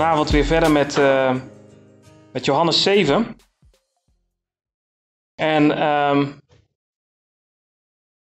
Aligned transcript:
vanavond 0.00 0.30
weer 0.30 0.44
verder 0.44 0.70
met, 0.70 0.96
uh, 0.96 1.36
met 2.32 2.44
Johannes 2.44 2.82
7. 2.82 3.36
En 5.34 5.86
um, 5.86 6.40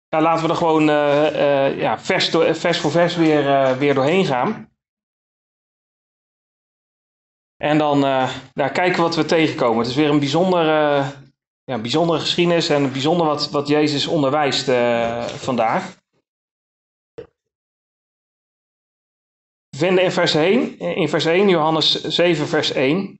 laten 0.09 0.45
we 0.45 0.49
er 0.49 0.57
gewoon 0.57 0.89
uh, 0.89 1.79
ja, 1.79 1.99
vers, 1.99 2.79
voor 2.79 2.91
vers 2.91 3.15
weer, 3.15 3.77
weer 3.77 3.93
doorheen 3.93 4.25
gaan. 4.25 4.69
En 7.57 7.77
dan 7.77 7.99
ja, 8.53 8.69
kijken 8.69 9.01
wat 9.01 9.15
we 9.15 9.25
tegenkomen. 9.25 9.77
Het 9.77 9.87
is 9.87 9.95
weer 9.95 10.09
een 10.09 10.19
bijzondere, 10.19 11.03
ja, 11.63 11.77
bijzondere 11.77 12.19
geschiedenis 12.19 12.69
en 12.69 12.91
bijzonder 12.91 13.25
wat, 13.25 13.49
wat 13.49 13.67
Jezus 13.67 14.07
onderwijst 14.07 14.71
vandaag. 15.39 16.03
Vinden 19.75 20.03
in 20.03 20.11
vers 20.11 20.33
1, 20.33 20.79
in 20.79 21.09
vers 21.09 21.25
1, 21.25 21.49
Johannes 21.49 22.03
7, 22.03 22.47
vers 22.47 22.71
1. 22.71 23.19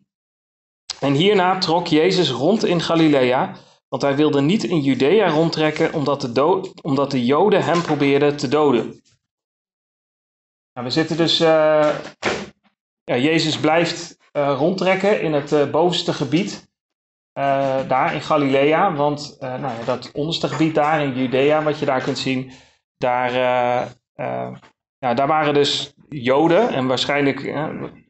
En 1.00 1.14
hierna 1.14 1.58
trok 1.58 1.88
Jezus 1.88 2.30
rond 2.30 2.66
in 2.66 2.82
Galilea, 2.82 3.56
want 3.88 4.02
hij 4.02 4.16
wilde 4.16 4.42
niet 4.42 4.64
in 4.64 4.80
Judea 4.80 5.30
rondtrekken, 5.30 5.94
omdat 5.94 6.22
de, 6.22 6.72
omdat 6.82 7.12
de 7.12 7.26
Joden 7.26 7.64
hem 7.64 7.82
probeerden 7.82 8.38
te 8.38 8.48
doden. 8.48 9.02
Nou, 10.74 10.88
we 10.88 10.90
zitten 10.90 11.18
dus, 11.18 11.42
uh, 11.42 11.96
ja, 13.04 13.18
Jezus 13.18 13.58
blijft 13.60 14.18
uh, 14.34 14.56
rondtrekken 14.58 15.22
in 15.22 15.34
het 15.34 15.52
uh, 15.52 15.72
bovenste 15.72 16.14
gebied, 16.14 16.74
daar 17.88 18.14
in 18.14 18.22
Galilea, 18.22 18.94
want 18.94 19.38
nou 19.40 19.86
dat 19.86 20.12
onderste 20.14 20.48
gebied 20.48 20.76
daar 20.76 21.04
in 21.04 21.14
Judea, 21.14 21.64
wat 21.64 21.80
je 21.80 21.86
daar 21.86 22.02
kunt 22.02 22.18
zien, 22.18 22.52
daar, 22.98 23.32
daar 25.00 25.28
waren 25.28 25.54
dus 25.54 25.95
Joden. 26.10 26.70
En 26.70 26.88
waarschijnlijk, 26.88 27.54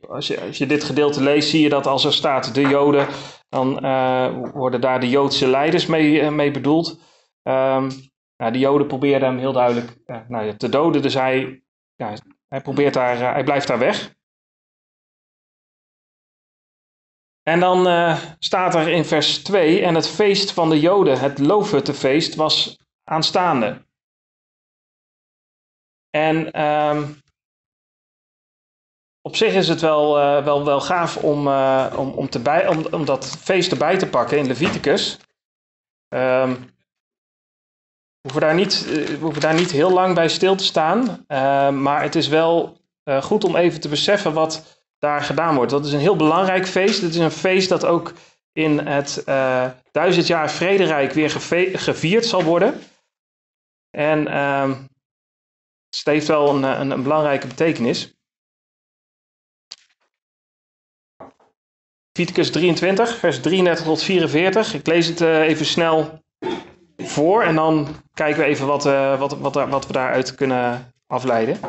als, 0.07 0.27
je, 0.27 0.41
als 0.41 0.57
je 0.57 0.65
dit 0.65 0.83
gedeelte 0.83 1.23
leest, 1.23 1.49
zie 1.49 1.61
je 1.61 1.69
dat 1.69 1.88
als 1.88 2.05
er 2.05 2.13
staat 2.13 2.53
de 2.53 2.61
Joden, 2.61 3.07
dan 3.49 3.85
uh, 3.85 4.51
worden 4.53 4.81
daar 4.81 4.99
de 4.99 5.09
Joodse 5.09 5.47
leiders 5.47 5.85
mee, 5.85 6.21
uh, 6.21 6.29
mee 6.29 6.51
bedoeld. 6.51 6.89
Um, 7.43 7.89
nou, 8.38 8.51
de 8.51 8.59
Joden 8.59 8.88
probeerden 8.88 9.29
hem 9.29 9.38
heel 9.38 9.53
duidelijk 9.53 9.97
uh, 10.05 10.17
nou, 10.27 10.57
te 10.57 10.69
doden, 10.69 11.01
dus 11.01 11.13
hij, 11.13 11.63
ja, 11.95 12.13
hij, 12.47 12.61
probeert 12.61 12.93
daar, 12.93 13.33
hij 13.33 13.43
blijft 13.43 13.67
daar 13.67 13.79
weg. 13.79 14.13
En 17.43 17.59
dan 17.59 17.88
staat 18.39 18.75
er 18.75 18.88
in 18.88 19.05
vers 19.05 19.43
2: 19.43 19.81
En 19.81 19.95
het 19.95 20.07
feest 20.07 20.51
van 20.51 20.69
de 20.69 20.79
Joden, 20.79 21.19
het 21.19 21.39
Loofhuttenfeest, 21.39 22.35
was 22.35 22.79
aanstaande. 23.03 23.85
En 26.09 26.61
um, 26.61 27.23
op 29.26 29.36
zich 29.36 29.54
is 29.54 29.68
het 29.68 29.81
wel, 29.81 30.20
uh, 30.20 30.44
wel, 30.44 30.66
wel 30.66 30.81
gaaf 30.81 31.18
om, 31.18 31.48
uh, 31.48 31.94
om, 31.98 32.09
om, 32.09 32.30
om, 32.92 33.06
dat 33.06 33.38
feest 33.42 33.72
erbij 33.72 33.98
te 33.98 34.08
pakken 34.08 34.38
in 34.38 34.48
Leviticus. 34.48 35.20
Um, 36.09 36.73
we, 38.22 38.31
hoeven 38.31 38.42
daar 38.42 38.53
niet, 38.53 38.86
uh, 38.88 39.08
we 39.08 39.18
hoeven 39.22 39.42
daar 39.42 39.53
niet 39.53 39.72
heel 39.72 39.92
lang 39.92 40.16
bij 40.16 40.30
stil 40.30 40.56
te 40.56 40.64
staan. 40.64 41.26
maar 41.81 42.02
het 42.02 42.16
is 42.16 42.28
wel 42.28 42.78
goed 43.22 43.44
om 43.44 43.56
even 43.56 43.81
te 43.81 43.90
beseffen 43.90 44.34
wat 44.34 44.84
daar 44.98 45.22
gedaan 45.22 45.56
wordt. 45.56 45.72
Dat 45.72 45.86
is 45.86 45.94
een 45.94 46.00
heel 46.00 46.16
belangrijk 46.16 46.68
feest. 46.68 47.02
Het 47.02 47.14
is 47.14 47.22
een 47.22 47.31
feest 47.31 47.70
dat 47.70 47.86
ook 47.86 48.14
in 48.52 48.80
het 48.80 49.23
duizend 49.92 50.28
jaar 50.28 50.52
vrederijk 50.52 51.12
weer 51.12 51.30
gevierd 51.73 52.26
zal 52.26 52.44
worden. 52.44 52.81
En 53.90 54.28
ehm, 54.28 54.69
het 55.90 56.02
heeft 56.03 56.28
wel 56.28 56.56
een, 56.56 56.91
een 56.91 57.03
belangrijke 57.03 57.47
betekenis. 57.47 58.15
Leviticus 62.18 62.52
23, 62.52 63.18
vers 63.18 63.40
33 63.40 63.86
tot 63.86 64.03
44. 64.03 64.74
Ik 64.74 64.88
lees 64.88 65.08
het 65.08 65.22
uh, 65.22 65.40
even 65.40 65.66
snel 65.66 66.24
voor 66.98 67.44
en 67.44 67.56
dan 67.56 67.88
kijken 68.14 68.42
we 68.42 68.48
even 68.48 68.68
wat, 68.68 68.86
uh, 68.86 69.20
wat, 69.20 69.38
wat, 69.38 69.53
wat 69.70 69.88
we 69.88 69.94
daaruit 69.94 70.36
kunnen 70.36 70.94
afleiden. 71.08 71.59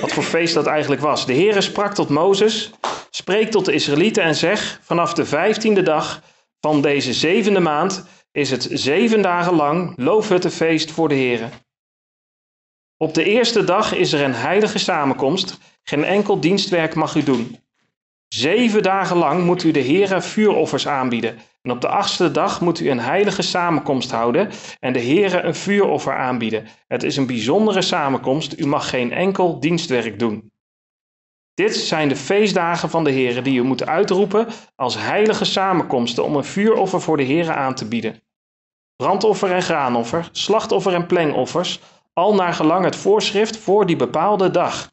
Wat 0.00 0.12
voor 0.12 0.22
feest 0.22 0.54
dat 0.54 0.66
eigenlijk 0.66 1.00
was. 1.00 1.26
De 1.26 1.34
Heere 1.34 1.60
sprak 1.60 1.94
tot 1.94 2.08
Mozes, 2.08 2.70
spreek 3.10 3.50
tot 3.50 3.64
de 3.64 3.72
Israëlieten 3.72 4.22
en 4.22 4.34
zeg, 4.34 4.80
vanaf 4.82 5.14
de 5.14 5.24
vijftiende 5.24 5.82
dag 5.82 6.22
van 6.60 6.80
deze 6.80 7.12
zevende 7.12 7.60
maand 7.60 8.06
is 8.32 8.50
het 8.50 8.68
zeven 8.70 9.22
dagen 9.22 9.54
lang 9.54 9.92
loofhuttenfeest 9.96 10.90
voor 10.90 11.08
de 11.08 11.14
Heere. 11.14 11.48
Op 12.96 13.14
de 13.14 13.24
eerste 13.24 13.64
dag 13.64 13.94
is 13.94 14.12
er 14.12 14.22
een 14.22 14.34
heilige 14.34 14.78
samenkomst, 14.78 15.58
geen 15.82 16.04
enkel 16.04 16.40
dienstwerk 16.40 16.94
mag 16.94 17.14
u 17.14 17.22
doen. 17.22 17.63
Zeven 18.34 18.82
dagen 18.82 19.16
lang 19.16 19.44
moet 19.44 19.62
u 19.62 19.70
de 19.70 19.82
Heere 19.82 20.22
vuuroffers 20.22 20.88
aanbieden. 20.88 21.38
En 21.62 21.70
op 21.70 21.80
de 21.80 21.88
achtste 21.88 22.30
dag 22.30 22.60
moet 22.60 22.80
u 22.80 22.90
een 22.90 23.00
heilige 23.00 23.42
samenkomst 23.42 24.10
houden 24.10 24.50
en 24.80 24.92
de 24.92 25.00
Heere 25.00 25.40
een 25.40 25.54
vuuroffer 25.54 26.16
aanbieden. 26.16 26.66
Het 26.86 27.02
is 27.02 27.16
een 27.16 27.26
bijzondere 27.26 27.82
samenkomst, 27.82 28.58
u 28.58 28.66
mag 28.66 28.88
geen 28.88 29.12
enkel 29.12 29.60
dienstwerk 29.60 30.18
doen. 30.18 30.52
Dit 31.54 31.76
zijn 31.76 32.08
de 32.08 32.16
feestdagen 32.16 32.90
van 32.90 33.04
de 33.04 33.12
Heere 33.12 33.42
die 33.42 33.58
u 33.58 33.62
moet 33.62 33.86
uitroepen 33.86 34.46
als 34.76 34.94
heilige 34.98 35.44
samenkomsten 35.44 36.24
om 36.24 36.36
een 36.36 36.44
vuuroffer 36.44 37.00
voor 37.00 37.16
de 37.16 37.24
Heere 37.24 37.52
aan 37.52 37.74
te 37.74 37.88
bieden. 37.88 38.22
Brandoffer 38.96 39.52
en 39.52 39.62
graanoffer, 39.62 40.28
slachtoffer 40.32 40.94
en 40.94 41.06
plengoffers, 41.06 41.80
al 42.12 42.34
naar 42.34 42.54
gelang 42.54 42.84
het 42.84 42.96
voorschrift 42.96 43.56
voor 43.56 43.86
die 43.86 43.96
bepaalde 43.96 44.50
dag. 44.50 44.90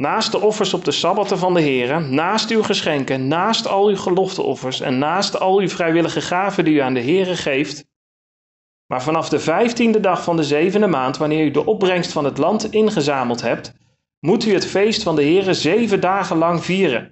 Naast 0.00 0.32
de 0.32 0.40
offers 0.40 0.74
op 0.74 0.84
de 0.84 0.90
sabbatten 0.90 1.38
van 1.38 1.54
de 1.54 1.60
Heer, 1.60 2.02
naast 2.02 2.50
uw 2.50 2.62
geschenken, 2.62 3.28
naast 3.28 3.66
al 3.66 3.88
uw 3.88 3.96
gelofteoffers 3.96 4.80
en 4.80 4.98
naast 4.98 5.40
al 5.40 5.58
uw 5.58 5.68
vrijwillige 5.68 6.20
gaven 6.20 6.64
die 6.64 6.74
u 6.74 6.78
aan 6.78 6.94
de 6.94 7.02
Heere 7.02 7.36
geeft. 7.36 7.84
Maar 8.86 9.02
vanaf 9.02 9.28
de 9.28 9.38
vijftiende 9.38 10.00
dag 10.00 10.24
van 10.24 10.36
de 10.36 10.42
zevende 10.42 10.86
maand, 10.86 11.16
wanneer 11.16 11.44
u 11.44 11.50
de 11.50 11.66
opbrengst 11.66 12.12
van 12.12 12.24
het 12.24 12.38
land 12.38 12.72
ingezameld 12.72 13.40
hebt, 13.40 13.74
moet 14.20 14.46
u 14.46 14.52
het 14.52 14.66
feest 14.66 15.02
van 15.02 15.16
de 15.16 15.22
Heere 15.22 15.54
zeven 15.54 16.00
dagen 16.00 16.36
lang 16.36 16.64
vieren. 16.64 17.10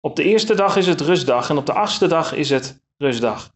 Op 0.00 0.16
de 0.16 0.22
eerste 0.22 0.54
dag 0.54 0.76
is 0.76 0.86
het 0.86 1.00
rustdag 1.00 1.50
en 1.50 1.56
op 1.56 1.66
de 1.66 1.72
achtste 1.72 2.06
dag 2.06 2.34
is 2.34 2.50
het 2.50 2.80
rustdag. 2.96 3.54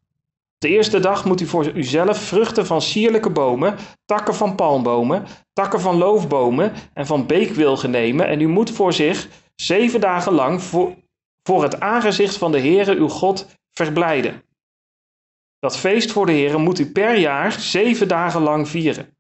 De 0.60 0.68
eerste 0.68 1.00
dag 1.00 1.24
moet 1.24 1.40
u 1.40 1.46
voor 1.46 1.72
uzelf 1.72 2.22
vruchten 2.22 2.66
van 2.66 2.82
sierlijke 2.82 3.30
bomen, 3.30 3.76
takken 4.04 4.34
van 4.34 4.54
palmbomen, 4.54 5.26
takken 5.52 5.80
van 5.80 5.96
loofbomen 5.96 6.72
en 6.92 7.06
van 7.06 7.26
beekwilgen 7.26 7.90
nemen. 7.90 8.26
En 8.26 8.40
u 8.40 8.46
moet 8.46 8.70
voor 8.70 8.92
zich 8.92 9.28
zeven 9.54 10.00
dagen 10.00 10.32
lang 10.32 10.62
voor, 10.62 11.62
het 11.62 11.80
aangezicht 11.80 12.36
van 12.36 12.52
de 12.52 12.60
Heere 12.60 12.96
uw 12.96 13.08
God 13.08 13.46
verblijden. 13.70 14.42
Dat 15.58 15.76
feest 15.76 16.12
voor 16.12 16.26
de 16.26 16.32
Heere 16.32 16.58
moet 16.58 16.78
u 16.78 16.92
per 16.92 17.16
jaar 17.16 17.52
zeven 17.52 18.08
dagen 18.08 18.42
lang 18.42 18.68
vieren. 18.68 19.16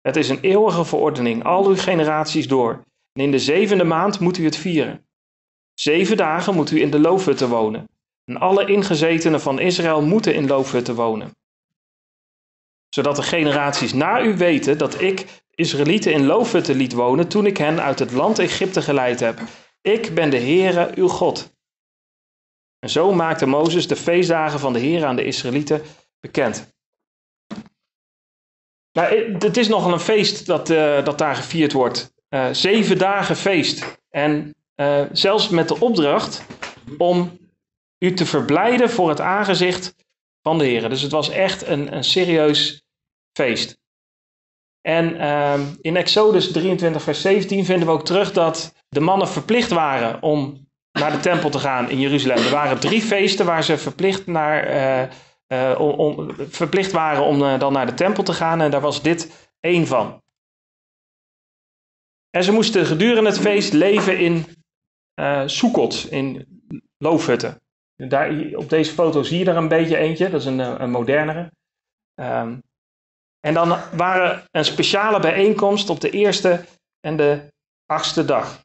Het 0.00 0.16
is 0.16 0.28
een 0.28 0.40
eeuwige 0.40 0.84
verordening, 0.84 1.44
al 1.44 1.66
uw 1.66 1.76
generaties 1.76 2.48
door. 2.48 2.84
En 3.12 3.22
in 3.22 3.30
de 3.30 3.38
zevende 3.38 3.84
maand 3.84 4.20
moet 4.20 4.38
u 4.38 4.44
het 4.44 4.56
vieren. 4.56 5.06
Zeven 5.74 6.16
dagen 6.16 6.54
moet 6.54 6.70
u 6.70 6.80
in 6.80 6.90
de 6.90 7.00
loofhutten 7.00 7.48
wonen. 7.48 7.88
En 8.24 8.36
alle 8.36 8.66
ingezetenen 8.66 9.40
van 9.40 9.58
Israël 9.58 10.02
moeten 10.02 10.34
in 10.34 10.46
loofhutten 10.46 10.94
wonen. 10.94 11.36
Zodat 12.88 13.16
de 13.16 13.22
generaties 13.22 13.92
na 13.92 14.22
u 14.22 14.36
weten 14.36 14.78
dat 14.78 15.00
ik 15.00 15.42
Israëlieten 15.54 16.12
in 16.12 16.26
loofhutten 16.26 16.76
liet 16.76 16.92
wonen 16.92 17.28
toen 17.28 17.46
ik 17.46 17.56
hen 17.56 17.80
uit 17.80 17.98
het 17.98 18.12
land 18.12 18.38
Egypte 18.38 18.82
geleid 18.82 19.20
heb. 19.20 19.40
Ik 19.80 20.14
ben 20.14 20.30
de 20.30 20.38
Heere, 20.38 20.90
uw 20.94 21.08
God. 21.08 21.52
En 22.78 22.90
zo 22.90 23.12
maakte 23.12 23.46
Mozes 23.46 23.88
de 23.88 23.96
feestdagen 23.96 24.58
van 24.58 24.72
de 24.72 24.78
Heer 24.78 25.04
aan 25.04 25.16
de 25.16 25.24
Israëlieten 25.24 25.82
bekend. 26.20 26.74
Nou, 28.92 29.32
het 29.38 29.56
is 29.56 29.68
nogal 29.68 29.92
een 29.92 30.00
feest 30.00 30.46
dat, 30.46 30.70
uh, 30.70 31.04
dat 31.04 31.18
daar 31.18 31.36
gevierd 31.36 31.72
wordt. 31.72 32.14
Uh, 32.30 32.48
zeven 32.52 32.98
dagen 32.98 33.36
feest. 33.36 34.00
En 34.10 34.54
zelfs 35.12 35.48
met 35.48 35.68
de 35.68 35.80
opdracht 35.80 36.44
om 36.98 37.41
u 38.02 38.12
te 38.14 38.26
verblijden 38.26 38.90
voor 38.90 39.08
het 39.08 39.20
aangezicht 39.20 39.94
van 40.42 40.58
de 40.58 40.64
Heer. 40.64 40.88
Dus 40.88 41.02
het 41.02 41.10
was 41.10 41.28
echt 41.28 41.66
een, 41.66 41.96
een 41.96 42.04
serieus 42.04 42.82
feest. 43.32 43.80
En 44.80 45.14
uh, 45.14 45.60
in 45.80 45.96
Exodus 45.96 46.52
23, 46.52 47.02
vers 47.02 47.20
17 47.20 47.64
vinden 47.64 47.86
we 47.86 47.92
ook 47.92 48.04
terug 48.04 48.32
dat 48.32 48.74
de 48.88 49.00
mannen 49.00 49.28
verplicht 49.28 49.70
waren 49.70 50.22
om 50.22 50.68
naar 50.92 51.12
de 51.12 51.20
tempel 51.20 51.50
te 51.50 51.58
gaan 51.58 51.90
in 51.90 52.00
Jeruzalem. 52.00 52.44
Er 52.44 52.50
waren 52.50 52.80
drie 52.80 53.02
feesten 53.02 53.46
waar 53.46 53.64
ze 53.64 53.78
verplicht, 53.78 54.26
naar, 54.26 55.10
uh, 55.52 55.80
om, 55.80 56.34
verplicht 56.48 56.92
waren 56.92 57.24
om 57.24 57.42
uh, 57.42 57.58
dan 57.58 57.72
naar 57.72 57.86
de 57.86 57.94
tempel 57.94 58.22
te 58.22 58.32
gaan. 58.32 58.60
En 58.60 58.70
daar 58.70 58.80
was 58.80 59.02
dit 59.02 59.50
één 59.60 59.86
van. 59.86 60.22
En 62.30 62.44
ze 62.44 62.52
moesten 62.52 62.86
gedurende 62.86 63.30
het 63.30 63.40
feest 63.40 63.72
leven 63.72 64.18
in 64.18 64.46
uh, 65.20 65.42
Sukkot, 65.46 66.06
in 66.10 66.46
loofhutten. 66.98 67.61
Daar, 68.08 68.54
op 68.54 68.68
deze 68.68 68.92
foto 68.92 69.22
zie 69.22 69.38
je 69.38 69.50
er 69.50 69.56
een 69.56 69.68
beetje 69.68 69.96
eentje, 69.96 70.30
dat 70.30 70.40
is 70.40 70.46
een, 70.46 70.58
een 70.58 70.90
modernere. 70.90 71.52
Um, 72.20 72.62
en 73.40 73.54
dan 73.54 73.68
waren 73.96 74.44
een 74.50 74.64
speciale 74.64 75.20
bijeenkomst 75.20 75.90
op 75.90 76.00
de 76.00 76.10
eerste 76.10 76.64
en 77.00 77.16
de 77.16 77.52
achtste 77.86 78.24
dag. 78.24 78.64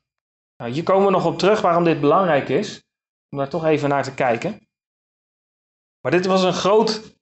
Nou, 0.58 0.72
hier 0.72 0.84
komen 0.84 1.06
we 1.06 1.12
nog 1.12 1.26
op 1.26 1.38
terug 1.38 1.62
waarom 1.62 1.84
dit 1.84 2.00
belangrijk 2.00 2.50
is. 2.50 2.84
Om 3.30 3.38
daar 3.38 3.50
toch 3.50 3.66
even 3.66 3.90
naar 3.90 4.04
te 4.04 4.14
kijken. 4.14 4.68
Maar 6.02 6.12
dit 6.12 6.26
was 6.26 6.44
een 6.44 6.54
groot, 6.54 7.18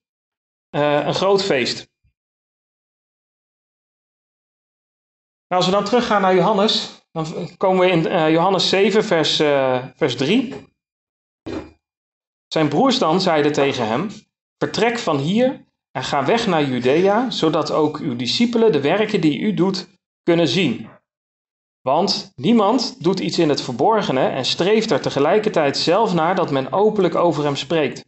uh, 0.75 1.05
een 1.05 1.13
groot 1.13 1.43
feest. 1.43 1.77
Nou, 5.47 5.61
als 5.61 5.65
we 5.65 5.71
dan 5.71 5.85
teruggaan 5.85 6.21
naar 6.21 6.35
Johannes, 6.35 7.05
dan 7.11 7.57
komen 7.57 7.85
we 7.85 7.91
in 7.91 8.05
uh, 8.05 8.29
Johannes 8.29 8.69
7, 8.69 9.03
vers, 9.03 9.35
vers 9.95 10.15
3. 10.15 10.74
Zijn 12.55 12.69
broers 12.69 12.97
dan 12.97 13.21
zeiden 13.21 13.51
tegen 13.51 13.87
hem: 13.87 14.09
Vertrek 14.57 14.99
van 14.99 15.17
hier 15.17 15.65
en 15.91 16.03
ga 16.03 16.25
weg 16.25 16.47
naar 16.47 16.63
Judea, 16.63 17.29
zodat 17.29 17.71
ook 17.71 17.97
uw 17.97 18.15
discipelen 18.15 18.71
de 18.71 18.81
werken 18.81 19.21
die 19.21 19.39
u 19.39 19.53
doet 19.53 19.87
kunnen 20.23 20.47
zien. 20.47 20.89
Want 21.81 22.31
niemand 22.35 23.03
doet 23.03 23.19
iets 23.19 23.39
in 23.39 23.49
het 23.49 23.61
verborgene 23.61 24.27
en 24.27 24.45
streeft 24.45 24.91
er 24.91 25.01
tegelijkertijd 25.01 25.77
zelf 25.77 26.13
naar 26.13 26.35
dat 26.35 26.51
men 26.51 26.71
openlijk 26.71 27.15
over 27.15 27.43
hem 27.43 27.55
spreekt. 27.55 28.05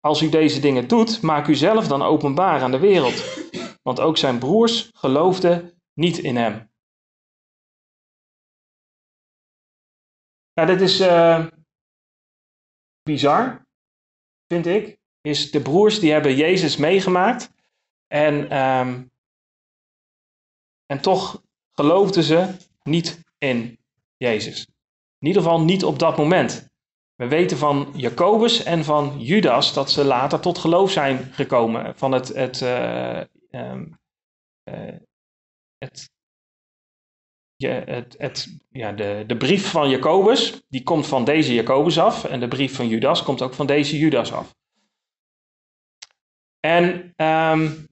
Als 0.00 0.22
u 0.22 0.28
deze 0.28 0.60
dingen 0.60 0.88
doet, 0.88 1.22
maak 1.22 1.46
u 1.46 1.54
zelf 1.54 1.88
dan 1.88 2.02
openbaar 2.02 2.62
aan 2.62 2.70
de 2.70 2.78
wereld. 2.78 3.24
Want 3.82 4.00
ook 4.00 4.16
zijn 4.16 4.38
broers 4.38 4.90
geloofden 4.92 5.80
niet 5.94 6.18
in 6.18 6.36
hem. 6.36 6.70
Nou, 10.54 10.68
dit 10.68 10.80
is 10.80 11.00
uh, 11.00 11.46
bizar, 13.08 13.66
vind 14.46 14.66
ik. 14.66 14.98
Is 15.20 15.50
de 15.50 15.60
broers 15.60 16.00
die 16.00 16.12
hebben 16.12 16.36
Jezus 16.36 16.76
meegemaakt. 16.76 17.50
En, 18.06 18.58
um, 18.58 19.10
en 20.86 21.00
toch 21.00 21.42
geloofden 21.72 22.22
ze 22.22 22.56
niet 22.82 23.24
in 23.38 23.78
Jezus. 24.16 24.66
In 25.18 25.26
ieder 25.26 25.42
geval 25.42 25.60
niet 25.60 25.84
op 25.84 25.98
dat 25.98 26.16
moment. 26.16 26.68
We 27.14 27.28
weten 27.28 27.56
van 27.56 27.92
Jacobus 27.94 28.62
en 28.62 28.84
van 28.84 29.20
Judas 29.20 29.72
dat 29.72 29.90
ze 29.90 30.04
later 30.04 30.40
tot 30.40 30.58
geloof 30.58 30.90
zijn 30.90 31.32
gekomen. 31.32 31.96
Van 31.96 32.12
het, 32.12 32.28
het, 32.28 32.60
uh, 32.60 33.20
um, 33.50 33.98
uh, 34.64 34.96
het, 35.78 36.10
het, 37.66 38.14
het, 38.18 38.58
ja, 38.70 38.92
de, 38.92 39.24
de 39.26 39.36
brief 39.36 39.70
van 39.70 39.90
Jacobus, 39.90 40.62
die 40.68 40.82
komt 40.82 41.06
van 41.06 41.24
deze 41.24 41.54
Jacobus 41.54 41.98
af. 41.98 42.24
En 42.24 42.40
de 42.40 42.48
brief 42.48 42.74
van 42.74 42.88
Judas 42.88 43.22
komt 43.22 43.42
ook 43.42 43.54
van 43.54 43.66
deze 43.66 43.98
Judas 43.98 44.32
af. 44.32 44.56
En 46.60 47.12
um, 47.16 47.88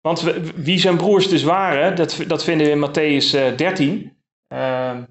want 0.00 0.22
wie 0.54 0.78
zijn 0.78 0.96
broers 0.96 1.28
dus 1.28 1.42
waren, 1.42 1.96
dat, 1.96 2.24
dat 2.26 2.44
vinden 2.44 2.66
we 2.66 2.72
in 2.72 2.88
Matthäus 2.88 3.56
13. 3.56 4.16
Uh, 4.52 4.88
ehm, 4.88 5.02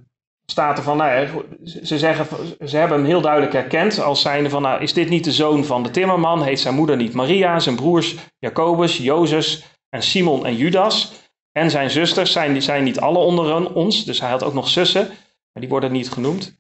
staat 0.46 0.78
er 0.78 0.84
van, 0.84 0.98
nou 0.98 1.28
ze, 1.64 1.98
zeggen, 1.98 2.28
ze 2.68 2.78
hebben 2.78 2.98
hem 2.98 3.08
heel 3.08 3.22
duidelijk 3.22 3.54
herkend 3.54 4.00
als 4.00 4.22
zijnde 4.22 4.50
van, 4.50 4.62
nou, 4.62 4.82
is 4.82 4.94
dit 4.94 5.10
niet 5.10 5.24
de 5.24 5.32
zoon 5.32 5.66
van 5.66 5.84
de 5.84 5.90
timmerman? 5.90 6.44
Heet 6.44 6.60
zijn 6.60 6.76
moeder 6.76 6.96
niet 6.96 7.14
Maria? 7.14 7.60
Zijn 7.60 7.76
broers 7.76 8.16
Jacobus, 8.40 8.98
Jozef 8.98 9.78
en 9.90 10.04
Simon 10.04 10.46
en 10.46 10.56
Judas? 10.56 11.25
En 11.58 11.72
zijn 11.72 11.90
zusters 11.90 12.32
zijn, 12.32 12.54
die 12.54 12.62
zijn 12.62 12.84
niet 12.84 13.00
alle 13.00 13.18
onder 13.18 13.74
ons, 13.74 14.06
dus 14.06 14.20
hij 14.20 14.30
had 14.30 14.44
ook 14.44 14.54
nog 14.54 14.68
zussen, 14.68 15.08
maar 15.08 15.62
die 15.64 15.70
worden 15.70 15.92
niet 15.92 16.12
genoemd. 16.12 16.58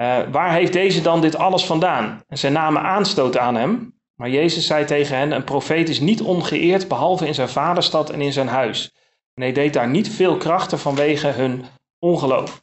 Uh, 0.00 0.18
waar 0.30 0.52
heeft 0.52 0.72
deze 0.72 1.00
dan 1.00 1.20
dit 1.20 1.36
alles 1.36 1.64
vandaan? 1.64 2.22
En 2.28 2.38
zij 2.38 2.50
namen 2.50 2.82
aanstoot 2.82 3.38
aan 3.38 3.54
hem. 3.54 4.00
Maar 4.14 4.30
Jezus 4.30 4.66
zei 4.66 4.84
tegen 4.84 5.16
hen: 5.16 5.32
Een 5.32 5.44
profeet 5.44 5.88
is 5.88 6.00
niet 6.00 6.20
ongeëerd 6.20 6.88
behalve 6.88 7.26
in 7.26 7.34
zijn 7.34 7.48
vaderstad 7.48 8.10
en 8.10 8.20
in 8.20 8.32
zijn 8.32 8.48
huis. 8.48 8.92
En 9.34 9.42
hij 9.42 9.52
deed 9.52 9.72
daar 9.72 9.88
niet 9.88 10.08
veel 10.08 10.36
krachten 10.36 10.78
vanwege 10.78 11.28
hun 11.28 11.64
ongeloof. 11.98 12.62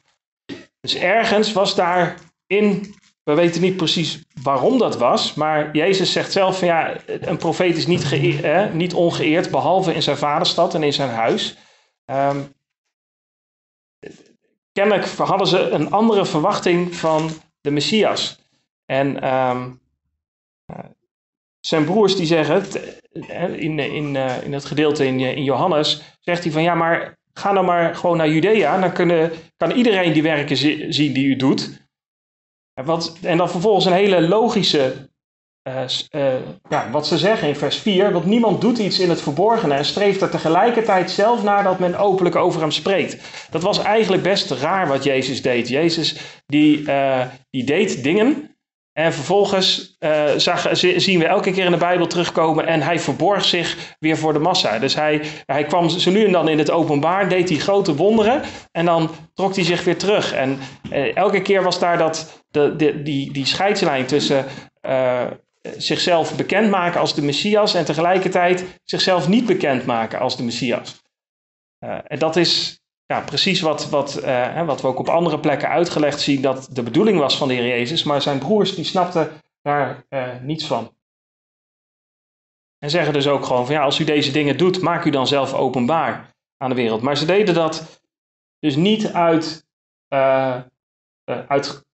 Dus 0.80 0.96
ergens 0.96 1.54
was 1.54 1.76
daar 1.76 2.16
in, 2.46 2.96
we 3.28 3.34
weten 3.34 3.62
niet 3.62 3.78
precies 3.78 4.24
waarom 4.42 4.78
dat 4.78 4.98
was, 4.98 5.34
maar 5.34 5.76
Jezus 5.76 6.12
zegt 6.12 6.32
zelf 6.32 6.60
van 6.60 6.68
ja, 6.68 6.96
een 7.06 7.38
profeet 7.38 7.78
is 7.78 7.88
niet, 7.88 8.42
niet 8.74 8.94
ongeëerd 8.94 9.52
behalve 9.52 9.94
in 9.94 10.02
zijn 10.02 10.18
vaderstad 10.18 10.74
en 10.74 10.84
in 10.84 10.94
zijn 10.94 11.10
huis. 11.10 11.58
Um, 12.06 12.54
kennelijk 14.72 15.06
hadden 15.08 15.48
ze 15.48 15.60
een 15.70 15.92
andere 15.92 16.26
verwachting 16.26 16.96
van 16.96 17.30
de 17.62 17.72
Messias. 17.72 18.40
En 18.86 19.36
um, 19.36 19.80
zijn 21.60 21.86
broers 21.86 22.16
die 22.16 22.26
zeggen, 22.26 22.64
in, 23.60 23.80
in, 23.80 24.16
eh, 24.16 24.44
in 24.44 24.54
het 24.54 24.66
gedeelte 24.66 25.06
in, 25.06 25.20
in 25.20 25.44
Johannes, 25.44 26.02
zegt 26.20 26.44
hij 26.44 26.52
van 26.52 26.64
ja, 26.64 26.76
maar 26.76 27.18
ga 27.34 27.52
nou 27.52 27.66
maar 27.66 27.96
gewoon 27.96 28.18
naar 28.18 28.30
Judea. 28.30 28.80
Dan 28.80 28.94
kunnen, 28.94 29.32
kan 29.58 29.72
iedereen 29.72 30.14
die 30.14 30.24
werken 30.24 30.58
zien 30.94 31.14
die 31.14 31.26
u 31.26 31.36
doet. 31.36 31.87
En, 32.78 32.86
wat, 32.86 33.18
en 33.22 33.38
dan 33.38 33.50
vervolgens 33.50 33.86
een 33.86 33.94
hele 33.94 34.28
logische, 34.28 35.10
uh, 35.68 35.84
uh, 36.12 36.34
ja, 36.70 36.90
wat 36.92 37.08
ze 37.08 37.18
zeggen 37.18 37.48
in 37.48 37.56
vers 37.56 37.78
4. 37.78 38.12
Want 38.12 38.26
niemand 38.26 38.62
doet 38.62 38.78
iets 38.78 39.00
in 39.00 39.10
het 39.10 39.22
verborgene 39.22 39.74
en 39.74 39.86
streeft 39.86 40.22
er 40.22 40.30
tegelijkertijd 40.30 41.12
zelf 41.12 41.44
naar 41.44 41.64
dat 41.64 41.80
men 41.80 41.98
openlijk 41.98 42.36
over 42.36 42.62
hem 42.62 42.72
spreekt. 42.72 43.18
Dat 43.50 43.62
was 43.62 43.82
eigenlijk 43.82 44.24
best 44.24 44.52
raar 44.52 44.88
wat 44.88 45.04
Jezus 45.04 45.42
deed. 45.42 45.68
Jezus 45.68 46.18
die, 46.46 46.82
uh, 46.82 47.22
die 47.50 47.64
deed 47.64 48.04
dingen 48.04 48.58
en 48.94 49.14
vervolgens 49.14 49.96
uh, 50.00 50.24
zag, 50.38 50.70
zien 50.78 51.20
we 51.20 51.26
elke 51.26 51.52
keer 51.52 51.66
in 51.66 51.72
de 51.72 51.78
Bijbel 51.78 52.08
terugkomen 52.08 52.68
en 52.68 52.82
hij 52.82 53.00
verborg 53.00 53.46
zich 53.46 53.96
weer 54.00 54.18
voor 54.18 54.34
de 54.34 54.40
massa. 54.40 54.80
Dus 54.80 54.96
hij, 54.96 55.22
hij 55.46 55.64
kwam 55.64 55.90
zo 55.90 56.12
nu 56.12 56.26
en 56.26 56.32
dan 56.32 56.50
in 56.50 56.58
het 56.58 56.72
openbaar, 56.72 57.30
deed 57.30 57.50
hij 57.50 57.58
grote 57.58 57.96
wonderen 57.96 58.42
en 58.72 58.86
dan 58.86 59.10
trok 59.34 59.56
hij 59.56 59.64
zich 59.64 59.84
weer 59.84 59.98
terug. 59.98 60.34
En 60.34 60.60
elke 61.14 61.42
keer 61.42 61.64
was 61.64 61.80
daar 61.80 61.98
dat, 61.98 62.44
de, 62.58 63.04
die, 63.04 63.32
die 63.32 63.46
scheidslijn 63.46 64.06
tussen 64.06 64.46
uh, 64.82 65.28
zichzelf 65.78 66.36
bekendmaken 66.36 67.00
als 67.00 67.16
de 67.16 67.22
Messias 67.22 67.74
en 67.74 67.86
tegelijkertijd 67.86 68.80
zichzelf 68.84 69.28
niet 69.28 69.46
bekendmaken 69.46 70.20
als 70.20 70.38
de 70.38 70.44
Messias. 70.44 71.02
en 71.80 72.20
dat 72.20 72.36
is 72.36 72.82
ja, 73.06 73.22
precies 73.22 73.62
wat, 73.62 73.90
wat, 73.90 74.24
uh, 74.24 74.66
wat 74.66 74.82
we 74.82 74.88
ook 74.88 75.00
op 75.00 75.10
andere 75.10 75.40
plekken 75.40 75.70
uitgelegd 75.70 76.22
zien, 76.22 76.42
dat 76.42 76.70
de 76.72 76.84
bedoeling 76.84 77.20
was 77.20 77.38
van 77.38 77.48
de 77.48 77.54
Heer 77.54 77.68
Jezus, 77.68 78.04
maar 78.04 78.22
zijn 78.22 78.40
broers 78.40 78.76
die 78.76 78.86
snapten 78.86 79.32
daar 79.62 80.06
niets 80.42 80.66
van. 80.66 80.96
En 82.80 82.90
zeggen 82.90 83.14
dus 83.14 83.28
ook 83.28 83.46
gewoon 83.46 83.66
van 83.66 83.76
ja, 83.76 83.84
als 83.84 84.00
u 84.00 84.04
deze 84.04 84.32
dingen 84.32 84.58
doet, 84.58 84.82
maak 84.82 85.06
u 85.06 85.10
dan 85.10 85.28
zelf 85.28 85.54
openbaar 85.54 86.34
aan 86.58 86.70
de 86.70 86.76
wereld. 86.76 87.02
Maar 87.02 87.18
ze 87.18 87.26
deden 87.26 87.54
dat 87.54 88.02
dus 88.60 88.76
niet 88.76 89.14
uit, 89.14 89.66
uit 91.26 91.87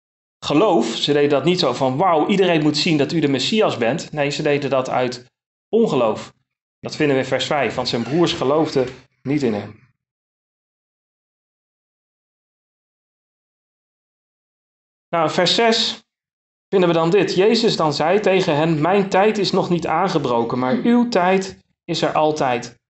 geloof. 0.46 0.86
Ze 0.86 1.14
deden 1.14 1.30
dat 1.30 1.44
niet 1.44 1.60
zo 1.60 1.74
van 1.74 1.98
wauw, 1.98 2.28
iedereen 2.28 2.62
moet 2.62 2.78
zien 2.78 2.98
dat 2.98 3.12
u 3.12 3.20
de 3.20 3.28
Messias 3.28 3.78
bent. 3.78 4.12
Nee, 4.12 4.30
ze 4.30 4.42
deden 4.42 4.70
dat 4.70 4.90
uit 4.90 5.26
ongeloof. 5.70 6.34
Dat 6.80 6.96
vinden 6.96 7.16
we 7.16 7.22
in 7.22 7.28
vers 7.28 7.46
5, 7.46 7.76
want 7.76 7.88
zijn 7.88 8.04
broers 8.04 8.34
geloofden 8.34 8.88
niet 9.22 9.44
in 9.44 9.54
hem. 9.54 9.82
Nou, 15.10 15.30
vers 15.30 15.56
6 15.56 16.04
vinden 16.68 16.90
we 16.90 16.96
dan 16.96 17.10
dit. 17.10 17.36
Jezus 17.36 17.76
dan 17.76 17.94
zei 17.94 18.20
tegen 18.20 18.56
hen, 18.56 18.82
mijn 18.82 19.10
tijd 19.10 19.38
is 19.38 19.52
nog 19.52 19.70
niet 19.70 19.88
aangebroken, 19.88 20.60
maar 20.60 20.76
uw 20.76 21.10
tijd 21.10 21.64
is 21.84 22.02
er 22.02 22.14
altijd. 22.14 22.82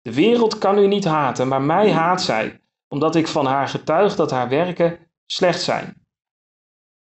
De 0.00 0.14
wereld 0.14 0.58
kan 0.58 0.78
u 0.78 0.86
niet 0.86 1.04
haten, 1.04 1.48
maar 1.48 1.62
mij 1.62 1.92
haat 1.92 2.22
zij, 2.22 2.60
omdat 2.88 3.14
ik 3.14 3.26
van 3.26 3.46
haar 3.46 3.68
getuig 3.68 4.16
dat 4.16 4.30
haar 4.30 4.48
werken 4.48 5.10
slecht 5.26 5.62
zijn. 5.62 6.03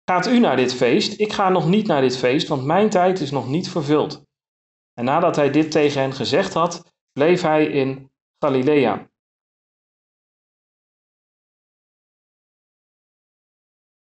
Gaat 0.05 0.27
u 0.27 0.39
naar 0.39 0.55
dit 0.55 0.73
feest? 0.73 1.19
Ik 1.19 1.33
ga 1.33 1.49
nog 1.49 1.67
niet 1.67 1.87
naar 1.87 2.01
dit 2.01 2.17
feest, 2.17 2.47
want 2.47 2.65
mijn 2.65 2.89
tijd 2.89 3.19
is 3.19 3.31
nog 3.31 3.47
niet 3.47 3.69
vervuld. 3.69 4.25
En 4.93 5.05
nadat 5.05 5.35
hij 5.35 5.51
dit 5.51 5.71
tegen 5.71 6.01
hen 6.01 6.13
gezegd 6.13 6.53
had, 6.53 6.93
bleef 7.11 7.41
hij 7.41 7.65
in 7.65 8.11
Galilea. 8.39 9.11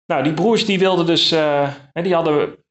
Nou, 0.06 0.24
die 0.24 0.34
broers 0.34 0.66
die 0.66 0.80
wilden 0.80 1.06
dus, 1.06 1.32
uh, 1.32 1.74
die 1.94 2.14
hadden 2.14 2.66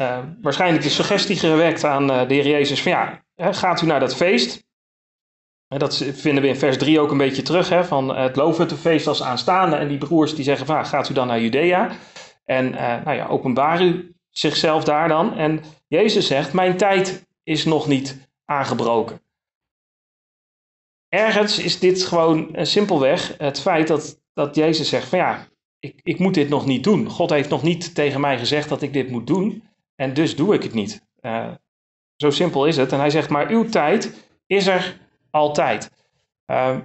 uh, 0.00 0.24
waarschijnlijk 0.42 0.82
de 0.82 0.90
suggestie 0.90 1.36
gewekt 1.36 1.84
aan 1.84 2.10
uh, 2.10 2.28
de 2.28 2.34
Heer 2.34 2.46
Jezus 2.46 2.82
van 2.82 2.92
ja, 2.92 3.24
gaat 3.36 3.82
u 3.82 3.86
naar 3.86 4.00
dat 4.00 4.16
feest? 4.16 4.62
dat 5.68 5.96
vinden 5.96 6.42
we 6.42 6.48
in 6.48 6.56
vers 6.56 6.78
3 6.78 7.00
ook 7.00 7.10
een 7.10 7.18
beetje 7.18 7.42
terug, 7.42 7.68
hè, 7.68 7.84
van 7.84 8.16
het 8.16 8.74
feest 8.74 9.06
als 9.06 9.22
aanstaande. 9.22 9.76
En 9.76 9.88
die 9.88 9.98
broers 9.98 10.34
die 10.34 10.44
zeggen 10.44 10.66
van 10.66 10.86
gaat 10.86 11.08
u 11.08 11.14
dan 11.14 11.26
naar 11.26 11.40
Judea? 11.40 11.96
En 12.44 12.70
nou 12.70 13.12
ja, 13.12 13.26
openbaar 13.26 13.82
u 13.82 14.14
zichzelf 14.30 14.84
daar 14.84 15.08
dan. 15.08 15.36
En 15.36 15.62
Jezus 15.86 16.26
zegt, 16.26 16.52
mijn 16.52 16.76
tijd 16.76 17.26
is 17.42 17.64
nog 17.64 17.86
niet 17.86 18.28
aangebroken. 18.44 19.20
Ergens 21.08 21.58
is 21.58 21.78
dit 21.78 22.04
gewoon 22.04 22.48
simpelweg 22.52 23.34
het 23.38 23.60
feit 23.60 23.88
dat, 23.88 24.20
dat 24.32 24.54
Jezus 24.54 24.88
zegt 24.88 25.08
van 25.08 25.18
ja, 25.18 25.48
ik, 25.78 26.00
ik 26.02 26.18
moet 26.18 26.34
dit 26.34 26.48
nog 26.48 26.66
niet 26.66 26.84
doen. 26.84 27.08
God 27.08 27.30
heeft 27.30 27.48
nog 27.48 27.62
niet 27.62 27.94
tegen 27.94 28.20
mij 28.20 28.38
gezegd 28.38 28.68
dat 28.68 28.82
ik 28.82 28.92
dit 28.92 29.10
moet 29.10 29.26
doen. 29.26 29.62
En 29.96 30.14
dus 30.14 30.36
doe 30.36 30.54
ik 30.54 30.62
het 30.62 30.74
niet. 30.74 31.06
Uh, 31.20 31.50
zo 32.16 32.30
simpel 32.30 32.66
is 32.66 32.76
het. 32.76 32.92
En 32.92 32.98
hij 32.98 33.10
zegt, 33.10 33.28
maar 33.28 33.48
uw 33.48 33.68
tijd 33.68 34.28
is 34.46 34.66
er 34.66 35.00
altijd. 35.30 35.90
Uh, 36.46 36.76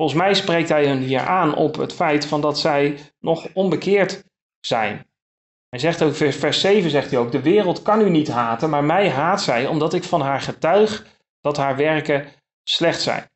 Volgens 0.00 0.20
mij 0.20 0.34
spreekt 0.34 0.68
hij 0.68 0.86
hen 0.86 0.98
hier 0.98 1.20
aan 1.20 1.54
op 1.54 1.76
het 1.76 1.92
feit 1.92 2.26
van 2.26 2.40
dat 2.40 2.58
zij 2.58 2.98
nog 3.18 3.46
onbekeerd 3.54 4.24
zijn. 4.60 5.06
Hij 5.68 5.78
zegt 5.78 6.02
ook, 6.02 6.14
vers 6.14 6.60
7 6.60 6.90
zegt 6.90 7.10
hij 7.10 7.20
ook, 7.20 7.32
de 7.32 7.42
wereld 7.42 7.82
kan 7.82 8.00
u 8.00 8.10
niet 8.10 8.28
haten, 8.28 8.70
maar 8.70 8.84
mij 8.84 9.10
haat 9.10 9.42
zij, 9.42 9.66
omdat 9.66 9.94
ik 9.94 10.04
van 10.04 10.20
haar 10.20 10.40
getuig 10.40 11.06
dat 11.40 11.56
haar 11.56 11.76
werken 11.76 12.28
slecht 12.62 13.00
zijn. 13.00 13.30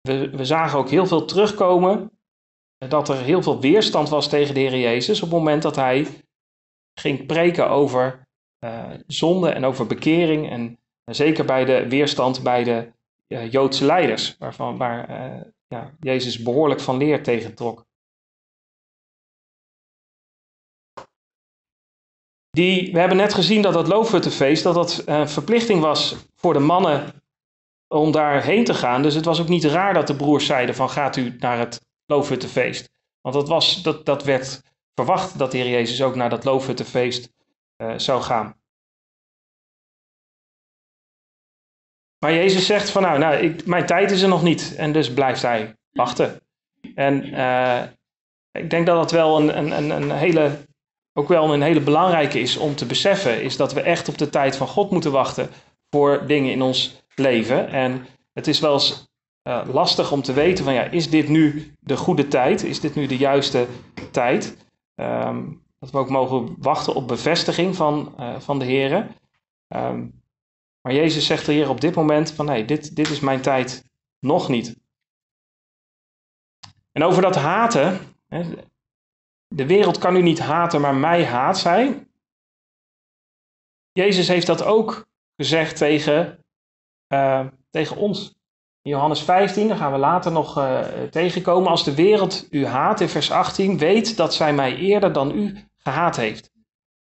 We, 0.00 0.30
we 0.30 0.44
zagen 0.44 0.78
ook 0.78 0.90
heel 0.90 1.06
veel 1.06 1.24
terugkomen 1.24 2.10
dat 2.78 3.08
er 3.08 3.16
heel 3.16 3.42
veel 3.42 3.60
weerstand 3.60 4.08
was 4.08 4.28
tegen 4.28 4.54
de 4.54 4.60
Heer 4.60 4.78
Jezus 4.78 5.22
op 5.22 5.28
het 5.28 5.38
moment 5.38 5.62
dat 5.62 5.76
hij 5.76 6.06
ging 7.00 7.26
preken 7.26 7.70
over 7.70 8.26
uh, 8.64 8.90
zonde 9.06 9.50
en 9.50 9.64
over 9.64 9.86
bekering. 9.86 10.50
En 10.50 10.78
zeker 11.04 11.44
bij 11.44 11.64
de 11.64 11.88
weerstand 11.88 12.42
bij 12.42 12.64
de 12.64 12.92
uh, 13.28 13.50
Joodse 13.50 13.84
leiders, 13.84 14.36
waarvan, 14.38 14.76
waar 14.76 15.54
ja, 15.68 15.94
Jezus 16.00 16.42
behoorlijk 16.42 16.80
van 16.80 16.96
leer 16.96 17.22
tegentrok. 17.22 17.84
Die, 22.50 22.92
we 22.92 22.98
hebben 22.98 23.16
net 23.16 23.34
gezien 23.34 23.62
dat 23.62 23.72
dat 23.72 23.88
loofhuttenfeest 23.88 24.62
dat 24.62 24.74
dat 24.74 25.02
een 25.06 25.28
verplichting 25.28 25.80
was 25.80 26.16
voor 26.34 26.52
de 26.52 26.58
mannen 26.58 27.22
om 27.88 28.10
daarheen 28.10 28.64
te 28.64 28.74
gaan. 28.74 29.02
Dus 29.02 29.14
het 29.14 29.24
was 29.24 29.40
ook 29.40 29.48
niet 29.48 29.64
raar 29.64 29.94
dat 29.94 30.06
de 30.06 30.16
broers 30.16 30.46
zeiden 30.46 30.74
van 30.74 30.90
gaat 30.90 31.16
u 31.16 31.36
naar 31.38 31.58
het 31.58 31.80
loofhuttenfeest. 32.06 32.90
Want 33.20 33.34
dat, 33.34 33.48
was, 33.48 33.82
dat, 33.82 34.06
dat 34.06 34.24
werd 34.24 34.62
verwacht 34.94 35.38
dat 35.38 35.50
de 35.50 35.58
Heer 35.58 35.70
Jezus 35.70 36.02
ook 36.02 36.14
naar 36.14 36.30
dat 36.30 36.44
loofhuttenfeest 36.44 37.32
uh, 37.76 37.98
zou 37.98 38.22
gaan. 38.22 38.56
Maar 42.18 42.34
Jezus 42.34 42.66
zegt 42.66 42.90
van 42.90 43.02
nou, 43.02 43.18
nou 43.18 43.36
ik, 43.36 43.66
mijn 43.66 43.86
tijd 43.86 44.10
is 44.10 44.22
er 44.22 44.28
nog 44.28 44.42
niet. 44.42 44.74
En 44.76 44.92
dus 44.92 45.12
blijft 45.12 45.42
hij 45.42 45.74
wachten. 45.92 46.40
En 46.94 47.26
uh, 47.26 47.82
ik 48.52 48.70
denk 48.70 48.86
dat 48.86 48.96
dat 48.96 49.10
wel 49.10 49.40
een, 49.40 49.72
een, 49.78 49.90
een 49.90 50.10
hele, 50.10 50.50
ook 51.12 51.28
wel 51.28 51.54
een 51.54 51.62
hele 51.62 51.80
belangrijke 51.80 52.40
is 52.40 52.56
om 52.56 52.74
te 52.74 52.86
beseffen. 52.86 53.42
Is 53.42 53.56
dat 53.56 53.72
we 53.72 53.80
echt 53.80 54.08
op 54.08 54.18
de 54.18 54.30
tijd 54.30 54.56
van 54.56 54.66
God 54.66 54.90
moeten 54.90 55.12
wachten 55.12 55.48
voor 55.90 56.26
dingen 56.26 56.52
in 56.52 56.62
ons 56.62 57.02
leven. 57.14 57.68
En 57.68 58.06
het 58.32 58.46
is 58.46 58.60
wel 58.60 58.72
eens 58.72 59.08
uh, 59.48 59.62
lastig 59.72 60.12
om 60.12 60.22
te 60.22 60.32
weten 60.32 60.64
van 60.64 60.74
ja, 60.74 60.82
is 60.82 61.10
dit 61.10 61.28
nu 61.28 61.72
de 61.80 61.96
goede 61.96 62.28
tijd? 62.28 62.64
Is 62.64 62.80
dit 62.80 62.94
nu 62.94 63.06
de 63.06 63.16
juiste 63.16 63.66
tijd? 64.10 64.56
Um, 64.94 65.64
dat 65.78 65.90
we 65.90 65.98
ook 65.98 66.10
mogen 66.10 66.54
wachten 66.58 66.94
op 66.94 67.08
bevestiging 67.08 67.76
van, 67.76 68.14
uh, 68.20 68.38
van 68.38 68.58
de 68.58 68.64
Heer. 68.64 69.06
Um, 69.68 70.22
maar 70.86 70.94
Jezus 70.94 71.26
zegt 71.26 71.46
hier 71.46 71.68
op 71.68 71.80
dit 71.80 71.94
moment 71.94 72.32
van 72.32 72.46
nee, 72.46 72.64
dit, 72.64 72.96
dit 72.96 73.10
is 73.10 73.20
mijn 73.20 73.40
tijd 73.40 73.84
nog 74.18 74.48
niet. 74.48 74.76
En 76.92 77.02
over 77.02 77.22
dat 77.22 77.34
haten, 77.34 78.00
de 79.48 79.66
wereld 79.66 79.98
kan 79.98 80.16
u 80.16 80.22
niet 80.22 80.38
haten, 80.38 80.80
maar 80.80 80.94
mij 80.94 81.24
haat 81.24 81.58
zij. 81.58 82.06
Jezus 83.92 84.28
heeft 84.28 84.46
dat 84.46 84.64
ook 84.64 85.06
gezegd 85.36 85.76
tegen, 85.76 86.44
uh, 87.08 87.46
tegen 87.70 87.96
ons. 87.96 88.34
In 88.82 88.90
Johannes 88.90 89.22
15, 89.22 89.68
daar 89.68 89.76
gaan 89.76 89.92
we 89.92 89.98
later 89.98 90.32
nog 90.32 90.58
uh, 90.58 90.80
tegenkomen. 91.10 91.70
Als 91.70 91.84
de 91.84 91.94
wereld 91.94 92.46
u 92.50 92.66
haat, 92.66 93.00
in 93.00 93.08
vers 93.08 93.30
18, 93.30 93.78
weet 93.78 94.16
dat 94.16 94.34
zij 94.34 94.54
mij 94.54 94.76
eerder 94.76 95.12
dan 95.12 95.30
u 95.38 95.68
gehaat 95.76 96.16
heeft. 96.16 96.50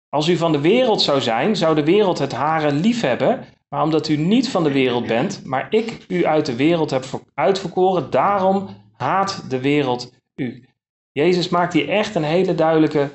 Als 0.08 0.28
u 0.28 0.36
van 0.36 0.52
de 0.52 0.60
wereld 0.60 1.02
zou 1.02 1.20
zijn, 1.20 1.56
zou 1.56 1.74
de 1.74 1.84
wereld 1.84 2.18
het 2.18 2.32
hare 2.32 2.72
lief 2.72 3.00
hebben. 3.00 3.54
Maar 3.68 3.82
omdat 3.82 4.08
u 4.08 4.16
niet 4.16 4.48
van 4.48 4.64
de 4.64 4.72
wereld 4.72 5.06
bent, 5.06 5.44
maar 5.44 5.74
ik 5.74 6.04
u 6.08 6.26
uit 6.26 6.46
de 6.46 6.56
wereld 6.56 6.90
heb 6.90 7.04
uitverkoren, 7.34 8.10
daarom 8.10 8.68
haat 8.92 9.50
de 9.50 9.60
wereld 9.60 10.12
u. 10.34 10.68
Jezus 11.12 11.48
maakt 11.48 11.72
hier 11.72 11.88
echt 11.88 12.14
een 12.14 12.24
hele 12.24 12.54
duidelijke 12.54 13.10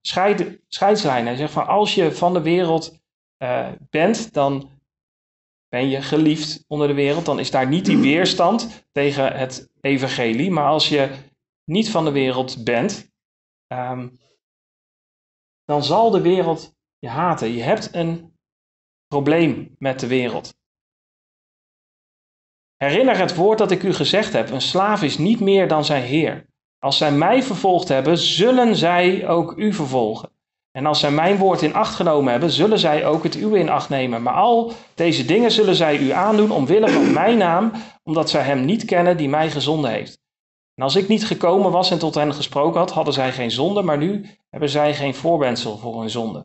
scheid, 0.00 0.60
scheidslijn. 0.68 1.26
Hij 1.26 1.36
zegt 1.36 1.52
van 1.52 1.66
als 1.66 1.94
je 1.94 2.12
van 2.12 2.32
de 2.32 2.42
wereld 2.42 2.98
uh, 3.38 3.68
bent, 3.90 4.32
dan 4.32 4.70
ben 5.68 5.88
je 5.88 6.02
geliefd 6.02 6.64
onder 6.66 6.88
de 6.88 6.94
wereld, 6.94 7.24
dan 7.24 7.38
is 7.38 7.50
daar 7.50 7.68
niet 7.68 7.84
die 7.84 7.98
weerstand 7.98 8.86
tegen 8.92 9.36
het 9.36 9.70
evangelie. 9.80 10.50
Maar 10.50 10.68
als 10.68 10.88
je 10.88 11.10
niet 11.64 11.90
van 11.90 12.04
de 12.04 12.10
wereld 12.10 12.64
bent, 12.64 13.10
um, 13.72 14.18
dan 15.64 15.84
zal 15.84 16.10
de 16.10 16.20
wereld 16.20 16.74
je 16.98 17.08
haten. 17.08 17.52
Je 17.52 17.62
hebt 17.62 17.94
een 17.94 18.35
probleem 19.08 19.74
met 19.78 20.00
de 20.00 20.06
wereld. 20.06 20.54
Herinner 22.76 23.18
het 23.18 23.34
woord 23.34 23.58
dat 23.58 23.70
ik 23.70 23.82
u 23.82 23.92
gezegd 23.92 24.32
heb: 24.32 24.50
een 24.50 24.60
slaaf 24.60 25.02
is 25.02 25.18
niet 25.18 25.40
meer 25.40 25.68
dan 25.68 25.84
zijn 25.84 26.02
heer. 26.02 26.46
Als 26.78 26.96
zij 26.96 27.12
mij 27.12 27.42
vervolgd 27.42 27.88
hebben, 27.88 28.18
zullen 28.18 28.76
zij 28.76 29.28
ook 29.28 29.52
u 29.56 29.72
vervolgen. 29.72 30.30
En 30.70 30.86
als 30.86 31.00
zij 31.00 31.10
mijn 31.10 31.36
woord 31.36 31.62
in 31.62 31.74
acht 31.74 31.94
genomen 31.94 32.30
hebben, 32.30 32.50
zullen 32.50 32.78
zij 32.78 33.06
ook 33.06 33.22
het 33.22 33.36
uwe 33.36 33.58
in 33.58 33.68
acht 33.68 33.88
nemen. 33.88 34.22
Maar 34.22 34.34
al 34.34 34.72
deze 34.94 35.24
dingen 35.24 35.50
zullen 35.50 35.74
zij 35.74 35.98
u 35.98 36.10
aandoen 36.10 36.50
omwille 36.50 36.88
van 36.88 37.12
mijn 37.12 37.38
naam, 37.38 37.72
omdat 38.02 38.30
zij 38.30 38.42
hem 38.42 38.64
niet 38.64 38.84
kennen 38.84 39.16
die 39.16 39.28
mij 39.28 39.50
gezonden 39.50 39.90
heeft. 39.90 40.20
En 40.74 40.82
als 40.82 40.96
ik 40.96 41.08
niet 41.08 41.26
gekomen 41.26 41.70
was 41.70 41.90
en 41.90 41.98
tot 41.98 42.14
hen 42.14 42.34
gesproken 42.34 42.80
had, 42.80 42.90
hadden 42.90 43.14
zij 43.14 43.32
geen 43.32 43.50
zonde, 43.50 43.82
maar 43.82 43.98
nu 43.98 44.26
hebben 44.50 44.68
zij 44.68 44.94
geen 44.94 45.14
voorwendsel 45.14 45.78
voor 45.78 46.00
hun 46.00 46.10
zonde. 46.10 46.44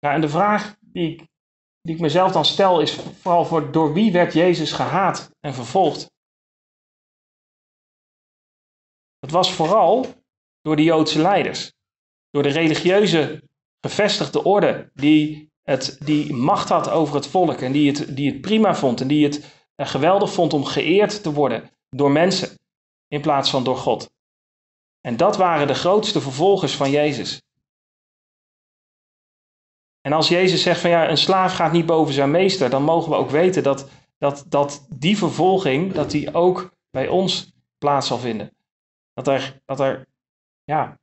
Nou, 0.00 0.14
en 0.14 0.20
de 0.20 0.28
vraag 0.28 0.76
die 0.80 1.10
ik, 1.12 1.28
die 1.80 1.94
ik 1.94 2.00
mezelf 2.00 2.32
dan 2.32 2.44
stel 2.44 2.80
is 2.80 2.94
vooral 2.94 3.44
voor 3.44 3.72
door 3.72 3.92
wie 3.92 4.12
werd 4.12 4.32
Jezus 4.32 4.72
gehaat 4.72 5.30
en 5.40 5.54
vervolgd? 5.54 6.10
Het 9.18 9.30
was 9.30 9.52
vooral 9.52 10.06
door 10.60 10.76
de 10.76 10.82
Joodse 10.82 11.20
leiders, 11.20 11.72
door 12.30 12.42
de 12.42 12.48
religieuze 12.48 13.42
gevestigde 13.80 14.44
orde 14.44 14.90
die, 14.94 15.50
het, 15.62 15.98
die 16.04 16.34
macht 16.34 16.68
had 16.68 16.90
over 16.90 17.14
het 17.14 17.26
volk 17.26 17.60
en 17.60 17.72
die 17.72 17.90
het, 17.90 18.16
die 18.16 18.32
het 18.32 18.40
prima 18.40 18.74
vond 18.74 19.00
en 19.00 19.08
die 19.08 19.24
het 19.24 19.62
geweldig 19.76 20.32
vond 20.32 20.52
om 20.52 20.64
geëerd 20.64 21.22
te 21.22 21.32
worden 21.32 21.70
door 21.88 22.10
mensen 22.10 22.58
in 23.08 23.20
plaats 23.20 23.50
van 23.50 23.64
door 23.64 23.76
God. 23.76 24.10
En 25.00 25.16
dat 25.16 25.36
waren 25.36 25.66
de 25.66 25.74
grootste 25.74 26.20
vervolgers 26.20 26.76
van 26.76 26.90
Jezus. 26.90 27.42
En 30.00 30.12
als 30.12 30.28
Jezus 30.28 30.62
zegt 30.62 30.80
van 30.80 30.90
ja, 30.90 31.10
een 31.10 31.16
slaaf 31.16 31.54
gaat 31.54 31.72
niet 31.72 31.86
boven 31.86 32.14
zijn 32.14 32.30
meester, 32.30 32.70
dan 32.70 32.82
mogen 32.82 33.10
we 33.10 33.16
ook 33.16 33.30
weten 33.30 33.62
dat, 33.62 33.88
dat, 34.18 34.44
dat 34.48 34.86
die 34.94 35.18
vervolging, 35.18 35.92
dat 35.92 36.10
die 36.10 36.34
ook 36.34 36.74
bij 36.90 37.08
ons 37.08 37.52
plaats 37.78 38.06
zal 38.06 38.18
vinden. 38.18 38.56
Dat 39.12 39.28
er, 39.28 39.60
dat 39.64 39.80
er 39.80 40.06
ja, 40.64 40.98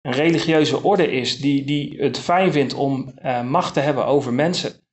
een 0.00 0.12
religieuze 0.12 0.82
orde 0.82 1.10
is 1.10 1.38
die, 1.38 1.64
die 1.64 1.98
het 2.02 2.18
fijn 2.18 2.52
vindt 2.52 2.74
om 2.74 3.12
uh, 3.22 3.42
macht 3.42 3.74
te 3.74 3.80
hebben 3.80 4.06
over 4.06 4.32
mensen. 4.32 4.86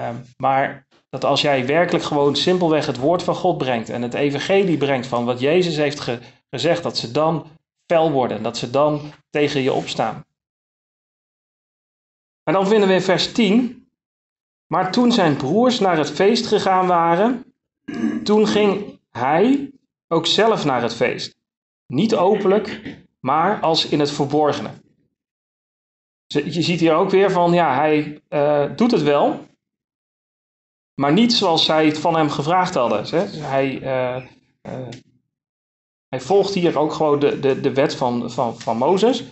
Uh, 0.00 0.08
maar 0.36 0.86
dat 1.08 1.24
als 1.24 1.40
jij 1.40 1.66
werkelijk 1.66 2.04
gewoon 2.04 2.36
simpelweg 2.36 2.86
het 2.86 2.96
woord 2.96 3.22
van 3.22 3.34
God 3.34 3.58
brengt 3.58 3.88
en 3.88 4.02
het 4.02 4.14
evangelie 4.14 4.76
brengt 4.76 5.06
van 5.06 5.24
wat 5.24 5.40
Jezus 5.40 5.76
heeft 5.76 6.00
ge 6.00 6.18
gezegd, 6.50 6.82
dat 6.82 6.96
ze 6.96 7.10
dan 7.10 7.46
fel 7.86 8.10
worden, 8.10 8.42
dat 8.42 8.56
ze 8.56 8.70
dan 8.70 9.12
tegen 9.30 9.60
je 9.60 9.72
opstaan. 9.72 10.24
En 12.48 12.52
dan 12.52 12.66
vinden 12.66 12.88
we 12.88 12.94
in 12.94 13.02
vers 13.02 13.32
10, 13.32 13.88
maar 14.66 14.92
toen 14.92 15.12
zijn 15.12 15.36
broers 15.36 15.78
naar 15.78 15.96
het 15.96 16.10
feest 16.10 16.46
gegaan 16.46 16.86
waren, 16.86 17.54
toen 18.22 18.46
ging 18.46 19.00
hij 19.10 19.70
ook 20.08 20.26
zelf 20.26 20.64
naar 20.64 20.82
het 20.82 20.94
feest. 20.94 21.36
Niet 21.86 22.14
openlijk, 22.14 22.80
maar 23.20 23.60
als 23.60 23.88
in 23.88 24.00
het 24.00 24.10
verborgene. 24.10 24.70
Je 26.26 26.62
ziet 26.62 26.80
hier 26.80 26.94
ook 26.94 27.10
weer 27.10 27.30
van, 27.30 27.52
ja, 27.52 27.74
hij 27.74 28.22
uh, 28.28 28.76
doet 28.76 28.90
het 28.90 29.02
wel, 29.02 29.46
maar 30.94 31.12
niet 31.12 31.32
zoals 31.32 31.64
zij 31.64 31.86
het 31.86 31.98
van 31.98 32.16
hem 32.16 32.30
gevraagd 32.30 32.74
hadden. 32.74 33.04
Hij, 33.42 33.80
uh, 33.80 34.26
uh, 34.62 34.88
hij 36.08 36.20
volgt 36.20 36.54
hier 36.54 36.78
ook 36.78 36.92
gewoon 36.92 37.18
de, 37.18 37.40
de, 37.40 37.60
de 37.60 37.72
wet 37.72 37.94
van, 37.94 38.30
van, 38.30 38.60
van 38.60 38.76
Mozes. 38.76 39.24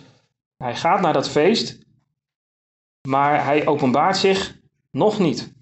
Hij 0.57 0.75
gaat 0.75 1.01
naar 1.01 1.13
dat 1.13 1.29
feest, 1.29 1.84
maar 3.05 3.43
hij 3.43 3.67
openbaart 3.67 4.17
zich 4.17 4.59
nog 4.91 5.19
niet. 5.19 5.53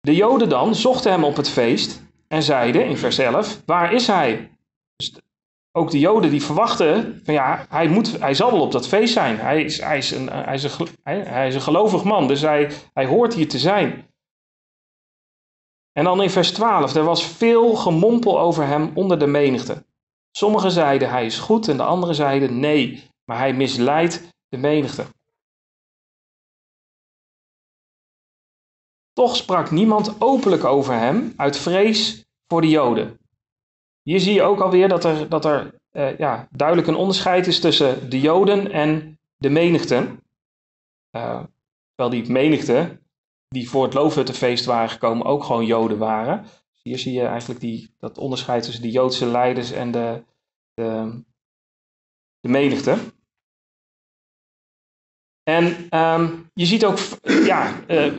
De 0.00 0.14
Joden 0.14 0.48
dan 0.48 0.74
zochten 0.74 1.10
hem 1.10 1.24
op 1.24 1.36
het 1.36 1.48
feest 1.48 2.02
en 2.28 2.42
zeiden 2.42 2.86
in 2.86 2.96
vers 2.96 3.18
11, 3.18 3.62
waar 3.66 3.92
is 3.92 4.06
hij? 4.06 4.58
Dus 4.96 5.14
ook 5.72 5.90
de 5.90 5.98
Joden 5.98 6.30
die 6.30 6.42
verwachten 6.42 7.20
van 7.24 7.34
ja, 7.34 7.66
hij, 7.68 7.88
moet, 7.88 8.18
hij 8.18 8.34
zal 8.34 8.50
wel 8.50 8.60
op 8.60 8.72
dat 8.72 8.88
feest 8.88 9.12
zijn. 9.12 9.38
Hij 9.38 9.62
is, 9.62 9.80
hij 9.80 9.98
is, 9.98 10.10
een, 10.10 10.28
hij 10.28 10.54
is, 10.54 10.64
een, 10.64 10.88
hij 11.04 11.46
is 11.46 11.54
een 11.54 11.60
gelovig 11.60 12.04
man, 12.04 12.28
dus 12.28 12.40
hij, 12.40 12.72
hij 12.92 13.06
hoort 13.06 13.34
hier 13.34 13.48
te 13.48 13.58
zijn. 13.58 14.10
En 15.92 16.04
dan 16.04 16.22
in 16.22 16.30
vers 16.30 16.52
12, 16.52 16.94
er 16.94 17.04
was 17.04 17.26
veel 17.26 17.74
gemompel 17.74 18.40
over 18.40 18.66
hem 18.66 18.90
onder 18.94 19.18
de 19.18 19.26
menigte. 19.26 19.84
Sommigen 20.30 20.70
zeiden 20.70 21.10
hij 21.10 21.26
is 21.26 21.38
goed 21.38 21.68
en 21.68 21.76
de 21.76 21.82
anderen 21.82 22.14
zeiden 22.14 22.60
nee, 22.60 23.10
maar 23.32 23.40
hij 23.40 23.52
misleidt 23.52 24.32
de 24.48 24.56
menigte. 24.56 25.06
Toch 29.12 29.36
sprak 29.36 29.70
niemand 29.70 30.20
openlijk 30.20 30.64
over 30.64 30.94
hem 30.94 31.32
uit 31.36 31.56
vrees 31.56 32.24
voor 32.46 32.60
de 32.60 32.68
Joden. 32.68 33.18
Hier 34.02 34.20
zie 34.20 34.34
je 34.34 34.42
ook 34.42 34.60
alweer 34.60 34.88
dat 34.88 35.04
er, 35.04 35.28
dat 35.28 35.44
er 35.44 35.74
uh, 35.92 36.18
ja, 36.18 36.48
duidelijk 36.50 36.88
een 36.88 36.94
onderscheid 36.94 37.46
is 37.46 37.60
tussen 37.60 38.10
de 38.10 38.20
Joden 38.20 38.70
en 38.70 39.18
de 39.36 39.50
menigte. 39.50 39.94
Uh, 41.16 41.44
terwijl 41.94 42.22
die 42.22 42.32
menigte 42.32 43.00
die 43.48 43.68
voor 43.68 43.84
het 43.84 43.94
Loofhuttenfeest 43.94 44.64
waren 44.64 44.90
gekomen 44.90 45.26
ook 45.26 45.44
gewoon 45.44 45.66
Joden 45.66 45.98
waren. 45.98 46.44
Hier 46.82 46.98
zie 46.98 47.12
je 47.12 47.26
eigenlijk 47.26 47.60
die, 47.60 47.94
dat 47.98 48.18
onderscheid 48.18 48.62
tussen 48.62 48.82
de 48.82 48.90
Joodse 48.90 49.26
leiders 49.26 49.70
en 49.70 49.90
de, 49.90 50.24
de, 50.74 51.22
de 52.40 52.48
menigte. 52.48 52.98
En 55.42 55.88
um, 55.98 56.50
je 56.54 56.66
ziet 56.66 56.84
ook 56.84 56.98
ja, 57.22 57.72
uh, 57.88 58.12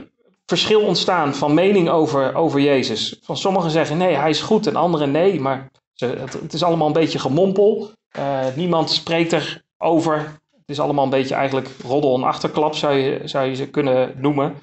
verschil 0.45 0.81
ontstaan 0.81 1.35
van 1.35 1.53
mening 1.53 1.89
over, 1.89 2.35
over 2.35 2.59
Jezus. 2.59 3.19
Van 3.21 3.37
sommigen 3.37 3.71
zeggen 3.71 3.97
nee, 3.97 4.15
hij 4.15 4.29
is 4.29 4.41
goed 4.41 4.67
en 4.67 4.75
anderen 4.75 5.11
nee, 5.11 5.39
maar 5.39 5.71
ze, 5.93 6.05
het, 6.05 6.53
is 6.53 6.63
allemaal 6.63 6.87
een 6.87 6.93
beetje 6.93 7.19
gemompel. 7.19 7.91
Uh, 8.17 8.45
niemand 8.55 8.89
spreekt 8.89 9.61
erover. 9.77 10.17
Het 10.51 10.69
is 10.69 10.79
allemaal 10.79 11.03
een 11.03 11.09
beetje 11.09 11.35
eigenlijk 11.35 11.69
roddel 11.83 12.15
en 12.15 12.23
achterklap 12.23 12.75
zou 12.75 12.95
je, 12.95 13.27
zou 13.27 13.47
je 13.47 13.55
ze 13.55 13.69
kunnen 13.69 14.13
noemen. 14.17 14.55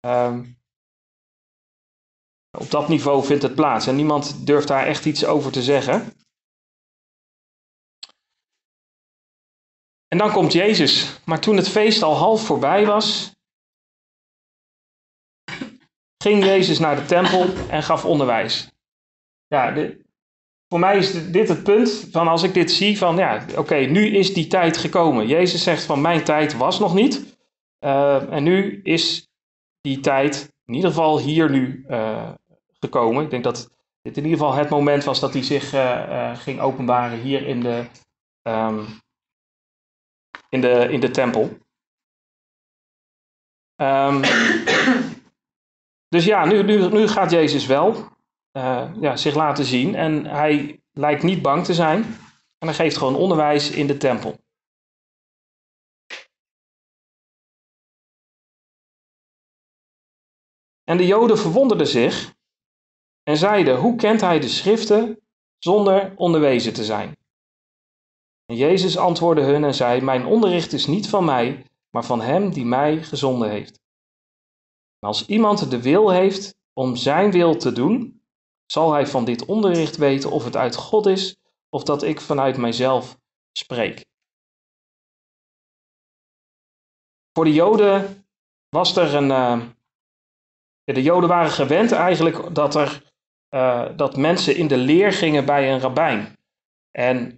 Um, 0.00 0.58
op 2.58 2.70
dat 2.70 2.88
niveau 2.88 3.24
vindt 3.24 3.42
het 3.42 3.54
plaats 3.54 3.86
en 3.86 3.96
niemand 3.96 4.46
durft 4.46 4.68
daar 4.68 4.86
echt 4.86 5.04
iets 5.04 5.24
over 5.24 5.52
te 5.52 5.62
zeggen. 5.62 6.12
En 10.08 10.18
dan 10.18 10.32
komt 10.32 10.52
Jezus. 10.52 11.20
Maar 11.24 11.40
toen 11.40 11.56
het 11.56 11.68
feest 11.68 12.02
al 12.02 12.14
half 12.14 12.46
voorbij 12.46 12.86
was, 12.86 13.36
ging 16.22 16.44
Jezus 16.44 16.78
naar 16.78 16.96
de 16.96 17.04
tempel 17.04 17.46
en 17.68 17.82
gaf 17.82 18.04
onderwijs. 18.04 18.70
Ja, 19.46 19.70
de, 19.70 20.04
voor 20.68 20.78
mij 20.78 20.96
is 20.96 21.30
dit 21.30 21.48
het 21.48 21.62
punt 21.62 22.08
van 22.10 22.28
als 22.28 22.42
ik 22.42 22.54
dit 22.54 22.70
zie 22.70 22.98
van 22.98 23.16
ja, 23.16 23.44
oké, 23.56 23.74
nu 23.76 24.06
is 24.06 24.34
die 24.34 24.46
tijd 24.46 24.76
gekomen. 24.76 25.26
Jezus 25.26 25.62
zegt 25.62 25.84
van 25.84 26.00
mijn 26.00 26.24
tijd 26.24 26.56
was 26.56 26.78
nog 26.78 26.94
niet. 26.94 27.36
Uh, 27.84 28.32
en 28.32 28.42
nu 28.42 28.80
is 28.82 29.28
die 29.80 30.00
tijd 30.00 30.52
in 30.64 30.74
ieder 30.74 30.90
geval 30.90 31.18
hier 31.18 31.50
nu 31.50 31.84
uh, 31.88 32.30
gekomen. 32.80 33.24
Ik 33.24 33.30
denk 33.30 33.44
dat 33.44 33.70
dit 34.02 34.16
in 34.16 34.24
ieder 34.24 34.38
geval 34.38 34.54
het 34.54 34.68
moment 34.68 35.04
was 35.04 35.20
dat 35.20 35.32
hij 35.32 35.42
zich 35.42 35.74
uh, 35.74 36.36
ging 36.36 36.60
openbaren 36.60 37.20
hier 37.20 37.46
in 37.46 37.60
de, 37.60 37.84
um, 38.42 38.86
in 40.48 40.60
de, 40.60 40.88
in 40.90 41.00
de 41.00 41.10
tempel. 41.10 41.58
Um, 43.76 44.20
dus 46.14 46.24
ja, 46.24 46.44
nu, 46.44 46.62
nu, 46.62 46.88
nu 46.88 47.08
gaat 47.08 47.30
Jezus 47.30 47.66
wel 47.66 48.16
uh, 48.52 48.92
ja, 49.00 49.16
zich 49.16 49.34
laten 49.34 49.64
zien 49.64 49.94
en 49.94 50.24
hij 50.24 50.82
lijkt 50.92 51.22
niet 51.22 51.42
bang 51.42 51.64
te 51.64 51.74
zijn 51.74 52.04
en 52.58 52.66
hij 52.68 52.74
geeft 52.74 52.96
gewoon 52.96 53.16
onderwijs 53.16 53.70
in 53.70 53.86
de 53.86 53.96
tempel. 53.96 54.36
En 60.84 60.96
de 60.96 61.06
Joden 61.06 61.38
verwonderden 61.38 61.86
zich 61.86 62.34
en 63.22 63.36
zeiden: 63.36 63.76
Hoe 63.76 63.96
kent 63.96 64.20
hij 64.20 64.40
de 64.40 64.48
schriften 64.48 65.20
zonder 65.58 66.12
onderwezen 66.16 66.72
te 66.72 66.84
zijn? 66.84 67.16
En 68.50 68.56
Jezus 68.56 68.96
antwoordde 68.96 69.42
hun 69.42 69.64
en 69.64 69.74
zei: 69.74 70.00
Mijn 70.00 70.26
onderricht 70.26 70.72
is 70.72 70.86
niet 70.86 71.08
van 71.08 71.24
mij, 71.24 71.64
maar 71.90 72.04
van 72.04 72.20
hem 72.20 72.50
die 72.50 72.64
mij 72.64 73.02
gezonden 73.02 73.50
heeft. 73.50 73.80
En 74.98 75.08
als 75.08 75.26
iemand 75.26 75.70
de 75.70 75.82
wil 75.82 76.10
heeft 76.10 76.54
om 76.72 76.96
zijn 76.96 77.30
wil 77.30 77.56
te 77.56 77.72
doen, 77.72 78.22
zal 78.66 78.92
hij 78.92 79.06
van 79.06 79.24
dit 79.24 79.44
onderricht 79.44 79.96
weten 79.96 80.30
of 80.30 80.44
het 80.44 80.56
uit 80.56 80.76
God 80.76 81.06
is 81.06 81.36
of 81.68 81.82
dat 81.82 82.02
ik 82.02 82.20
vanuit 82.20 82.56
mijzelf 82.56 83.18
spreek. 83.52 84.04
Voor 87.32 87.44
de 87.44 87.52
Joden 87.52 88.26
was 88.68 88.96
er 88.96 89.14
een. 89.14 89.30
Uh, 89.30 89.66
de 90.84 91.02
Joden 91.02 91.28
waren 91.28 91.50
gewend 91.50 91.92
eigenlijk 91.92 92.54
dat, 92.54 92.74
er, 92.74 93.12
uh, 93.54 93.96
dat 93.96 94.16
mensen 94.16 94.56
in 94.56 94.68
de 94.68 94.76
leer 94.76 95.12
gingen 95.12 95.44
bij 95.44 95.72
een 95.72 95.80
rabbijn. 95.80 96.38
En 96.90 97.37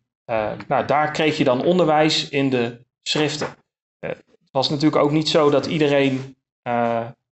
nou, 0.69 0.87
daar 0.87 1.11
kreeg 1.11 1.39
je 1.39 1.45
dan 1.45 1.65
onderwijs 1.65 2.29
in 2.29 2.51
de 2.51 2.85
schriften. 3.03 3.57
het 3.99 4.25
was 4.51 4.69
natuurlijk 4.69 5.03
ook 5.03 5.11
niet 5.11 5.29
zo 5.29 5.51
dat 5.51 5.67
iedereen 5.67 6.37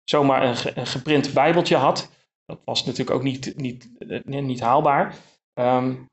zomaar 0.03 0.65
een, 0.77 0.87
geprint 0.87 1.33
bijbeltje 1.33 1.75
had. 1.75 2.11
Dat 2.45 2.59
was 2.65 2.85
natuurlijk 2.85 3.17
ook 3.17 3.23
niet, 3.23 3.53
niet, 3.55 3.89
niet 4.25 4.59
haalbaar. 4.59 5.15
Um, 5.53 6.09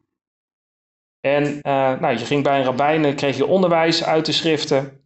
en 1.21 1.59
nou, 2.01 2.19
je 2.19 2.25
ging 2.25 2.43
bij 2.43 2.59
een 2.59 2.65
rabbijn 2.65 3.05
en 3.05 3.15
kreeg 3.15 3.37
je 3.37 3.47
onderwijs 3.47 4.05
uit 4.05 4.27
de 4.27 4.33
schriften. 4.33 4.99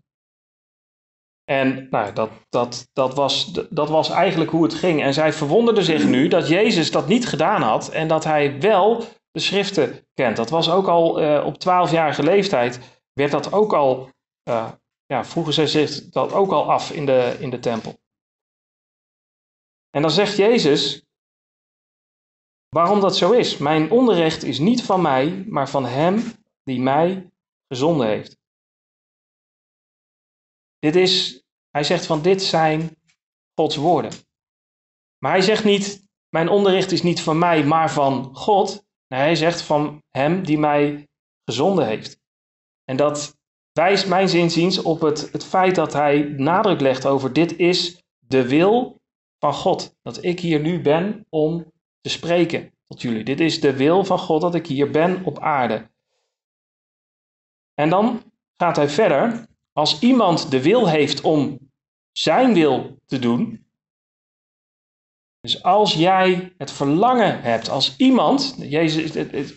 En 1.44 1.86
nou, 1.90 2.12
dat, 2.12 2.30
dat, 2.48 2.88
dat, 2.92 3.14
was, 3.14 3.52
dat 3.70 3.88
was 3.88 4.10
eigenlijk 4.10 4.50
hoe 4.50 4.62
het 4.62 4.74
ging. 4.74 5.02
En 5.02 5.14
zij 5.14 5.32
verwonderden 5.32 5.84
zich 5.84 6.06
nu 6.06 6.28
dat 6.28 6.48
Jezus 6.48 6.90
dat 6.90 7.08
niet 7.08 7.26
gedaan 7.26 7.62
had 7.62 7.88
en 7.88 8.08
dat 8.08 8.24
hij 8.24 8.60
wel 8.60 9.04
de 9.32 9.40
schriften 9.40 10.06
kent. 10.14 10.36
Dat 10.36 10.50
was 10.50 10.70
ook 10.70 10.86
al 10.86 11.22
uh, 11.22 11.44
op 11.46 11.58
twaalfjarige 11.58 12.22
leeftijd, 12.22 13.00
werd 13.12 13.30
dat 13.30 13.52
ook 13.52 13.72
al, 13.72 14.10
uh, 14.48 14.72
ja, 15.06 15.24
vroegen 15.24 15.52
zij 15.52 15.66
zich 15.66 16.08
dat 16.08 16.32
ook 16.32 16.52
al 16.52 16.70
af 16.70 16.90
in 16.90 17.06
de, 17.06 17.36
in 17.40 17.50
de 17.50 17.58
tempel. 17.58 18.00
En 19.90 20.02
dan 20.02 20.10
zegt 20.10 20.36
Jezus, 20.36 21.06
waarom 22.68 23.00
dat 23.00 23.16
zo 23.16 23.32
is. 23.32 23.58
Mijn 23.58 23.90
onderricht 23.90 24.42
is 24.42 24.58
niet 24.58 24.82
van 24.82 25.02
mij, 25.02 25.44
maar 25.48 25.68
van 25.68 25.84
Hem 25.84 26.22
die 26.62 26.80
mij 26.80 27.30
gezonden 27.68 28.06
heeft. 28.06 28.36
Dit 30.78 30.96
is, 30.96 31.44
hij 31.70 31.84
zegt 31.84 32.06
van 32.06 32.22
dit 32.22 32.42
zijn 32.42 32.96
Gods 33.54 33.76
woorden. 33.76 34.12
Maar 35.18 35.30
hij 35.30 35.40
zegt 35.40 35.64
niet, 35.64 36.08
mijn 36.28 36.48
onderricht 36.48 36.92
is 36.92 37.02
niet 37.02 37.22
van 37.22 37.38
mij, 37.38 37.64
maar 37.64 37.90
van 37.90 38.36
God. 38.36 38.84
Nee, 39.12 39.20
hij 39.20 39.34
zegt 39.34 39.62
van 39.62 40.02
Hem 40.10 40.44
die 40.44 40.58
mij 40.58 41.08
gezonden 41.44 41.86
heeft. 41.86 42.20
En 42.84 42.96
dat 42.96 43.36
wijst 43.72 44.08
mijn 44.08 44.28
zinziens 44.28 44.82
op 44.82 45.00
het, 45.00 45.32
het 45.32 45.44
feit 45.44 45.74
dat 45.74 45.92
hij 45.92 46.22
nadruk 46.36 46.80
legt 46.80 47.06
over 47.06 47.32
dit 47.32 47.56
is 47.56 48.02
de 48.18 48.48
wil 48.48 49.00
van 49.38 49.54
God. 49.54 49.94
Dat 50.02 50.24
ik 50.24 50.40
hier 50.40 50.60
nu 50.60 50.80
ben 50.80 51.26
om 51.28 51.72
te 52.00 52.08
spreken 52.08 52.72
tot 52.86 53.02
jullie. 53.02 53.24
Dit 53.24 53.40
is 53.40 53.60
de 53.60 53.76
wil 53.76 54.04
van 54.04 54.18
God 54.18 54.40
dat 54.40 54.54
ik 54.54 54.66
hier 54.66 54.90
ben 54.90 55.24
op 55.24 55.38
aarde. 55.38 55.90
En 57.74 57.90
dan 57.90 58.32
gaat 58.56 58.76
hij 58.76 58.88
verder. 58.88 59.46
Als 59.72 60.00
iemand 60.00 60.50
de 60.50 60.62
wil 60.62 60.88
heeft 60.88 61.20
om 61.20 61.58
zijn 62.12 62.54
wil 62.54 62.98
te 63.06 63.18
doen. 63.18 63.66
Dus 65.42 65.62
als 65.62 65.94
jij 65.94 66.52
het 66.58 66.70
verlangen 66.70 67.42
hebt, 67.42 67.68
als 67.68 67.96
iemand, 67.96 68.54
Jezus 68.58 69.14
het, 69.14 69.54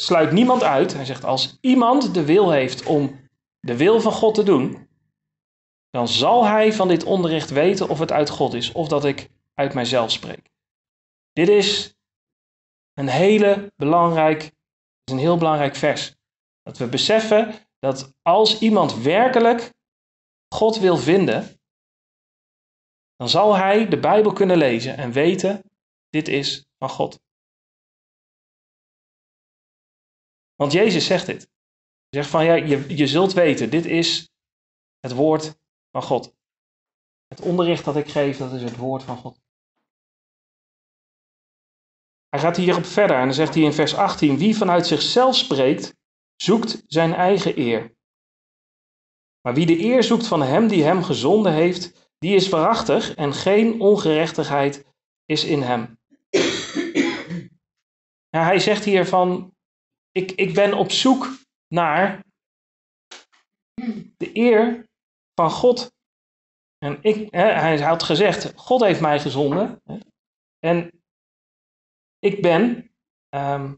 sluit 0.00 0.32
niemand 0.32 0.62
uit. 0.62 0.94
Hij 0.94 1.04
zegt 1.04 1.24
als 1.24 1.58
iemand 1.60 2.14
de 2.14 2.24
wil 2.24 2.50
heeft 2.50 2.84
om 2.84 3.28
de 3.60 3.76
wil 3.76 4.00
van 4.00 4.12
God 4.12 4.34
te 4.34 4.42
doen, 4.42 4.88
dan 5.90 6.08
zal 6.08 6.46
hij 6.46 6.72
van 6.72 6.88
dit 6.88 7.04
onderricht 7.04 7.50
weten 7.50 7.88
of 7.88 7.98
het 7.98 8.12
uit 8.12 8.30
God 8.30 8.54
is 8.54 8.72
of 8.72 8.88
dat 8.88 9.04
ik 9.04 9.28
uit 9.54 9.74
mijzelf 9.74 10.10
spreek. 10.10 10.50
Dit 11.32 11.48
is 11.48 11.96
een 12.94 13.08
hele 13.08 13.72
belangrijk, 13.76 14.42
is 15.04 15.12
een 15.12 15.18
heel 15.18 15.36
belangrijk 15.36 15.76
vers. 15.76 16.14
Dat 16.62 16.78
we 16.78 16.86
beseffen 16.86 17.54
dat 17.78 18.12
als 18.22 18.58
iemand 18.58 18.94
werkelijk 18.94 19.72
God 20.54 20.78
wil 20.78 20.96
vinden, 20.96 21.55
dan 23.16 23.28
zal 23.28 23.56
hij 23.56 23.88
de 23.88 24.00
Bijbel 24.00 24.32
kunnen 24.32 24.56
lezen 24.56 24.96
en 24.96 25.12
weten, 25.12 25.62
dit 26.10 26.28
is 26.28 26.66
van 26.78 26.88
God. 26.88 27.20
Want 30.54 30.72
Jezus 30.72 31.06
zegt 31.06 31.26
dit. 31.26 31.40
Hij 32.08 32.22
zegt 32.22 32.30
van 32.30 32.44
ja, 32.44 32.54
je, 32.54 32.96
je 32.96 33.06
zult 33.06 33.32
weten, 33.32 33.70
dit 33.70 33.84
is 33.84 34.30
het 35.00 35.12
woord 35.12 35.58
van 35.90 36.02
God. 36.02 36.34
Het 37.26 37.40
onderricht 37.40 37.84
dat 37.84 37.96
ik 37.96 38.08
geef, 38.08 38.36
dat 38.36 38.52
is 38.52 38.62
het 38.62 38.76
woord 38.76 39.02
van 39.02 39.16
God. 39.16 39.40
Hij 42.28 42.40
gaat 42.40 42.56
hierop 42.56 42.84
verder 42.84 43.16
en 43.16 43.24
dan 43.24 43.34
zegt 43.34 43.54
hij 43.54 43.62
in 43.62 43.72
vers 43.72 43.94
18: 43.94 44.38
Wie 44.38 44.56
vanuit 44.56 44.86
zichzelf 44.86 45.36
spreekt, 45.36 45.94
zoekt 46.36 46.82
zijn 46.86 47.14
eigen 47.14 47.58
eer. 47.58 47.94
Maar 49.40 49.54
wie 49.54 49.66
de 49.66 49.78
eer 49.78 50.02
zoekt 50.02 50.26
van 50.26 50.42
hem 50.42 50.68
die 50.68 50.82
hem 50.82 51.02
gezonden 51.02 51.52
heeft, 51.52 52.05
die 52.18 52.34
is 52.34 52.48
waarachtig 52.48 53.14
en 53.14 53.32
geen 53.32 53.80
ongerechtigheid 53.80 54.84
is 55.24 55.44
in 55.44 55.62
hem. 55.62 55.98
Ja, 58.28 58.44
hij 58.44 58.58
zegt 58.58 58.84
hier 58.84 59.06
van, 59.06 59.54
ik, 60.12 60.32
ik 60.32 60.54
ben 60.54 60.74
op 60.74 60.90
zoek 60.90 61.38
naar 61.68 62.24
de 64.16 64.30
eer 64.32 64.88
van 65.34 65.50
God. 65.50 65.94
En 66.78 66.98
ik, 67.00 67.34
hè, 67.34 67.44
hij 67.52 67.78
had 67.78 68.02
gezegd, 68.02 68.52
God 68.56 68.80
heeft 68.80 69.00
mij 69.00 69.20
gezonden. 69.20 69.80
Hè, 69.84 69.98
en 70.58 70.90
ik 72.18 72.42
ben, 72.42 72.90
ehm, 73.28 73.74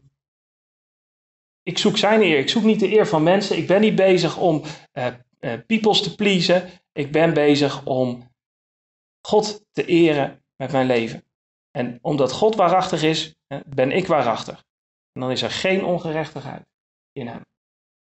ik 1.63 1.77
zoek 1.77 1.97
zijn 1.97 2.21
eer. 2.21 2.39
Ik 2.39 2.49
zoek 2.49 2.63
niet 2.63 2.79
de 2.79 2.91
eer 2.91 3.07
van 3.07 3.23
mensen. 3.23 3.57
Ik 3.57 3.67
ben 3.67 3.81
niet 3.81 3.95
bezig 3.95 4.37
om 4.37 4.63
uh, 4.93 5.07
uh, 5.39 5.53
peoples 5.67 6.01
te 6.01 6.15
pleasen. 6.15 6.69
Ik 6.91 7.11
ben 7.11 7.33
bezig 7.33 7.85
om 7.85 8.28
God 9.29 9.65
te 9.71 9.85
eren 9.85 10.43
met 10.55 10.71
mijn 10.71 10.87
leven. 10.87 11.23
En 11.71 11.99
omdat 12.01 12.31
God 12.31 12.55
waarachtig 12.55 13.03
is, 13.03 13.35
ben 13.65 13.91
ik 13.91 14.07
waarachtig. 14.07 14.65
En 15.11 15.21
dan 15.21 15.31
is 15.31 15.41
er 15.41 15.51
geen 15.51 15.83
ongerechtigheid 15.83 16.65
in 17.11 17.27
hem. 17.27 17.45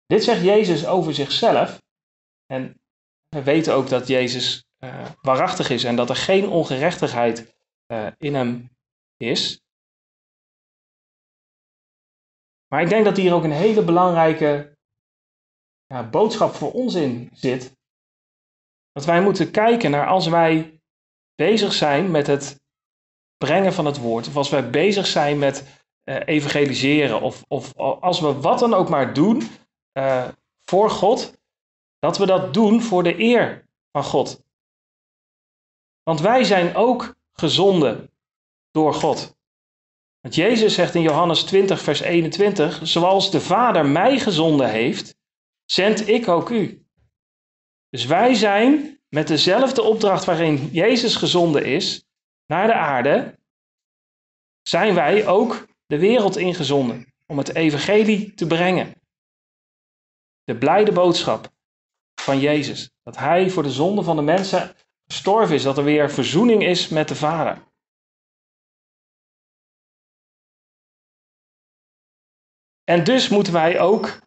Dit 0.06 0.24
zegt 0.24 0.42
Jezus 0.42 0.86
over 0.86 1.14
zichzelf. 1.14 1.82
En 2.46 2.80
we 3.28 3.42
weten 3.42 3.74
ook 3.74 3.88
dat 3.88 4.06
Jezus 4.06 4.64
uh, 4.78 5.10
waarachtig 5.20 5.70
is 5.70 5.84
en 5.84 5.96
dat 5.96 6.08
er 6.08 6.16
geen 6.16 6.48
ongerechtigheid 6.48 7.54
uh, 7.86 8.06
in 8.18 8.34
hem 8.34 8.76
is. 9.16 9.60
Maar 12.68 12.82
ik 12.82 12.88
denk 12.88 13.04
dat 13.04 13.16
hier 13.16 13.34
ook 13.34 13.44
een 13.44 13.52
hele 13.52 13.84
belangrijke 13.84 14.78
ja, 15.86 16.08
boodschap 16.08 16.54
voor 16.54 16.72
ons 16.72 16.94
in 16.94 17.30
zit. 17.32 17.76
Dat 18.92 19.04
wij 19.04 19.22
moeten 19.22 19.50
kijken 19.50 19.90
naar 19.90 20.06
als 20.06 20.26
wij 20.26 20.81
bezig 21.48 21.72
zijn 21.72 22.10
met 22.10 22.26
het 22.26 22.60
brengen 23.36 23.72
van 23.72 23.86
het 23.86 23.98
woord, 23.98 24.28
of 24.28 24.36
als 24.36 24.50
wij 24.50 24.70
bezig 24.70 25.06
zijn 25.06 25.38
met 25.38 25.84
uh, 26.04 26.16
evangeliseren, 26.24 27.20
of, 27.20 27.44
of 27.48 27.76
als 27.76 28.20
we 28.20 28.40
wat 28.40 28.58
dan 28.58 28.74
ook 28.74 28.88
maar 28.88 29.14
doen 29.14 29.42
uh, 29.98 30.28
voor 30.64 30.90
God, 30.90 31.40
dat 31.98 32.18
we 32.18 32.26
dat 32.26 32.54
doen 32.54 32.82
voor 32.82 33.02
de 33.02 33.18
eer 33.18 33.68
van 33.92 34.04
God. 34.04 34.42
Want 36.02 36.20
wij 36.20 36.44
zijn 36.44 36.74
ook 36.74 37.14
gezonden 37.32 38.10
door 38.70 38.94
God. 38.94 39.36
Want 40.20 40.34
Jezus 40.34 40.74
zegt 40.74 40.94
in 40.94 41.02
Johannes 41.02 41.44
20, 41.44 41.80
vers 41.80 42.00
21, 42.00 42.80
zoals 42.82 43.30
de 43.30 43.40
Vader 43.40 43.86
mij 43.86 44.18
gezonden 44.18 44.70
heeft, 44.70 45.14
zend 45.64 46.08
ik 46.08 46.28
ook 46.28 46.50
u. 46.50 46.86
Dus 47.88 48.04
wij 48.04 48.34
zijn 48.34 49.01
met 49.14 49.28
dezelfde 49.28 49.82
opdracht 49.82 50.24
waarin 50.24 50.68
Jezus 50.70 51.16
gezonden 51.16 51.64
is 51.64 52.04
naar 52.46 52.66
de 52.66 52.74
aarde, 52.74 53.38
zijn 54.62 54.94
wij 54.94 55.26
ook 55.26 55.66
de 55.86 55.98
wereld 55.98 56.36
ingezonden 56.36 57.12
om 57.26 57.38
het 57.38 57.54
evangelie 57.54 58.34
te 58.34 58.46
brengen. 58.46 58.94
De 60.44 60.58
blijde 60.58 60.92
boodschap 60.92 61.52
van 62.20 62.38
Jezus, 62.38 62.90
dat 63.02 63.16
Hij 63.16 63.50
voor 63.50 63.62
de 63.62 63.70
zonde 63.70 64.02
van 64.02 64.16
de 64.16 64.22
mensen 64.22 64.76
gestorven 65.06 65.54
is, 65.54 65.62
dat 65.62 65.78
er 65.78 65.84
weer 65.84 66.10
verzoening 66.10 66.62
is 66.62 66.88
met 66.88 67.08
de 67.08 67.14
Vader. 67.14 67.70
En 72.84 73.04
dus 73.04 73.28
moeten 73.28 73.52
wij 73.52 73.80
ook 73.80 74.20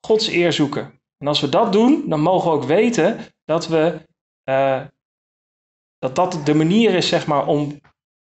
Gods 0.00 0.28
eer 0.28 0.52
zoeken. 0.52 1.00
En 1.18 1.26
als 1.26 1.40
we 1.40 1.48
dat 1.48 1.72
doen, 1.72 2.08
dan 2.08 2.20
mogen 2.20 2.50
we 2.50 2.56
ook 2.56 2.64
weten 2.64 3.34
dat 3.44 3.66
we 3.66 4.10
uh, 4.44 4.80
dat 5.98 6.14
dat 6.14 6.40
de 6.44 6.54
manier 6.54 6.94
is, 6.94 7.08
zeg 7.08 7.26
maar, 7.26 7.46
om 7.46 7.80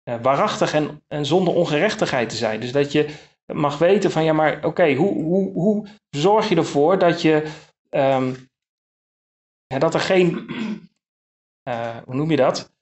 uh, 0.09 0.15
waarachtig 0.23 0.75
en, 0.75 1.03
en 1.09 1.27
zonder 1.27 1.55
ongerechtigheid 1.55 2.29
te 2.29 2.37
zijn. 2.37 2.61
Dus 2.61 2.73
dat 2.73 2.93
je 2.93 3.15
mag 3.47 3.79
weten 3.79 4.11
van, 4.11 4.25
ja, 4.25 4.33
maar 4.33 4.57
oké, 4.57 4.67
okay, 4.67 4.95
hoe, 4.95 5.23
hoe, 5.23 5.53
hoe 5.53 5.87
zorg 6.11 6.49
je 6.49 6.57
ervoor 6.57 6.99
dat 6.99 7.23
je, 7.23 7.51
um, 7.91 8.51
ja, 9.67 9.79
dat 9.79 9.95
er 9.95 10.01
geen, 10.01 10.47
uh, 11.69 11.97
hoe 12.07 12.15
noem 12.15 12.31
je 12.31 12.37
dat? 12.37 12.73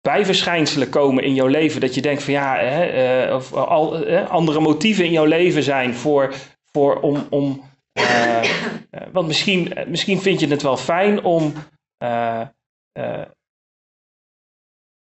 bijverschijnselen 0.00 0.88
komen 0.88 1.24
in 1.24 1.34
jouw 1.34 1.46
leven. 1.46 1.80
Dat 1.80 1.94
je 1.94 2.00
denkt 2.00 2.22
van 2.22 2.32
ja, 2.32 2.56
hè, 2.56 3.28
uh, 3.28 3.34
of 3.34 3.52
al, 3.52 4.08
uh, 4.08 4.30
andere 4.30 4.60
motieven 4.60 5.04
in 5.04 5.12
jouw 5.12 5.24
leven 5.24 5.62
zijn 5.62 5.94
voor, 5.94 6.34
voor 6.72 7.00
om. 7.00 7.26
om 7.30 7.62
uh, 8.00 8.42
want 9.12 9.26
misschien, 9.26 9.72
misschien 9.86 10.20
vind 10.20 10.40
je 10.40 10.46
het 10.46 10.62
wel 10.62 10.76
fijn 10.76 11.24
om. 11.24 11.54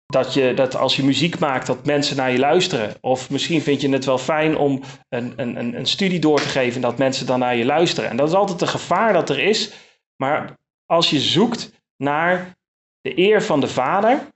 Dat, 0.07 0.35
je, 0.35 0.55
dat 0.55 0.77
als 0.77 0.97
je 0.97 1.05
muziek 1.05 1.39
maakt, 1.39 1.67
dat 1.67 1.87
mensen 1.87 2.17
naar 2.17 2.33
je 2.33 2.39
luisteren. 2.39 2.97
Of 3.01 3.31
misschien 3.31 3.63
vind 3.63 3.81
je 3.81 3.89
het 3.89 4.05
wel 4.05 4.19
fijn 4.19 4.57
om 4.57 4.83
een, 5.09 5.33
een, 5.37 5.79
een 5.79 5.87
studie 5.87 6.21
door 6.21 6.41
te 6.41 6.49
geven 6.49 6.75
en 6.75 6.81
dat 6.81 6.99
mensen 6.99 7.27
dan 7.27 7.39
naar 7.39 7.57
je 7.57 7.65
luisteren. 7.65 8.11
En 8.11 8.17
dat 8.17 8.29
is 8.29 8.35
altijd 8.35 8.61
een 8.61 8.69
gevaar 8.69 9.13
dat 9.13 9.31
er 9.31 9.39
is. 9.39 9.73
Maar 10.17 10.59
als 10.87 11.11
je 11.11 11.21
zoekt 11.21 11.73
naar 11.97 12.57
de 13.01 13.19
eer 13.19 13.43
van 13.43 13.61
de 13.61 13.69
Vader, 13.69 14.29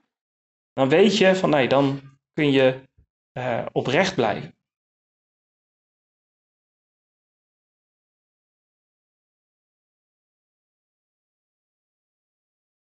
dan 0.73 0.89
weet 0.89 1.17
je 1.17 1.35
van 1.35 1.49
nee, 1.49 1.67
dan 1.67 2.01
kun 2.33 2.51
je 2.51 2.79
uh, 3.33 3.65
oprecht 3.71 4.15
blijven. 4.15 4.58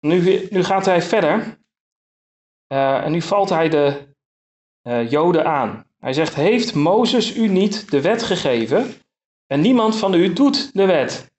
Nu, 0.07 0.47
nu 0.51 0.65
gaat 0.65 0.85
hij 0.85 1.03
verder 1.03 1.59
uh, 2.73 3.05
en 3.05 3.13
nu 3.13 3.23
valt 3.23 3.49
hij 3.49 3.69
de 3.69 4.15
uh, 4.83 5.11
Joden 5.11 5.47
aan. 5.47 5.87
Hij 5.99 6.13
zegt: 6.13 6.35
Heeft 6.35 6.75
Mozes 6.75 7.37
u 7.37 7.49
niet 7.49 7.91
de 7.91 8.01
wet 8.01 8.23
gegeven 8.23 8.95
en 9.47 9.61
niemand 9.61 9.97
van 9.97 10.15
u 10.15 10.33
doet 10.33 10.75
de 10.75 10.87
wet? 10.87 11.31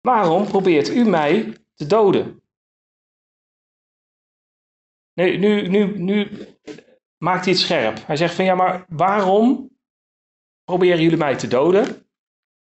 Waarom 0.00 0.46
probeert 0.46 0.88
u 0.88 1.04
mij 1.04 1.56
te 1.74 1.86
doden? 1.86 2.42
Nu, 5.12 5.36
nu, 5.36 5.68
nu, 5.68 5.98
nu 5.98 6.46
maakt 7.18 7.44
hij 7.44 7.52
het 7.52 7.62
scherp. 7.62 8.06
Hij 8.06 8.16
zegt 8.16 8.34
van 8.34 8.44
ja, 8.44 8.54
maar 8.54 8.84
waarom 8.88 9.70
proberen 10.64 11.00
jullie 11.00 11.18
mij 11.18 11.36
te 11.36 11.48
doden? 11.48 12.03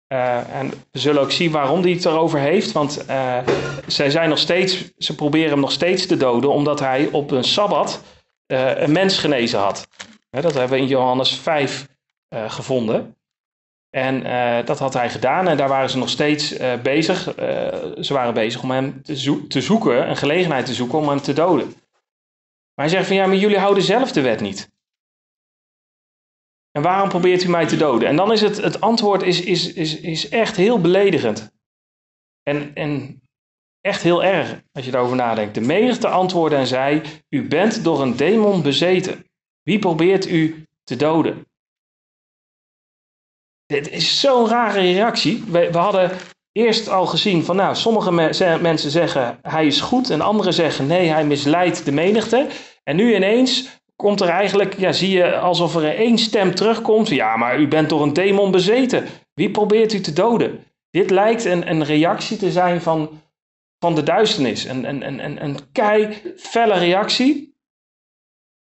Uh, 0.08 0.54
en 0.54 0.70
we 0.90 0.98
zullen 0.98 1.22
ook 1.22 1.30
zien 1.30 1.50
waarom 1.50 1.82
hij 1.82 1.90
het 1.90 2.04
erover 2.04 2.38
heeft. 2.38 2.72
Want 2.72 3.04
uh, 3.10 3.38
zij 3.86 4.10
zijn 4.10 4.28
nog 4.28 4.38
steeds, 4.38 4.92
ze 4.98 5.14
proberen 5.14 5.50
hem 5.50 5.60
nog 5.60 5.72
steeds 5.72 6.06
te 6.06 6.16
doden, 6.16 6.50
omdat 6.50 6.80
hij 6.80 7.08
op 7.12 7.30
een 7.30 7.44
sabbat 7.44 8.02
uh, 8.46 8.80
een 8.80 8.92
mens 8.92 9.18
genezen 9.18 9.58
had. 9.58 9.88
dat 10.30 10.54
hebben 10.54 10.70
we 10.70 10.78
in 10.78 10.86
Johannes 10.86 11.34
5 11.34 11.86
gevonden. 12.30 13.16
En 13.90 14.22
dat 14.64 14.78
had 14.78 14.94
hij 14.94 15.10
gedaan 15.10 15.48
en 15.48 15.56
daar 15.56 15.68
waren 15.68 15.90
ze 15.90 15.98
nog 15.98 16.08
steeds 16.08 16.56
bezig. 16.82 17.22
ze 18.00 18.12
waren 18.12 18.34
bezig 18.34 18.62
om 18.62 18.70
hem 18.70 19.02
te, 19.02 19.46
te 19.48 19.60
zoeken, 19.60 20.08
een 20.08 20.16
gelegenheid 20.16 20.66
te 20.66 20.74
zoeken 20.74 20.98
om 20.98 21.08
hem 21.08 21.20
te 21.20 21.32
doden. 21.32 21.66
Maar 22.74 22.86
hij 22.86 22.88
zegt 22.88 23.06
van 23.06 23.16
ja, 23.16 23.26
maar 23.26 23.36
jullie 23.36 23.58
houden 23.58 23.82
zelf 23.82 24.12
de 24.12 24.20
wet 24.20 24.40
niet. 24.40 24.70
En 26.78 26.84
waarom 26.84 27.08
probeert 27.08 27.44
u 27.44 27.48
mij 27.48 27.66
te 27.66 27.76
doden? 27.76 28.08
En 28.08 28.16
dan 28.16 28.32
is 28.32 28.40
het, 28.40 28.56
het 28.56 28.80
antwoord 28.80 29.22
is, 29.22 29.40
is, 29.40 29.72
is, 29.72 30.00
is 30.00 30.28
echt 30.28 30.56
heel 30.56 30.80
beledigend. 30.80 31.50
En, 32.42 32.74
en 32.74 33.22
echt 33.80 34.02
heel 34.02 34.24
erg, 34.24 34.62
als 34.72 34.84
je 34.84 34.90
daarover 34.90 35.16
nadenkt. 35.16 35.54
De 35.54 35.60
menigte 35.60 36.08
antwoordde 36.08 36.56
en 36.56 36.66
zei, 36.66 37.02
u 37.28 37.48
bent 37.48 37.84
door 37.84 38.02
een 38.02 38.16
demon 38.16 38.62
bezeten. 38.62 39.24
Wie 39.62 39.78
probeert 39.78 40.28
u 40.28 40.64
te 40.84 40.96
doden? 40.96 41.46
Dit 43.66 43.90
is 43.90 44.20
zo'n 44.20 44.48
rare 44.48 44.80
reactie. 44.80 45.44
We, 45.48 45.70
we 45.70 45.78
hadden 45.78 46.10
eerst 46.52 46.88
al 46.88 47.06
gezien 47.06 47.44
van, 47.44 47.56
nou, 47.56 47.74
sommige 47.74 48.12
mensen 48.60 48.90
zeggen 48.90 49.38
hij 49.42 49.66
is 49.66 49.80
goed 49.80 50.10
en 50.10 50.20
anderen 50.20 50.54
zeggen 50.54 50.86
nee, 50.86 51.08
hij 51.08 51.24
misleidt 51.24 51.84
de 51.84 51.92
menigte. 51.92 52.46
En 52.82 52.96
nu 52.96 53.14
ineens 53.14 53.77
komt 54.02 54.20
er 54.20 54.28
eigenlijk, 54.28 54.78
ja, 54.78 54.92
zie 54.92 55.10
je 55.10 55.36
alsof 55.38 55.74
er 55.74 55.96
één 55.96 56.18
stem 56.18 56.54
terugkomt. 56.54 57.08
Ja, 57.08 57.36
maar 57.36 57.60
u 57.60 57.68
bent 57.68 57.88
door 57.88 58.02
een 58.02 58.12
demon 58.12 58.50
bezeten. 58.50 59.06
Wie 59.34 59.50
probeert 59.50 59.92
u 59.92 60.00
te 60.00 60.12
doden? 60.12 60.64
Dit 60.90 61.10
lijkt 61.10 61.44
een, 61.44 61.70
een 61.70 61.84
reactie 61.84 62.36
te 62.36 62.52
zijn 62.52 62.80
van, 62.80 63.20
van 63.78 63.94
de 63.94 64.02
duisternis. 64.02 64.64
Een, 64.64 64.88
een, 64.88 65.24
een, 65.24 65.44
een 65.44 65.72
kei 65.72 66.22
felle 66.36 66.78
reactie. 66.78 67.56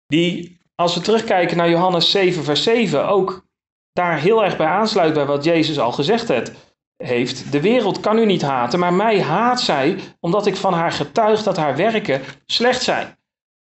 Die, 0.07 0.61
als 0.75 0.95
we 0.95 1.01
terugkijken 1.01 1.57
naar 1.57 1.71
Johannes 1.71 2.11
7, 2.11 2.45
vers 2.45 2.63
7, 2.63 3.09
ook 3.09 3.47
daar 3.93 4.19
heel 4.19 4.45
erg 4.45 4.57
bij 4.57 4.67
aansluit 4.67 5.15
bij 5.15 5.27
wat 5.27 5.45
Jezus 5.45 5.79
al 5.79 5.93
gezegd 5.93 6.29
heeft 6.29 6.53
heeft. 6.97 7.53
De 7.53 7.61
wereld 7.61 8.01
kan 8.01 8.19
u 8.19 8.27
niet 8.27 8.43
haten, 8.43 8.79
maar 8.79 8.93
mij 8.93 9.23
haat 9.23 9.61
zij 9.61 9.99
omdat 10.21 10.47
ik 10.47 10.57
van 10.57 10.73
haar 10.73 10.93
getuig 10.93 11.43
dat 11.43 11.57
haar 11.57 11.77
werken 11.77 12.23
slecht 12.47 12.83
zijn. 12.83 13.19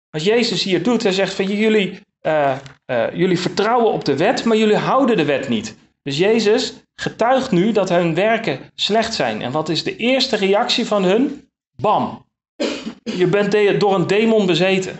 Wat 0.09 0.23
Jezus 0.23 0.63
hier 0.63 0.83
doet, 0.83 1.03
hij 1.03 1.11
zegt 1.11 1.33
van 1.33 1.45
jullie, 1.45 1.99
uh, 2.21 2.55
uh, 2.91 3.05
jullie 3.13 3.39
vertrouwen 3.39 3.91
op 3.91 4.05
de 4.05 4.17
wet, 4.17 4.43
maar 4.43 4.57
jullie 4.57 4.75
houden 4.75 5.17
de 5.17 5.25
wet 5.25 5.49
niet. 5.49 5.75
Dus 6.03 6.17
Jezus 6.17 6.73
getuigt 6.95 7.51
nu 7.51 7.71
dat 7.71 7.89
hun 7.89 8.13
werken 8.13 8.59
slecht 8.75 9.13
zijn. 9.13 9.41
En 9.41 9.51
wat 9.51 9.69
is 9.69 9.83
de 9.83 9.95
eerste 9.95 10.35
reactie 10.35 10.85
van 10.85 11.03
hun? 11.03 11.49
Bam. 11.75 12.25
Je 13.03 13.27
bent 13.27 13.79
door 13.79 13.95
een 13.95 14.07
demon 14.07 14.45
bezeten. 14.45 14.99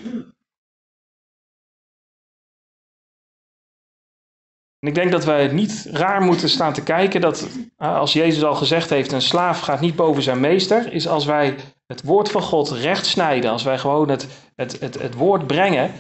En 4.88 4.94
ik 4.94 5.00
denk 5.00 5.12
dat 5.12 5.26
wij 5.26 5.48
niet 5.48 5.88
raar 5.92 6.22
moeten 6.22 6.50
staan 6.50 6.74
te 6.74 6.84
kijken 6.84 7.22
dat 7.22 7.48
eh, 7.78 7.98
als 7.98 8.14
Jezus 8.14 8.44
al 8.44 8.56
gezegd 8.56 8.90
heeft, 8.90 9.12
een 9.12 9.22
slaaf 9.22 9.60
gaat 9.60 9.80
niet 9.80 9.96
boven 9.96 10.24
zijn 10.24 10.40
meester, 10.40 10.94
is 10.94 11.08
als 11.08 11.26
wij 11.26 11.56
het 11.88 12.04
woord 12.04 12.32
van 12.32 12.42
God 12.42 12.70
recht 12.70 13.06
snijden, 13.06 13.52
als 13.52 13.64
wij 13.64 13.78
gewoon 13.78 14.10
het, 14.10 14.28
het, 14.56 14.80
het, 14.80 15.02
het 15.02 15.14
woord 15.14 15.48
brengen, 15.48 15.92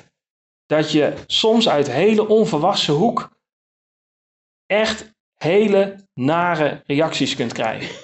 dat 0.65 0.91
je 0.91 1.13
soms 1.26 1.69
uit 1.69 1.91
hele 1.91 2.28
onverwachte 2.28 2.91
hoek 2.91 3.30
echt 4.65 5.15
hele 5.34 5.95
nare 6.13 6.84
reacties 6.86 7.36
kunt 7.36 7.54
krijgen. 7.54 7.95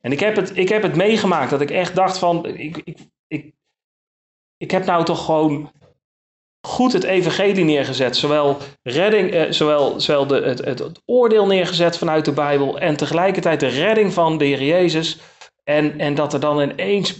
En 0.00 0.12
ik 0.12 0.20
heb 0.20 0.36
het, 0.36 0.56
ik 0.56 0.68
heb 0.68 0.82
het 0.82 0.96
meegemaakt 0.96 1.50
dat 1.50 1.60
ik 1.60 1.70
echt 1.70 1.94
dacht 1.94 2.18
van, 2.18 2.46
ik, 2.46 2.76
ik, 2.84 2.98
ik, 3.26 3.54
ik 4.56 4.70
heb 4.70 4.84
nou 4.84 5.04
toch 5.04 5.24
gewoon 5.24 5.72
goed 6.66 6.92
het 6.92 7.04
evangelie 7.04 7.64
neergezet. 7.64 8.16
Zowel, 8.16 8.56
redding, 8.82 9.30
eh, 9.30 9.50
zowel, 9.50 10.00
zowel 10.00 10.26
de, 10.26 10.40
het, 10.40 10.58
het, 10.58 11.02
oordeel 11.04 11.46
neergezet 11.46 11.98
vanuit 11.98 12.24
de 12.24 12.32
Bijbel 12.32 12.78
en 12.78 12.96
tegelijkertijd 12.96 13.60
de 13.60 13.66
redding 13.66 14.12
van 14.12 14.38
de 14.38 14.44
Heer 14.44 14.62
Jezus. 14.62 15.18
En, 15.64 15.98
en 15.98 16.14
dat 16.14 16.32
er 16.32 16.40
dan 16.40 16.60
ineens 16.60 17.16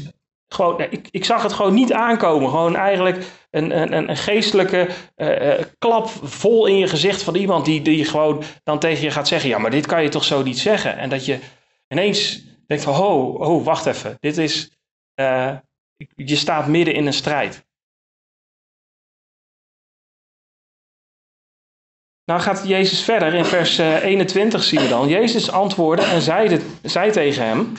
gewoon, 0.48 0.80
ik, 0.80 1.08
ik 1.10 1.24
zag 1.24 1.42
het 1.42 1.52
gewoon 1.52 1.74
niet 1.74 1.92
aankomen. 1.92 2.50
Gewoon 2.50 2.76
eigenlijk 2.76 3.26
een, 3.50 3.80
een, 3.80 4.08
een 4.08 4.16
geestelijke 4.16 4.88
uh, 5.16 5.52
klap 5.78 6.08
vol 6.22 6.66
in 6.66 6.76
je 6.76 6.86
gezicht 6.86 7.22
van 7.22 7.34
iemand 7.34 7.64
die, 7.64 7.82
die 7.82 8.04
gewoon 8.04 8.42
dan 8.62 8.78
tegen 8.78 9.04
je 9.04 9.10
gaat 9.10 9.28
zeggen: 9.28 9.48
Ja, 9.48 9.58
maar 9.58 9.70
dit 9.70 9.86
kan 9.86 10.02
je 10.02 10.08
toch 10.08 10.24
zo 10.24 10.42
niet 10.42 10.58
zeggen? 10.58 10.98
En 10.98 11.08
dat 11.08 11.24
je 11.24 11.38
ineens 11.88 12.44
denkt: 12.66 12.84
van, 12.84 12.94
Oh, 12.94 13.40
oh 13.40 13.64
wacht 13.64 13.86
even. 13.86 14.16
Dit 14.20 14.38
is. 14.38 14.70
Je 16.14 16.36
staat 16.36 16.66
midden 16.66 16.94
in 16.94 17.06
een 17.06 17.12
strijd. 17.12 17.65
Nou 22.26 22.40
gaat 22.40 22.66
Jezus 22.66 23.02
verder 23.02 23.34
in 23.34 23.44
vers 23.44 23.78
21 23.78 24.62
zie 24.62 24.80
je 24.80 24.88
dan. 24.88 25.08
Jezus 25.08 25.50
antwoordde 25.50 26.06
en 26.06 26.20
zei, 26.20 26.60
zei 26.82 27.10
tegen 27.10 27.46
hem: 27.46 27.72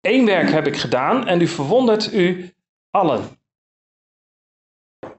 Eén 0.00 0.26
werk 0.26 0.50
heb 0.50 0.66
ik 0.66 0.76
gedaan 0.76 1.26
en 1.26 1.40
u 1.40 1.46
verwondert 1.46 2.12
u 2.12 2.54
allen. 2.90 3.38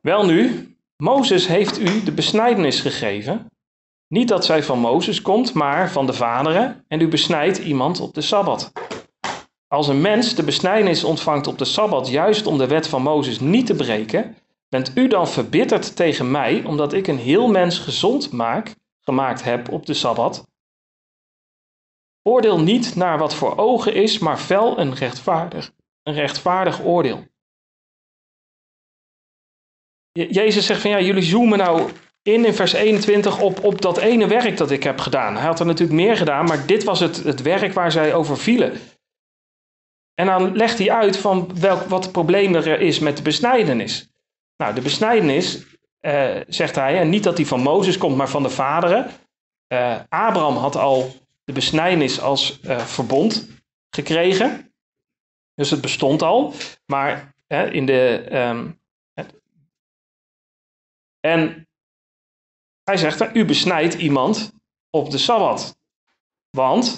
Welnu, 0.02 0.76
Mozes 0.98 1.48
heeft 1.48 1.80
u 1.80 2.04
de 2.04 2.12
besnijdenis 2.12 2.80
gegeven. 2.80 3.46
Niet 4.08 4.28
dat 4.28 4.46
zij 4.46 4.64
van 4.64 4.80
Mozes 4.80 5.22
komt, 5.22 5.54
maar 5.54 5.92
van 5.92 6.06
de 6.06 6.14
vaderen, 6.14 6.86
en 6.88 7.02
u 7.02 7.08
besnijdt 7.08 7.58
iemand 7.58 8.00
op 8.00 8.14
de 8.14 8.22
Sabbat. 8.22 8.72
Als 9.68 9.88
een 9.88 10.02
mens 10.02 10.36
de 10.36 10.44
besnijdenis 10.44 11.04
ontvangt 11.04 11.48
op 11.48 11.58
de 11.58 11.66
Sabbat, 11.66 12.08
juist 12.08 12.46
om 12.46 12.58
de 12.58 12.68
wet 12.68 12.88
van 12.88 13.02
Mozes 13.02 13.40
niet 13.40 13.66
te 13.66 13.76
breken, 13.76 14.36
bent 14.70 14.98
u 14.98 15.08
dan 15.08 15.28
verbitterd 15.28 15.96
tegen 15.96 16.32
mij, 16.32 16.64
omdat 16.64 16.94
ik 16.94 17.08
een 17.08 17.18
heel 17.18 17.48
mens 17.48 17.80
gezond 17.80 18.32
maak, 18.32 18.76
gemaakt 19.02 19.44
heb 19.44 19.72
op 19.72 19.86
de 19.86 19.94
Sabbat? 19.94 20.48
Oordeel 22.22 22.60
niet 22.60 22.96
naar 22.96 23.18
wat 23.18 23.36
voor 23.36 23.58
ogen 23.58 23.94
is, 23.94 24.20
maar 24.20 24.38
fel 24.38 24.78
en 24.78 24.94
rechtvaardig. 24.94 25.72
Een 26.04 26.14
rechtvaardig 26.14 26.84
oordeel. 26.84 27.26
Jezus 30.12 30.66
zegt 30.66 30.82
van 30.82 30.90
ja, 30.90 31.00
jullie 31.00 31.24
zoomen 31.24 31.58
nou 31.58 31.92
in 32.22 32.46
in 32.46 32.54
vers 32.54 32.74
21 32.74 33.42
op, 33.42 33.64
op 33.64 33.82
dat 33.82 33.98
ene 33.98 34.28
werk 34.28 34.58
dat 34.58 34.72
ik 34.72 34.84
heb 34.84 35.00
gedaan. 35.00 35.36
Hij 35.36 35.46
had 35.46 35.60
er 35.60 35.66
natuurlijk 35.66 36.00
meer 36.00 36.18
gedaan, 36.18 36.46
maar 36.46 36.66
dit 36.66 36.84
was 36.84 37.00
het, 37.00 37.24
het 37.24 37.42
werk 37.42 37.74
waar 37.74 37.92
zij 37.92 38.14
over 38.14 38.38
vielen. 38.38 38.80
En 40.14 40.26
dan 40.26 40.56
legt 40.56 40.78
hij 40.78 40.92
uit 40.92 41.18
van 41.18 41.60
welk, 41.60 41.82
wat 41.82 42.04
het 42.04 42.12
probleem 42.12 42.56
er 42.56 42.82
is 42.82 43.00
met 43.00 43.18
de 43.18 43.24
besnijdenis. 43.24 44.10
Nou, 44.58 44.74
de 44.76 44.82
besnijdenis, 44.82 45.66
uh, 46.02 46.42
zegt 46.48 46.76
hij, 46.76 47.00
en 47.00 47.10
niet 47.10 47.24
dat 47.24 47.36
die 47.36 47.48
van 47.48 47.62
Mozes 47.62 47.98
komt, 47.98 48.16
maar 48.16 48.30
van 48.30 48.44
de 48.44 48.50
vaderen. 48.50 49.12
Uh, 49.74 50.00
Abraham 50.10 50.56
had 50.56 50.76
al 50.76 51.16
de 51.44 51.54
besnijdenis 51.54 52.22
als 52.22 52.60
uh, 52.62 52.80
verbond 52.80 53.48
gekregen. 53.90 54.74
Dus 55.54 55.70
het 55.70 55.82
bestond 55.82 56.22
al. 56.22 56.54
Maar 56.86 57.36
in 57.72 57.86
de. 57.86 58.28
Um, 58.32 58.82
en 61.20 61.68
hij 62.84 62.98
zegt: 62.98 63.36
U 63.36 63.46
besnijdt 63.46 63.94
iemand 63.94 64.52
op 64.90 65.10
de 65.10 65.18
sabbat. 65.18 65.78
Want. 66.50 66.96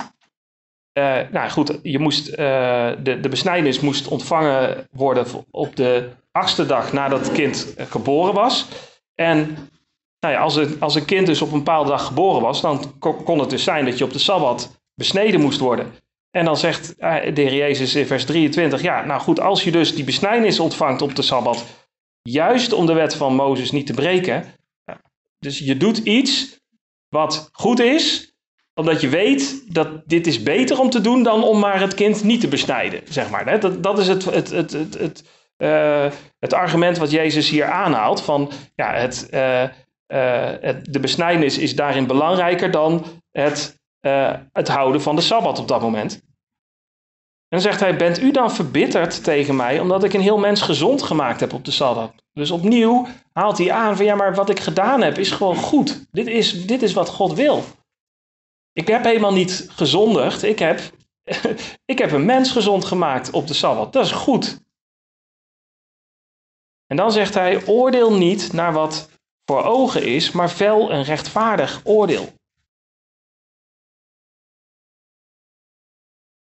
Uh, 0.99 1.19
nou 1.31 1.49
goed, 1.49 1.79
je 1.83 1.99
moest, 1.99 2.29
uh, 2.29 2.35
de, 3.03 3.19
de 3.19 3.29
besnijdenis 3.29 3.79
moest 3.79 4.07
ontvangen 4.07 4.87
worden 4.91 5.25
op 5.51 5.75
de 5.75 6.09
achtste 6.31 6.65
dag 6.65 6.93
nadat 6.93 7.19
het 7.19 7.31
kind 7.31 7.73
geboren 7.77 8.33
was. 8.33 8.67
En 9.15 9.57
nou 10.19 10.35
als, 10.35 10.55
een, 10.55 10.75
als 10.79 10.95
een 10.95 11.05
kind 11.05 11.25
dus 11.25 11.41
op 11.41 11.51
een 11.51 11.57
bepaalde 11.57 11.89
dag 11.89 12.05
geboren 12.05 12.41
was, 12.41 12.61
dan 12.61 12.99
kon 12.99 13.39
het 13.39 13.49
dus 13.49 13.63
zijn 13.63 13.85
dat 13.85 13.97
je 13.97 14.03
op 14.03 14.13
de 14.13 14.19
Sabbat 14.19 14.81
besneden 14.95 15.41
moest 15.41 15.59
worden. 15.59 15.93
En 16.31 16.45
dan 16.45 16.57
zegt 16.57 16.95
eh, 16.95 17.35
de 17.35 17.41
Heer 17.41 17.55
Jezus 17.55 17.95
in 17.95 18.05
vers 18.05 18.25
23, 18.25 18.81
ja, 18.81 19.05
nou 19.05 19.21
goed, 19.21 19.39
als 19.39 19.63
je 19.63 19.71
dus 19.71 19.95
die 19.95 20.03
besnijdenis 20.03 20.59
ontvangt 20.59 21.01
op 21.01 21.15
de 21.15 21.21
Sabbat, 21.21 21.65
juist 22.21 22.73
om 22.73 22.85
de 22.85 22.93
wet 22.93 23.15
van 23.15 23.35
Mozes 23.35 23.71
niet 23.71 23.85
te 23.85 23.93
breken, 23.93 24.53
dus 25.39 25.59
je 25.59 25.77
doet 25.77 25.97
iets 25.97 26.59
wat 27.09 27.49
goed 27.51 27.79
is, 27.79 28.33
omdat 28.79 29.01
je 29.01 29.09
weet 29.09 29.73
dat 29.73 29.87
dit 30.05 30.27
is 30.27 30.43
beter 30.43 30.79
om 30.79 30.89
te 30.89 31.01
doen 31.01 31.23
dan 31.23 31.43
om 31.43 31.59
maar 31.59 31.79
het 31.79 31.93
kind 31.93 32.23
niet 32.23 32.41
te 32.41 32.47
besnijden, 32.47 33.01
zeg 33.09 33.29
maar. 33.29 33.59
Dat, 33.59 33.83
dat 33.83 33.99
is 33.99 34.07
het, 34.07 34.25
het, 34.25 34.49
het, 34.49 34.71
het, 34.71 34.97
het, 34.99 35.23
uh, 35.57 36.05
het 36.39 36.53
argument 36.53 36.97
wat 36.97 37.11
Jezus 37.11 37.49
hier 37.49 37.65
aanhaalt, 37.65 38.21
van 38.21 38.51
ja, 38.75 38.93
het... 38.93 39.27
Uh, 39.33 39.63
het, 40.61 40.93
de 40.93 40.99
besnijdenis 40.99 41.57
is 41.57 41.75
daarin 41.75 42.07
belangrijker 42.07 42.71
dan 42.71 43.05
het, 43.31 43.79
het 44.51 44.67
houden 44.67 45.01
van 45.01 45.15
de 45.15 45.21
Sabbat 45.21 45.59
op 45.59 45.67
dat 45.67 45.81
moment. 45.81 46.13
En 46.13 46.21
dan 47.49 47.61
zegt 47.61 47.79
hij, 47.79 47.95
bent 47.95 48.21
u 48.21 48.31
dan 48.31 48.51
verbitterd 48.51 49.23
tegen 49.23 49.55
mij 49.55 49.79
omdat 49.79 50.03
ik 50.03 50.13
een 50.13 50.21
heel 50.21 50.37
mens 50.37 50.61
gezond 50.61 51.01
gemaakt 51.01 51.39
heb 51.39 51.53
op 51.53 51.65
de 51.65 51.71
Sabbat? 51.71 52.13
Dus 52.33 52.51
opnieuw 52.51 53.07
haalt 53.33 53.57
hij 53.57 53.71
aan 53.71 53.95
van 53.95 54.05
ja, 54.05 54.15
maar 54.15 54.35
wat 54.35 54.49
ik 54.49 54.59
gedaan 54.59 55.01
heb 55.01 55.17
is 55.17 55.31
gewoon 55.31 55.55
goed. 55.55 56.07
Dit 56.11 56.27
is, 56.27 56.65
dit 56.65 56.81
is 56.81 56.93
wat 56.93 57.09
God 57.09 57.33
wil. 57.33 57.63
Ik 58.79 58.87
heb 58.87 59.03
helemaal 59.03 59.33
niet 59.33 59.67
gezondigd. 59.69 60.43
Ik 60.43 60.59
heb, 60.59 60.79
ik 61.93 61.97
heb 61.97 62.11
een 62.11 62.25
mens 62.25 62.51
gezond 62.51 62.85
gemaakt 62.85 63.31
op 63.31 63.47
de 63.47 63.53
Sabbat. 63.53 63.93
Dat 63.93 64.05
is 64.05 64.11
goed. 64.11 64.61
En 66.85 66.97
dan 66.97 67.11
zegt 67.11 67.33
hij, 67.33 67.67
oordeel 67.67 68.17
niet 68.17 68.53
naar 68.53 68.73
wat 68.73 69.09
voor 69.45 69.63
ogen 69.63 70.05
is, 70.05 70.31
maar 70.31 70.49
fel 70.49 70.91
een 70.91 71.03
rechtvaardig 71.03 71.81
oordeel. 71.83 72.27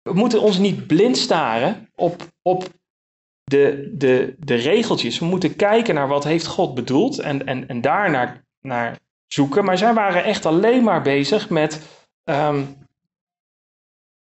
We 0.02 0.14
moeten 0.14 0.42
ons 0.42 0.58
niet 0.58 0.88
blind 0.88 1.18
staren 1.18 1.90
op, 1.96 2.28
op 2.42 2.68
de, 3.44 3.92
de, 3.94 4.36
de 4.40 4.56
regeltjes. 4.56 5.20
We 5.20 5.26
moeten 5.26 5.56
kijken 5.56 5.96
naar 5.96 6.08
wat 6.08 6.24
heeft 6.24 6.46
God 6.46 6.76
bedoeld 6.76 7.20
en, 7.20 7.46
en, 7.46 7.68
en 7.68 7.82
daar 7.82 8.12
naar, 8.12 8.46
naar 8.60 9.00
zoeken. 9.28 9.66
Maar 9.66 9.78
zij 9.78 9.94
waren 9.94 10.24
echt 10.24 10.46
alleen 10.46 10.84
maar 10.84 11.02
bezig 11.02 11.50
met, 11.50 11.99
um, 12.30 12.78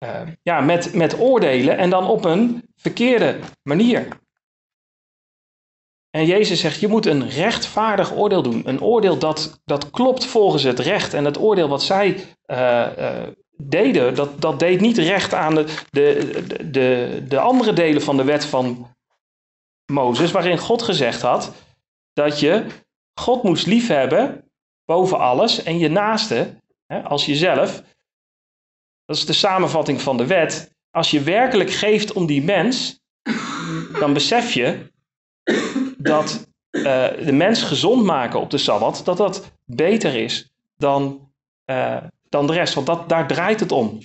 uh, 0.03 0.21
ja, 0.41 0.59
met, 0.61 0.93
met 0.93 1.19
oordelen 1.19 1.77
en 1.77 1.89
dan 1.89 2.07
op 2.07 2.25
een 2.25 2.69
verkeerde 2.75 3.39
manier. 3.63 4.07
En 6.09 6.25
Jezus 6.25 6.59
zegt, 6.59 6.79
je 6.79 6.87
moet 6.87 7.05
een 7.05 7.29
rechtvaardig 7.29 8.15
oordeel 8.15 8.41
doen. 8.41 8.67
Een 8.67 8.81
oordeel 8.81 9.17
dat, 9.17 9.61
dat 9.65 9.89
klopt 9.89 10.25
volgens 10.25 10.63
het 10.63 10.79
recht. 10.79 11.13
En 11.13 11.25
het 11.25 11.37
oordeel 11.39 11.67
wat 11.67 11.83
zij 11.83 12.07
uh, 12.45 12.87
uh, 12.97 13.27
deden, 13.57 14.15
dat, 14.15 14.41
dat 14.41 14.59
deed 14.59 14.81
niet 14.81 14.97
recht 14.97 15.33
aan 15.33 15.55
de, 15.55 15.65
de, 15.89 16.43
de, 16.69 17.19
de 17.27 17.39
andere 17.39 17.73
delen 17.73 18.01
van 18.01 18.17
de 18.17 18.23
wet 18.23 18.45
van 18.45 18.87
Mozes, 19.85 20.31
waarin 20.31 20.57
God 20.57 20.81
gezegd 20.81 21.21
had 21.21 21.51
dat 22.13 22.39
je 22.39 22.65
God 23.19 23.43
moest 23.43 23.65
liefhebben 23.65 24.51
boven 24.85 25.19
alles 25.19 25.63
en 25.63 25.77
je 25.77 25.89
naaste 25.89 26.53
als 27.03 27.25
jezelf. 27.25 27.83
Dat 29.05 29.15
is 29.15 29.25
de 29.25 29.33
samenvatting 29.33 30.01
van 30.01 30.17
de 30.17 30.25
wet. 30.25 30.75
Als 30.91 31.11
je 31.11 31.21
werkelijk 31.21 31.71
geeft 31.71 32.13
om 32.13 32.25
die 32.25 32.43
mens, 32.43 32.99
dan 33.99 34.13
besef 34.13 34.53
je 34.53 34.91
dat 35.97 36.47
uh, 36.71 36.83
de 37.25 37.31
mens 37.31 37.63
gezond 37.63 38.03
maken 38.03 38.39
op 38.39 38.49
de 38.49 38.57
Sabbat, 38.57 39.01
dat 39.03 39.17
dat 39.17 39.51
beter 39.65 40.15
is 40.15 40.51
dan, 40.77 41.31
uh, 41.65 42.03
dan 42.29 42.47
de 42.47 42.53
rest. 42.53 42.73
Want 42.73 42.87
dat, 42.87 43.09
daar 43.09 43.27
draait 43.27 43.59
het 43.59 43.71
om. 43.71 43.99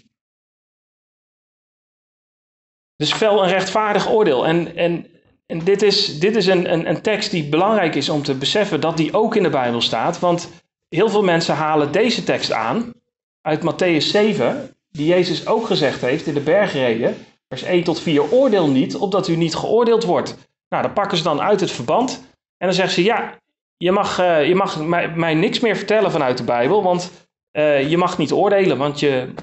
Dus 2.96 3.12
fel 3.12 3.42
een 3.42 3.48
rechtvaardig 3.48 4.10
oordeel. 4.10 4.46
En, 4.46 4.76
en, 4.76 5.06
en 5.46 5.58
dit 5.58 5.82
is, 5.82 6.18
dit 6.18 6.36
is 6.36 6.46
een, 6.46 6.72
een, 6.72 6.88
een 6.88 7.02
tekst 7.02 7.30
die 7.30 7.48
belangrijk 7.48 7.94
is 7.94 8.08
om 8.08 8.22
te 8.22 8.34
beseffen 8.34 8.80
dat 8.80 8.96
die 8.96 9.14
ook 9.14 9.36
in 9.36 9.42
de 9.42 9.50
Bijbel 9.50 9.80
staat. 9.80 10.18
Want 10.18 10.50
heel 10.94 11.08
veel 11.08 11.22
mensen 11.22 11.54
halen 11.54 11.92
deze 11.92 12.24
tekst 12.24 12.52
aan 12.52 12.92
uit 13.40 13.60
Matthäus 13.62 14.06
7, 14.06 14.76
die 14.88 15.06
Jezus 15.06 15.46
ook 15.46 15.66
gezegd 15.66 16.00
heeft 16.00 16.26
in 16.26 16.34
de 16.34 16.40
bergreden, 16.40 17.16
vers 17.48 17.62
1 17.62 17.84
tot 17.84 18.00
4, 18.00 18.32
oordeel 18.32 18.68
niet, 18.68 18.96
opdat 18.96 19.28
u 19.28 19.36
niet 19.36 19.54
geoordeeld 19.54 20.04
wordt. 20.04 20.36
Nou, 20.68 20.82
dat 20.82 20.94
pakken 20.94 21.16
ze 21.16 21.22
dan 21.22 21.40
uit 21.40 21.60
het 21.60 21.70
verband. 21.70 22.32
En 22.56 22.66
dan 22.66 22.74
zeggen 22.74 22.94
ze, 22.94 23.02
ja, 23.02 23.38
je 23.76 23.92
mag, 23.92 24.18
eh, 24.18 24.48
je 24.48 24.54
mag 24.54 24.80
mij, 24.80 25.08
mij 25.08 25.34
niks 25.34 25.60
meer 25.60 25.76
vertellen 25.76 26.10
vanuit 26.10 26.38
de 26.38 26.44
Bijbel, 26.44 26.82
want 26.82 27.28
eh, 27.50 27.90
je 27.90 27.96
mag 27.96 28.18
niet 28.18 28.32
oordelen, 28.32 28.78
want 28.78 29.00
je. 29.00 29.34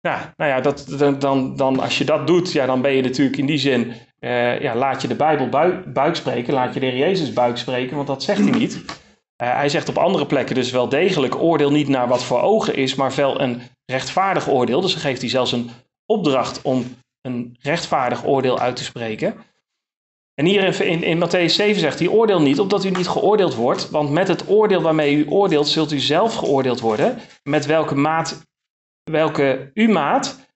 Ja, 0.00 0.34
nou 0.36 0.50
ja, 0.50 0.60
dat, 0.60 0.94
dan, 1.20 1.56
dan, 1.56 1.80
als 1.80 1.98
je 1.98 2.04
dat 2.04 2.26
doet, 2.26 2.52
ja, 2.52 2.66
dan 2.66 2.82
ben 2.82 2.92
je 2.92 3.02
natuurlijk 3.02 3.36
in 3.36 3.46
die 3.46 3.58
zin. 3.58 3.92
Eh, 4.18 4.60
ja, 4.60 4.74
laat 4.74 5.02
je 5.02 5.08
de 5.08 5.14
Bijbel 5.14 5.48
buik, 5.86 6.16
spreken, 6.16 6.54
laat 6.54 6.74
je 6.74 6.80
de 6.80 6.86
Heer 6.86 6.96
Jezus 6.96 7.32
buik 7.32 7.56
spreken, 7.56 7.96
want 7.96 8.08
dat 8.08 8.22
zegt 8.22 8.40
hij 8.40 8.50
niet. 8.50 8.84
Eh, 9.36 9.54
hij 9.54 9.68
zegt 9.68 9.88
op 9.88 9.98
andere 9.98 10.26
plekken 10.26 10.54
dus 10.54 10.70
wel 10.70 10.88
degelijk: 10.88 11.34
oordeel 11.34 11.70
niet 11.70 11.88
naar 11.88 12.08
wat 12.08 12.24
voor 12.24 12.40
ogen 12.40 12.74
is, 12.74 12.94
maar 12.94 13.14
wel 13.14 13.40
een 13.40 13.62
rechtvaardig 13.86 14.48
oordeel. 14.48 14.80
Dus 14.80 14.92
dan 14.92 15.00
geeft 15.00 15.20
hij 15.20 15.30
zelfs 15.30 15.52
een 15.52 15.70
opdracht 16.06 16.62
om 16.62 16.84
een 17.20 17.56
rechtvaardig 17.60 18.26
oordeel 18.26 18.58
uit 18.58 18.76
te 18.76 18.84
spreken. 18.84 19.34
En 20.34 20.46
hier 20.46 20.80
in, 20.80 20.86
in, 20.86 21.02
in 21.02 21.28
Matthäus 21.28 21.54
7 21.54 21.80
zegt 21.80 21.98
hij: 21.98 22.08
Oordeel 22.08 22.40
niet, 22.40 22.60
opdat 22.60 22.84
u 22.84 22.90
niet 22.90 23.08
geoordeeld 23.08 23.54
wordt. 23.54 23.90
Want 23.90 24.10
met 24.10 24.28
het 24.28 24.48
oordeel 24.48 24.82
waarmee 24.82 25.14
u 25.14 25.26
oordeelt, 25.28 25.68
zult 25.68 25.92
u 25.92 25.98
zelf 25.98 26.34
geoordeeld 26.34 26.80
worden. 26.80 27.18
Met 27.42 27.66
welke 27.66 27.94
maat, 27.94 28.42
welke 29.10 29.70
u 29.74 29.88
maat, 29.88 30.50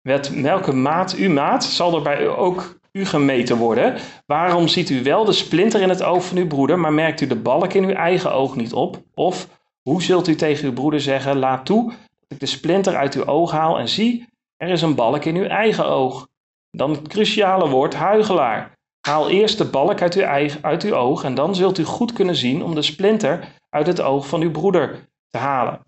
met 0.00 0.40
welke 0.42 0.72
maat 0.72 1.18
u 1.18 1.28
maat, 1.28 1.64
zal 1.64 1.94
er 1.94 2.02
bij 2.02 2.22
u 2.22 2.28
ook 2.28 2.78
u 2.96 3.06
gemeten 3.06 3.56
worden. 3.56 3.96
Waarom 4.26 4.68
ziet 4.68 4.90
u 4.90 5.02
wel 5.02 5.24
de 5.24 5.32
splinter 5.32 5.80
in 5.80 5.88
het 5.88 6.02
oog 6.02 6.24
van 6.24 6.36
uw 6.36 6.46
broeder, 6.46 6.78
maar 6.78 6.92
merkt 6.92 7.20
u 7.20 7.26
de 7.26 7.36
balk 7.36 7.72
in 7.72 7.84
uw 7.84 7.94
eigen 7.94 8.32
oog 8.32 8.56
niet 8.56 8.72
op? 8.72 9.02
Of 9.14 9.48
hoe 9.82 10.02
zult 10.02 10.28
u 10.28 10.34
tegen 10.34 10.64
uw 10.64 10.72
broeder 10.72 11.00
zeggen: 11.00 11.38
Laat 11.38 11.66
toe 11.66 11.84
dat 11.88 12.28
ik 12.28 12.40
de 12.40 12.46
splinter 12.46 12.96
uit 12.96 13.14
uw 13.14 13.24
oog 13.24 13.50
haal 13.50 13.78
en 13.78 13.88
zie, 13.88 14.26
er 14.56 14.68
is 14.68 14.82
een 14.82 14.94
balk 14.94 15.24
in 15.24 15.36
uw 15.36 15.46
eigen 15.46 15.86
oog. 15.86 16.28
Dan 16.70 16.90
het 16.90 17.08
cruciale 17.08 17.68
woord 17.68 17.94
huigelaar. 17.94 18.74
Haal 19.00 19.28
eerst 19.28 19.58
de 19.58 19.64
balk 19.64 20.02
uit 20.02 20.14
uw, 20.14 20.22
eigen, 20.22 20.62
uit 20.62 20.82
uw 20.82 20.94
oog 20.94 21.24
en 21.24 21.34
dan 21.34 21.54
zult 21.54 21.78
u 21.78 21.84
goed 21.84 22.12
kunnen 22.12 22.36
zien 22.36 22.62
om 22.62 22.74
de 22.74 22.82
splinter 22.82 23.48
uit 23.70 23.86
het 23.86 24.00
oog 24.00 24.26
van 24.26 24.40
uw 24.40 24.50
broeder 24.50 25.08
te 25.28 25.38
halen. 25.38 25.80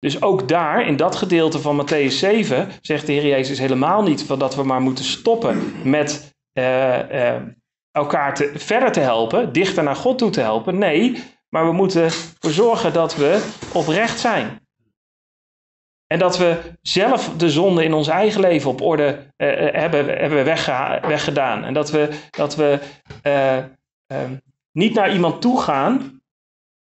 Dus 0.00 0.22
ook 0.22 0.48
daar, 0.48 0.86
in 0.86 0.96
dat 0.96 1.16
gedeelte 1.16 1.58
van 1.58 1.86
Matthäus 1.86 2.14
7, 2.14 2.68
zegt 2.80 3.06
de 3.06 3.12
Heer 3.12 3.26
Jezus 3.26 3.58
helemaal 3.58 4.02
niet 4.02 4.22
van 4.22 4.38
dat 4.38 4.54
we 4.54 4.62
maar 4.62 4.80
moeten 4.80 5.04
stoppen 5.04 5.72
met 5.84 6.34
eh, 6.52 7.34
eh, 7.34 7.42
elkaar 7.90 8.34
te, 8.34 8.52
verder 8.54 8.92
te 8.92 9.00
helpen, 9.00 9.52
dichter 9.52 9.82
naar 9.82 9.96
God 9.96 10.18
toe 10.18 10.30
te 10.30 10.40
helpen. 10.40 10.78
Nee, 10.78 11.22
maar 11.48 11.66
we 11.66 11.72
moeten 11.72 12.02
ervoor 12.02 12.50
zorgen 12.50 12.92
dat 12.92 13.16
we 13.16 13.50
oprecht 13.72 14.20
zijn. 14.20 14.60
En 16.12 16.18
dat 16.18 16.38
we 16.38 16.60
zelf 16.82 17.36
de 17.36 17.50
zonde 17.50 17.84
in 17.84 17.92
ons 17.92 18.08
eigen 18.08 18.40
leven 18.40 18.70
op 18.70 18.80
orde 18.80 19.32
eh, 19.36 19.48
hebben, 19.72 20.06
hebben 20.06 20.44
weggedaan. 21.02 21.64
En 21.64 21.74
dat 21.74 21.90
we, 21.90 22.08
dat 22.30 22.56
we 22.56 22.78
eh, 23.22 23.56
eh, 23.56 23.64
niet 24.72 24.94
naar 24.94 25.12
iemand 25.12 25.40
toe 25.40 25.60
gaan 25.60 26.22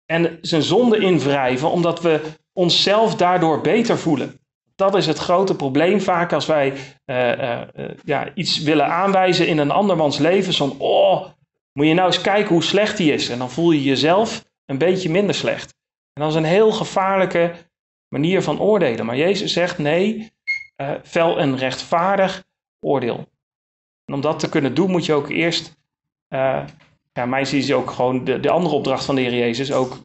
en 0.05 0.37
zijn 0.41 0.61
zonde 0.61 0.97
invrijven, 0.97 1.71
omdat 1.71 2.01
we 2.01 2.21
onszelf 2.53 3.15
daardoor 3.15 3.61
beter 3.61 3.97
voelen. 3.97 4.39
Dat 4.75 4.95
is 4.95 5.07
het 5.07 5.17
grote 5.17 5.55
probleem 5.55 6.01
vaak 6.01 6.33
als 6.33 6.45
wij 6.45 6.73
eh, 7.05 7.31
eh, 7.31 7.61
eh, 7.73 7.89
ja, 8.03 8.33
iets 8.33 8.59
willen 8.59 8.87
aanwijzen 8.87 9.47
in 9.47 9.57
een 9.57 9.71
andermans 9.71 10.17
leven. 10.17 10.53
Zo'n, 10.53 10.79
oh, 10.79 11.27
moet 11.73 11.87
je 11.87 11.93
nou 11.93 12.07
eens 12.07 12.21
kijken 12.21 12.53
hoe 12.53 12.63
slecht 12.63 12.97
hij 12.97 13.07
is. 13.07 13.29
En 13.29 13.37
dan 13.37 13.51
voel 13.51 13.71
je 13.71 13.83
jezelf 13.83 14.45
een 14.65 14.77
beetje 14.77 15.09
minder 15.09 15.35
slecht. 15.35 15.75
En 16.13 16.21
dat 16.21 16.31
is 16.31 16.37
een 16.37 16.43
heel 16.43 16.71
gevaarlijke 16.71 17.51
manier 18.07 18.41
van 18.41 18.59
oordelen. 18.59 19.05
Maar 19.05 19.17
Jezus 19.17 19.53
zegt 19.53 19.77
nee, 19.77 20.31
eh 20.75 20.91
vel 21.03 21.39
een 21.39 21.57
rechtvaardig 21.57 22.43
oordeel. 22.79 23.17
En 24.05 24.13
om 24.13 24.21
dat 24.21 24.39
te 24.39 24.49
kunnen 24.49 24.73
doen 24.73 24.91
moet 24.91 25.05
je 25.05 25.13
ook 25.13 25.29
eerst, 25.29 25.77
ja, 27.13 27.25
mij 27.25 27.45
zie 27.45 27.65
je 27.65 27.75
ook 27.75 27.91
gewoon 27.91 28.23
de, 28.23 28.39
de 28.39 28.49
andere 28.49 28.75
opdracht 28.75 29.05
van 29.05 29.15
de 29.15 29.21
Heer 29.21 29.35
Jezus 29.35 29.71
ook 29.71 29.97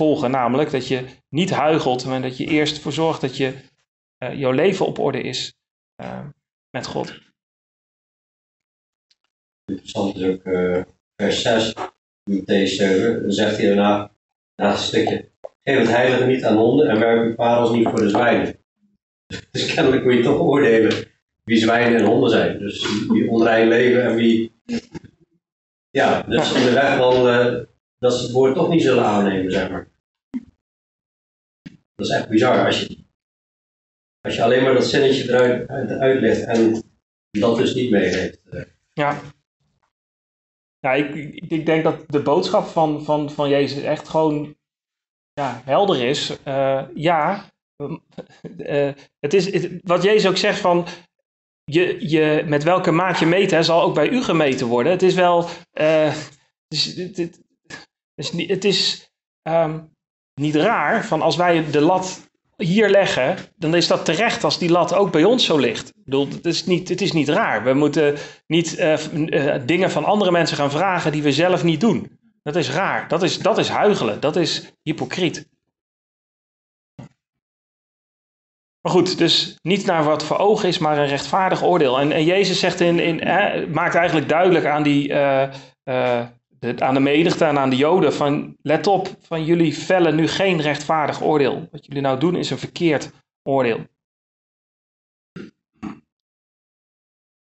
volgen. 0.00 0.30
Namelijk 0.30 0.70
dat 0.70 0.88
je 0.88 1.04
niet 1.28 1.50
huigelt, 1.50 2.04
maar 2.04 2.22
dat 2.22 2.36
je 2.36 2.46
eerst 2.46 2.76
ervoor 2.76 2.92
zorgt 2.92 3.20
dat 3.20 3.36
je, 3.36 3.54
eh, 4.18 4.38
jouw 4.38 4.50
leven 4.52 4.86
op 4.86 4.98
orde 4.98 5.20
is 5.20 5.54
eh, 5.94 6.26
met 6.70 6.86
God. 6.86 7.18
Interessant 9.64 10.16
is 10.16 10.22
ook 10.22 10.42
eh, 10.42 10.82
vers 11.16 11.42
6, 11.42 11.74
Matthäus 12.30 12.74
7. 12.74 13.22
Dan 13.22 13.32
zegt 13.32 13.56
hij 13.56 13.66
daarna, 13.66 14.12
na 14.56 14.70
het 14.70 14.78
stukje, 14.78 15.30
geef 15.62 15.78
het 15.78 15.88
heilige 15.88 16.26
niet 16.26 16.44
aan 16.44 16.56
honden 16.56 16.88
en 16.88 16.98
werp 16.98 17.26
uw 17.26 17.34
parels 17.34 17.70
niet 17.70 17.88
voor 17.88 18.00
de 18.00 18.08
zwijnen. 18.08 18.58
Dus 19.50 19.74
kennelijk 19.74 20.04
moet 20.04 20.14
je 20.14 20.22
toch 20.22 20.40
oordelen 20.40 21.06
wie 21.44 21.58
zwijnen 21.58 21.98
en 21.98 22.06
honden 22.06 22.30
zijn. 22.30 22.58
Dus 22.58 23.06
wie 23.08 23.30
onrein 23.30 23.68
leven 23.68 24.04
en 24.04 24.14
wie... 24.14 24.52
Ja, 25.90 26.22
dus 26.22 26.52
in 26.52 26.64
de 26.64 26.72
weg 26.72 26.98
wandelen, 26.98 27.68
dat 27.98 28.14
ze 28.14 28.22
het 28.22 28.32
woord 28.32 28.54
toch 28.54 28.68
niet 28.68 28.82
zullen 28.82 29.04
aannemen, 29.04 29.52
zeg 29.52 29.70
maar. 29.70 29.89
Dat 32.00 32.08
is 32.08 32.14
echt 32.14 32.28
bizar. 32.28 32.66
Als 32.66 32.80
je, 32.80 32.96
als 34.20 34.34
je 34.34 34.42
alleen 34.42 34.62
maar 34.62 34.74
dat 34.74 34.86
zinnetje 34.86 35.28
eruit 35.28 35.68
uit, 35.68 35.90
uitlegt 35.90 36.44
en 36.44 36.82
dat 37.30 37.56
dus 37.56 37.74
niet 37.74 37.90
mee 37.90 38.08
heeft. 38.14 38.40
eh. 38.50 38.62
Ja. 38.92 39.20
Ja, 40.78 40.92
ik, 40.92 41.14
ik, 41.34 41.66
denk 41.66 41.84
dat 41.84 42.04
de 42.06 42.22
boodschap 42.22 42.66
van, 42.66 43.04
van, 43.04 43.30
van 43.30 43.48
Jezus 43.48 43.82
echt 43.82 44.08
gewoon 44.08 44.56
ja, 45.32 45.62
helder 45.64 46.04
is. 46.08 46.36
Eh, 46.42 46.84
ja, 46.94 47.50
eh, 48.58 48.92
het 49.18 49.34
is 49.34 49.68
wat 49.82 50.02
Jezus 50.02 50.30
ook 50.30 50.36
zegt 50.36 50.58
van 50.60 50.86
je, 51.64 52.08
je, 52.08 52.44
met 52.46 52.62
welke 52.62 52.90
maat 52.90 53.18
je 53.18 53.26
meet, 53.26 53.64
zal 53.64 53.82
ook 53.82 53.94
bij 53.94 54.08
u 54.08 54.22
gemeten 54.22 54.66
worden. 54.66 54.92
Het 54.92 55.02
is 55.02 55.14
wel, 55.14 55.48
eh, 55.72 56.14
het 56.14 56.68
is, 56.68 56.96
het, 56.96 57.40
het 58.48 58.64
is 58.64 59.10
ehm, 59.42 59.80
niet 60.34 60.54
raar 60.54 61.04
van 61.04 61.22
als 61.22 61.36
wij 61.36 61.70
de 61.70 61.80
lat 61.80 62.30
hier 62.56 62.88
leggen, 62.88 63.36
dan 63.56 63.74
is 63.74 63.86
dat 63.86 64.04
terecht 64.04 64.44
als 64.44 64.58
die 64.58 64.70
lat 64.70 64.94
ook 64.94 65.12
bij 65.12 65.24
ons 65.24 65.44
zo 65.44 65.58
ligt. 65.58 65.88
Ik 65.88 66.04
bedoel, 66.04 66.28
het 66.28 66.46
is 66.46 66.66
niet, 66.66 66.88
het 66.88 67.00
is 67.00 67.12
niet 67.12 67.28
raar. 67.28 67.64
We 67.64 67.72
moeten 67.72 68.16
niet 68.46 68.76
eh, 68.76 69.54
eh, 69.54 69.62
dingen 69.66 69.90
van 69.90 70.04
andere 70.04 70.30
mensen 70.30 70.56
gaan 70.56 70.70
vragen 70.70 71.12
die 71.12 71.22
we 71.22 71.32
zelf 71.32 71.64
niet 71.64 71.80
doen. 71.80 72.18
Dat 72.42 72.56
is 72.56 72.70
raar. 72.70 73.08
Dat 73.08 73.22
is, 73.22 73.38
dat 73.38 73.58
is 73.58 73.68
huigelen. 73.68 74.20
Dat 74.20 74.36
is 74.36 74.72
hypocriet. 74.82 75.48
Maar 78.80 78.92
goed, 78.92 79.18
dus 79.18 79.58
niet 79.62 79.86
naar 79.86 80.04
wat 80.04 80.24
voor 80.24 80.38
ogen 80.38 80.68
is, 80.68 80.78
maar 80.78 80.98
een 80.98 81.06
rechtvaardig 81.06 81.62
oordeel. 81.64 81.98
En, 81.98 82.12
en 82.12 82.24
Jezus 82.24 82.58
zegt 82.58 82.80
in, 82.80 82.98
in, 82.98 83.16
maakt 83.72 83.94
eigenlijk 83.94 84.28
duidelijk 84.28 84.66
aan, 84.66 84.82
die, 84.82 85.12
eh, 85.12 86.26
aan 86.78 86.94
de 86.94 87.00
menigte 87.00 87.44
en 87.44 87.58
aan 87.58 87.70
de 87.70 87.76
Joden: 87.76 88.12
van 88.12 88.56
let 88.62 88.86
op, 88.86 89.08
van 89.20 89.44
jullie 89.44 89.78
vellen 89.78 90.14
nu 90.14 90.28
geen 90.28 90.60
rechtvaardig 90.60 91.22
oordeel. 91.22 91.68
Wat 91.70 91.86
jullie 91.86 92.02
nou 92.02 92.18
doen 92.18 92.36
is 92.36 92.50
een 92.50 92.58
verkeerd 92.58 93.10
oordeel. 93.42 93.80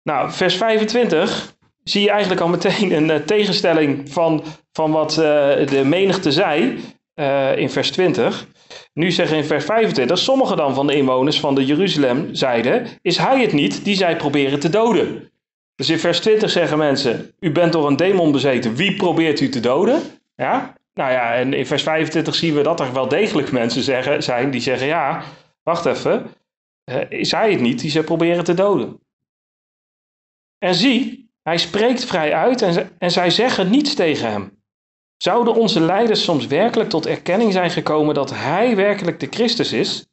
Nou, 0.04 0.32
vers 0.32 0.56
25 0.56 1.58
zie 1.84 2.02
je 2.02 2.10
eigenlijk 2.10 2.42
al 2.42 2.48
meteen 2.48 2.92
een 2.92 3.10
eh, 3.10 3.20
tegenstelling 3.20 4.10
van, 4.12 4.44
van 4.72 4.92
wat 4.92 5.12
eh, 5.12 5.18
de 5.68 5.82
menigte 5.86 6.32
zei 6.32 6.80
eh, 7.14 7.58
in 7.58 7.70
vers 7.70 7.92
20. 7.92 8.48
Nu 8.94 9.12
zeggen 9.12 9.38
in 9.38 9.44
vers 9.44 9.66
25, 9.66 10.18
sommigen 10.18 10.58
dan 10.58 10.76
van 10.76 10.88
de 10.88 10.96
inwoners 10.96 11.40
van 11.40 11.56
de 11.56 11.66
Jeruzalem 11.66 12.36
zeiden, 12.36 12.88
is 13.02 13.18
hij 13.18 13.42
het 13.42 13.54
niet 13.54 13.84
die 13.84 13.96
zij 13.96 14.16
proberen 14.16 14.60
te 14.60 14.70
doden? 14.70 15.32
Dus 15.80 15.90
in 15.90 16.00
vers 16.00 16.20
20 16.20 16.50
zeggen 16.50 16.78
mensen, 16.78 17.34
u 17.40 17.52
bent 17.52 17.72
door 17.72 17.88
een 17.88 17.96
demon 17.96 18.32
bezeten, 18.32 18.76
wie 18.76 18.96
probeert 18.96 19.40
u 19.40 19.50
te 19.50 19.60
doden? 19.60 20.02
Ja, 20.36 20.74
nou 20.94 21.12
ja, 21.12 21.36
en 21.36 21.54
in 21.54 21.66
vers 21.66 21.84
25 21.84 22.36
zien 22.36 22.54
we 22.54 22.62
dat 22.62 22.80
er 22.80 22.94
wel 22.94 23.08
degelijk 23.08 23.52
mensen 23.52 23.84
zeggen, 23.84 24.24
zijn 24.24 24.52
die 24.52 24.62
zeggen, 24.62 24.88
ja, 24.88 25.24
wacht 25.64 25.86
even, 25.86 26.28
eh, 26.84 27.02
is 27.10 27.32
hij 27.32 27.52
het 27.52 27.62
niet 27.62 27.80
die 27.80 27.90
ze 27.90 28.04
proberen 28.04 28.44
te 28.44 28.54
doden? 28.54 29.00
En 30.58 30.76
zie, 30.76 31.30
hij 31.44 31.58
spreekt 31.58 32.06
vrij 32.06 32.34
uit 32.34 32.62
en, 32.62 32.92
en 32.98 33.12
zij 33.12 33.30
zeggen 33.30 33.70
niets 33.70 33.94
tegen 33.94 34.32
hem. 34.32 34.64
Zouden 35.18 35.54
onze 35.54 35.80
leiders 35.80 36.24
soms 36.24 36.48
werkelijk 36.48 36.90
tot 36.90 37.06
erkenning 37.06 37.54
zijn 37.54 37.72
gekomen 37.72 38.14
dat 38.14 38.34
hij 38.34 38.76
werkelijk 38.76 39.20
de 39.20 39.28
Christus 39.30 39.74
is? 39.74 40.09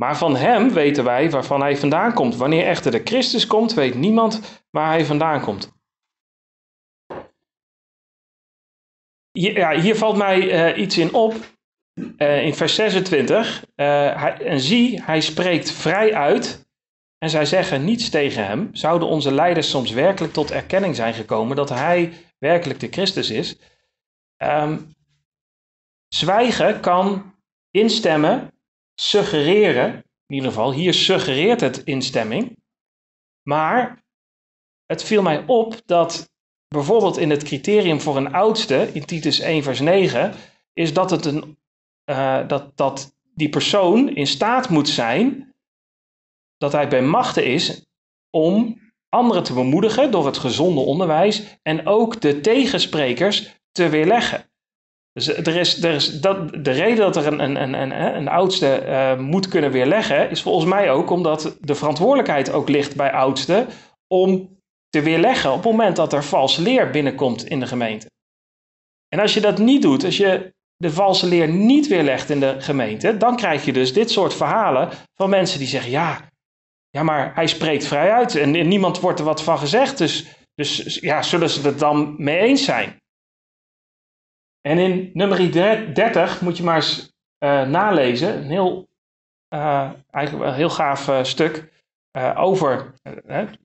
Maar 0.00 0.16
van 0.18 0.36
hem 0.36 0.70
weten 0.70 1.04
wij 1.04 1.30
waarvan 1.30 1.60
hij 1.60 1.76
vandaan 1.76 2.12
komt. 2.12 2.36
Wanneer 2.36 2.66
echter 2.66 2.90
de 2.90 3.00
Christus 3.04 3.46
komt, 3.46 3.74
weet 3.74 3.94
niemand 3.94 4.62
waar 4.70 4.88
hij 4.88 5.04
vandaan 5.04 5.40
komt. 5.40 5.72
Ja, 9.32 9.80
hier 9.80 9.96
valt 9.96 10.16
mij 10.16 10.50
eh, 10.50 10.82
iets 10.82 10.98
in 10.98 11.14
op. 11.14 11.34
Eh, 12.16 12.44
in 12.44 12.54
vers 12.54 12.74
26. 12.74 13.64
eh, 13.74 13.86
hij, 14.22 14.38
en 14.38 14.60
zie, 14.60 15.02
hij 15.02 15.20
spreekt 15.20 15.70
vrij 15.70 16.14
uit. 16.14 16.68
En 17.18 17.30
zij 17.30 17.44
zeggen 17.44 17.84
niets 17.84 18.10
tegen 18.10 18.46
hem. 18.46 18.68
Zouden 18.72 19.08
onze 19.08 19.32
leiders 19.32 19.70
soms 19.70 19.90
werkelijk 19.90 20.32
tot 20.32 20.50
erkenning 20.50 20.96
zijn 20.96 21.14
gekomen 21.14 21.56
dat 21.56 21.68
hij 21.68 22.12
werkelijk 22.38 22.80
de 22.80 22.88
Christus 22.88 23.30
is? 23.30 23.58
Ehm, 24.36 24.78
zwijgen 26.08 26.80
kan 26.80 27.34
instemmen, 27.70 28.59
suggereren. 29.00 29.94
In 30.26 30.34
ieder 30.34 30.48
geval, 30.48 30.72
hier 30.72 30.94
suggereert 30.94 31.60
het 31.60 31.84
instemming. 31.84 32.56
Maar 33.42 34.04
het 34.86 35.02
viel 35.02 35.22
mij 35.22 35.44
op 35.46 35.80
dat 35.84 36.30
bijvoorbeeld 36.68 37.16
in 37.16 37.30
het 37.30 37.42
criterium 37.42 38.00
voor 38.00 38.16
een 38.16 38.32
oudste, 38.32 38.90
in 38.92 39.04
Titus 39.04 39.38
1 39.38 39.62
vers 39.62 39.80
9, 39.80 40.34
is 40.72 40.92
dat, 40.92 41.10
het 41.10 41.24
een, 41.24 41.58
uh, 42.10 42.48
dat, 42.48 42.76
dat 42.76 43.16
die 43.34 43.48
persoon 43.48 44.08
in 44.08 44.26
staat 44.26 44.68
moet 44.68 44.88
zijn, 44.88 45.54
dat 46.56 46.72
hij 46.72 46.88
bij 46.88 47.02
machten 47.02 47.44
is 47.44 47.86
om 48.30 48.80
anderen 49.08 49.42
te 49.42 49.52
bemoedigen 49.52 50.10
door 50.10 50.26
het 50.26 50.38
gezonde 50.38 50.80
onderwijs 50.80 51.58
en 51.62 51.86
ook 51.86 52.20
de 52.20 52.40
tegensprekers 52.40 53.60
te 53.72 53.88
weerleggen. 53.88 54.49
Dus 55.12 55.28
er 55.28 55.56
is, 55.56 55.82
er 55.82 55.94
is 55.94 56.20
dat, 56.20 56.64
de 56.64 56.70
reden 56.70 56.96
dat 56.96 57.16
er 57.16 57.26
een, 57.26 57.40
een, 57.40 57.80
een, 57.80 58.16
een, 58.16 58.28
oudste 58.28 58.82
uh, 58.86 59.18
moet 59.18 59.48
kunnen 59.48 59.70
weerleggen, 59.70 60.30
is 60.30 60.42
volgens 60.42 60.70
mij 60.70 60.90
ook 60.90 61.10
omdat 61.10 61.56
de 61.60 61.74
verantwoordelijkheid 61.74 62.52
ook 62.52 62.68
ligt 62.68 62.96
bij 62.96 63.12
oudsten 63.12 63.66
om 64.06 64.58
te 64.88 65.02
weerleggen 65.02 65.50
op 65.50 65.56
het 65.56 65.70
moment 65.70 65.96
dat 65.96 66.12
er 66.12 66.24
valse 66.24 66.62
leer 66.62 66.90
binnenkomt 66.90 67.44
in 67.44 67.60
de 67.60 67.66
gemeente. 67.66 68.06
En 69.08 69.20
als 69.20 69.34
je 69.34 69.40
dat 69.40 69.58
niet 69.58 69.82
doet, 69.82 70.04
als 70.04 70.16
je 70.16 70.54
de 70.76 70.90
valse 70.90 71.26
leer 71.26 71.48
niet 71.48 71.86
weerlegt 71.86 72.30
in 72.30 72.40
de 72.40 72.56
gemeente, 72.58 73.16
dan 73.16 73.36
krijg 73.36 73.64
je 73.64 73.72
dus 73.72 73.92
dit 73.92 74.10
soort 74.10 74.34
verhalen 74.34 74.88
van 75.14 75.30
mensen 75.30 75.58
die 75.58 75.68
zeggen: 75.68 75.90
ja, 75.90 76.30
ja 76.90 77.02
maar 77.02 77.34
hij 77.34 77.46
spreekt 77.46 77.86
vrij 77.86 78.12
uit 78.12 78.34
en, 78.36 78.54
en 78.54 78.68
niemand 78.68 79.00
wordt 79.00 79.18
er 79.18 79.24
wat 79.24 79.42
van 79.42 79.58
gezegd, 79.58 79.98
dus, 79.98 80.26
dus 80.54 80.98
ja, 81.00 81.22
zullen 81.22 81.50
ze 81.50 81.60
het 81.60 81.78
dan 81.78 82.14
mee 82.18 82.38
eens 82.38 82.64
zijn? 82.64 82.99
En 84.60 84.78
in 84.78 85.10
nummer 85.12 85.52
30 85.94 86.40
moet 86.40 86.56
je 86.56 86.62
maar 86.62 86.76
eens 86.76 87.12
uh, 87.44 87.66
nalezen, 87.66 88.36
een 88.36 88.50
heel, 88.50 88.88
uh, 89.54 89.90
eigenlijk 90.10 90.48
een 90.50 90.54
heel 90.54 90.70
gaaf 90.70 91.08
uh, 91.08 91.24
stuk 91.24 91.68
over, 92.34 92.94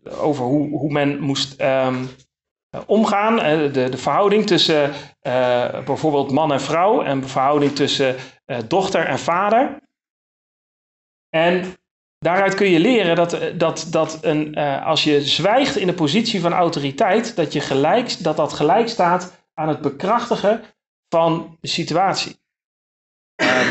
over 0.05 0.45
hoe, 0.45 0.77
hoe 0.77 0.91
men 0.91 1.19
moest 1.19 1.61
um, 1.61 2.09
omgaan. 2.85 3.35
de, 3.71 3.89
de 3.89 3.97
verhouding 3.97 4.47
tussen 4.47 4.93
bijvoorbeeld 5.85 6.31
man 6.31 6.51
en 6.51 6.61
vrouw 6.61 7.01
en 7.01 7.19
de 7.21 7.27
verhouding 7.27 7.71
tussen 7.71 8.15
dochter 8.67 9.05
en 9.05 9.19
vader. 9.19 9.79
En 11.29 11.63
daaruit 12.19 12.55
kun 12.55 12.69
je 12.69 12.79
leren 12.79 13.15
dat, 13.15 13.39
dat, 13.55 13.87
dat 13.89 14.23
een, 14.23 14.55
als 14.83 15.03
je 15.03 15.21
zwijgt 15.21 15.75
in 15.75 15.87
de 15.87 15.93
positie 15.93 16.41
van 16.41 16.53
autoriteit, 16.53 17.35
dat, 17.35 17.53
je 17.53 17.59
gelijk, 17.59 18.23
dat 18.23 18.37
dat 18.37 18.53
gelijk 18.53 18.89
staat 18.89 19.47
aan 19.53 19.67
het 19.67 19.81
bekrachtigen 19.81 20.63
van 21.09 21.57
de 21.61 21.67
situatie. 21.67 22.43
Uh, 23.41 23.67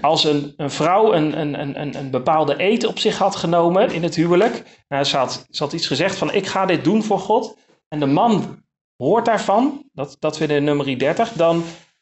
als 0.00 0.24
een, 0.24 0.54
een 0.56 0.70
vrouw 0.70 1.12
een, 1.12 1.40
een, 1.40 1.80
een, 1.80 1.96
een 1.96 2.10
bepaalde 2.10 2.62
eet 2.62 2.86
op 2.86 2.98
zich 2.98 3.18
had 3.18 3.36
genomen 3.36 3.90
in 3.90 4.02
het 4.02 4.14
huwelijk, 4.14 4.84
nou, 4.88 5.04
ze, 5.04 5.16
had, 5.16 5.46
had 5.50 5.72
iets 5.72 5.86
gezegd 5.86 6.16
van 6.16 6.32
ik 6.34 6.46
ga 6.46 6.66
dit 6.66 6.84
doen 6.84 7.02
voor 7.02 7.18
God, 7.18 7.58
en 7.88 8.00
de 8.00 8.06
man 8.06 8.64
hoort 8.96 9.24
daarvan, 9.24 9.88
dat, 9.92 10.16
dat 10.18 10.38
we 10.38 10.46
in 10.46 10.64
nummer 10.64 10.98
30, 10.98 11.32
dan, 11.32 11.56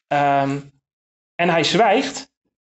um, 0.09 0.73
en 1.35 1.49
hij 1.49 1.65
zwijgt, 1.65 2.33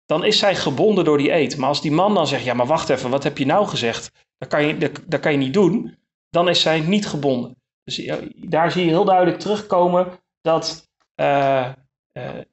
dan 0.07 0.25
is 0.25 0.39
zij 0.39 0.57
gebonden 0.57 1.05
door 1.05 1.19
die 1.19 1.33
eet. 1.33 1.57
Maar 1.57 1.69
als 1.69 1.83
die 1.83 1.93
man 1.93 2.15
dan 2.15 2.27
zegt, 2.27 2.45
ja 2.45 2.55
maar 2.55 2.67
wacht 2.67 2.89
even, 2.89 3.11
wat 3.11 3.23
heb 3.23 3.39
je 3.39 3.47
nou 3.47 3.67
gezegd? 3.67 4.11
Dat 4.39 4.49
kan 4.49 4.67
je, 4.67 4.79
dat, 5.07 5.21
kan 5.21 5.33
je 5.33 5.39
niet 5.39 5.55
doen, 5.55 5.99
dan 6.31 6.49
is 6.49 6.61
zij 6.61 6.81
niet 6.81 7.07
gebonden. 7.07 7.63
Dus 7.85 8.11
daar 8.35 8.71
zie 8.71 8.85
je 8.85 8.91
heel 8.91 9.05
duidelijk 9.05 9.39
terugkomen 9.39 10.21
dat... 10.41 10.93
Uh, 11.21 11.73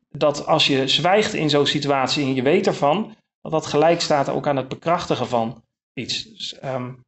dat 0.09 0.45
als 0.45 0.67
je 0.67 0.87
zwijgt 0.87 1.33
in 1.33 1.49
zo'n 1.49 1.65
situatie 1.65 2.25
en 2.25 2.35
je 2.35 2.41
weet 2.41 2.67
ervan, 2.67 3.15
dat 3.41 3.51
dat 3.51 3.65
gelijk 3.65 4.01
staat 4.01 4.29
ook 4.29 4.47
aan 4.47 4.55
het 4.55 4.67
bekrachtigen 4.67 5.27
van 5.27 5.63
iets. 5.93 6.23
Dus, 6.23 6.63
um, 6.63 7.05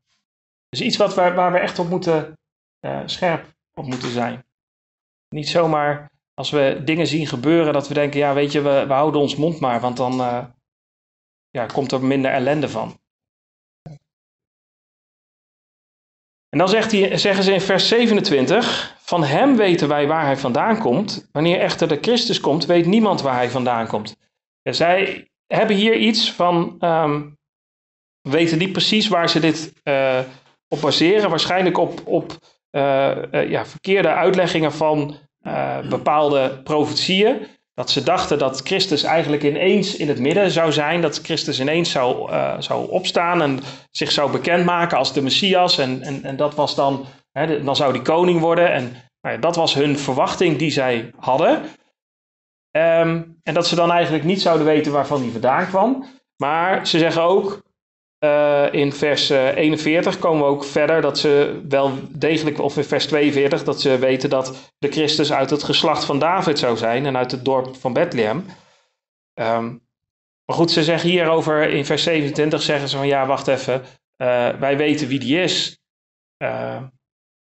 dus 0.70 0.82
iets 0.82 0.98
wat 0.98 1.14
waar, 1.14 1.52
we 1.52 1.58
echt 1.58 1.80
op 1.80 1.90
moeten, 1.90 2.38
uh, 2.86 3.02
scherp 3.06 3.54
op 3.74 3.86
moeten 3.86 4.10
zijn. 4.10 4.46
Niet 5.30 5.48
zomaar 5.50 6.12
als 6.34 6.50
we 6.50 6.82
dingen 6.86 7.08
zien 7.08 7.28
gebeuren 7.28 7.74
dat 7.74 7.88
we 7.88 7.94
denken, 7.94 8.20
ja 8.20 8.34
weet 8.34 8.52
je, 8.52 8.62
we, 8.62 8.86
we 8.88 8.94
houden 8.94 9.22
ons 9.22 9.36
mond 9.36 9.60
maar, 9.60 9.80
want 9.80 9.98
dan 9.98 10.14
uh, 10.20 10.46
ja, 11.50 11.66
komt 11.66 11.92
er 11.92 12.04
minder 12.04 12.32
ellende 12.32 12.70
van. 12.70 13.02
En 16.54 16.60
dan 16.60 16.70
zegt 16.70 16.92
hij, 16.92 17.18
zeggen 17.18 17.44
ze 17.44 17.54
in 17.54 17.62
vers 17.62 17.88
27, 17.88 18.96
van 19.00 19.24
hem 19.24 19.56
weten 19.56 19.88
wij 19.88 20.08
waar 20.08 20.26
hij 20.26 20.38
vandaan 20.38 20.78
komt. 20.78 21.30
Wanneer 21.32 21.60
echter 21.60 21.88
de 21.88 21.98
Christus 22.02 22.40
komt, 22.40 22.66
weet 22.66 22.86
niemand 22.86 23.22
waar 23.22 23.36
hij 23.36 23.50
vandaan 23.50 23.88
komt. 23.88 24.16
Ja, 24.62 24.72
zij 24.72 25.28
hebben 25.48 25.76
hier 25.76 25.96
iets 25.96 26.32
van, 26.32 26.76
um, 26.80 27.38
weten 28.22 28.58
niet 28.58 28.72
precies 28.72 29.08
waar 29.08 29.30
ze 29.30 29.40
dit 29.40 29.74
uh, 29.84 30.20
op 30.68 30.82
baseren. 30.82 31.30
Waarschijnlijk 31.30 31.78
op, 31.78 32.02
op 32.06 32.32
uh, 32.72 33.12
uh, 33.32 33.50
ja, 33.50 33.66
verkeerde 33.66 34.10
uitleggingen 34.10 34.74
van 34.74 35.18
bepaalde 35.90 36.62
profetieën. 36.64 37.48
Dat 37.74 37.92
ze 37.92 38.04
dachten 38.04 38.38
dat 38.38 38.62
Christus 38.64 39.04
eigenlijk 39.04 39.44
ineens 39.44 39.96
in 39.96 40.08
het 40.08 40.20
midden 40.20 40.52
zou 40.52 40.72
zijn. 40.72 41.02
Dat 41.02 41.20
Christus 41.24 41.60
ineens 41.60 41.92
zou, 41.92 42.32
uh, 42.32 42.56
zou 42.60 42.90
opstaan 42.90 43.42
en 43.42 43.60
zich 43.92 44.12
zou 44.12 44.32
bekendmaken 44.32 44.98
als 44.98 45.14
de 45.14 45.22
Messias. 45.22 45.78
En, 45.78 46.02
en, 46.02 46.24
en 46.24 46.36
dat 46.36 46.56
was 46.56 46.76
dan, 46.76 47.06
hè, 47.32 47.64
dan 47.64 47.76
zou 47.76 47.94
die 47.94 48.02
koning 48.02 48.40
worden. 48.40 48.72
En 48.72 48.84
nou 49.22 49.36
ja, 49.36 49.42
dat 49.42 49.56
was 49.56 49.74
hun 49.74 50.00
verwachting 50.00 50.58
die 50.58 50.72
zij 50.72 51.12
hadden. 51.18 51.62
Um, 52.76 53.40
en 53.44 53.54
dat 53.54 53.68
ze 53.68 53.76
dan 53.76 53.92
eigenlijk 53.92 54.24
niet 54.24 54.42
zouden 54.42 54.66
weten 54.66 54.92
waarvan 54.92 55.22
die 55.22 55.32
vandaan 55.32 55.68
kwam. 55.68 56.06
Maar 56.38 56.88
ze 56.88 57.00
zeggen 57.00 57.22
ook, 57.22 57.62
uh, 58.24 58.66
in 58.72 58.94
vers 58.94 59.32
uh, 59.32 59.56
41 59.56 60.20
komen 60.20 60.44
we 60.44 60.50
ook 60.50 60.64
verder 60.64 61.02
dat 61.02 61.20
ze 61.20 61.62
wel 61.70 61.92
degelijk, 62.10 62.60
of 62.60 62.78
in 62.78 62.84
vers 62.84 63.06
42, 63.06 63.64
dat 63.64 63.82
ze 63.82 63.98
weten 63.98 64.30
dat 64.30 64.72
de 64.78 64.92
Christus 64.92 65.34
uit 65.34 65.50
het 65.50 65.64
geslacht 65.64 66.06
van 66.06 66.20
David 66.20 66.60
zou 66.60 66.78
zijn 66.78 67.06
en 67.06 67.18
uit 67.18 67.32
het 67.32 67.46
dorp 67.46 67.76
van 67.76 67.94
Bethlehem. 67.94 68.46
Um, 69.34 69.82
maar 70.46 70.56
goed, 70.56 70.72
ze 70.72 70.84
zeggen 70.84 71.10
hierover 71.10 71.70
in 71.70 71.86
vers 71.86 72.04
27, 72.04 72.62
zeggen 72.62 72.90
ze 72.90 72.98
van 72.98 73.08
ja, 73.08 73.26
wacht 73.26 73.48
even, 73.48 73.82
uh, 74.18 74.50
wij 74.50 74.78
weten 74.78 75.08
wie 75.08 75.20
die 75.20 75.40
is. 75.42 75.80
Uh, 76.44 76.82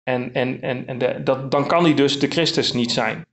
en 0.03 0.33
en, 0.33 0.61
en, 0.61 0.87
en 0.87 1.23
dat, 1.23 1.51
dan 1.51 1.67
kan 1.67 1.83
hij 1.83 1.93
dus 1.93 2.19
de 2.19 2.27
Christus 2.27 2.73
niet 2.73 2.91
zijn. 2.91 3.25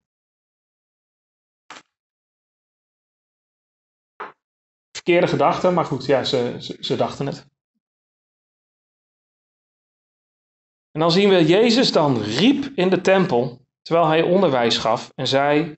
Verkeerde 5.01 5.27
gedachte, 5.27 5.71
maar 5.71 5.85
goed, 5.85 6.07
ja, 6.07 6.25
ze, 6.25 6.57
ze, 6.81 6.97
dachten 6.97 7.27
het. 7.27 7.47
En 10.91 11.01
dan 11.01 11.11
zien 11.11 11.29
we 11.29 11.47
Jezus 11.47 11.93
dan 11.93 12.23
riep 12.23 12.73
in 12.75 12.91
de 12.91 13.01
tempel, 13.01 13.67
terwijl 13.83 14.07
hij 14.07 14.23
onderwijs 14.23 14.79
gaf 14.79 15.13
en 15.15 15.27
zei, 15.27 15.75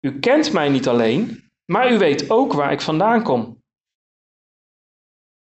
u 0.00 0.18
kent 0.18 0.52
mij 0.52 0.68
niet 0.68 0.88
alleen, 0.88 1.50
maar 1.64 1.92
u 1.92 1.98
weet 1.98 2.30
ook 2.30 2.52
waar 2.52 2.72
ik 2.72 2.80
vandaan 2.80 3.22
kom. 3.22 3.62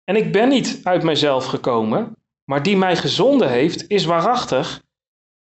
En 0.05 0.17
ik 0.17 0.33
ben 0.33 0.49
niet 0.49 0.81
uit 0.83 1.03
mijzelf 1.03 1.47
gekomen, 1.47 2.17
maar 2.45 2.63
die 2.63 2.77
mij 2.77 2.97
gezonden 2.97 3.51
heeft, 3.51 3.89
is 3.89 4.05
waarachtig, 4.05 4.83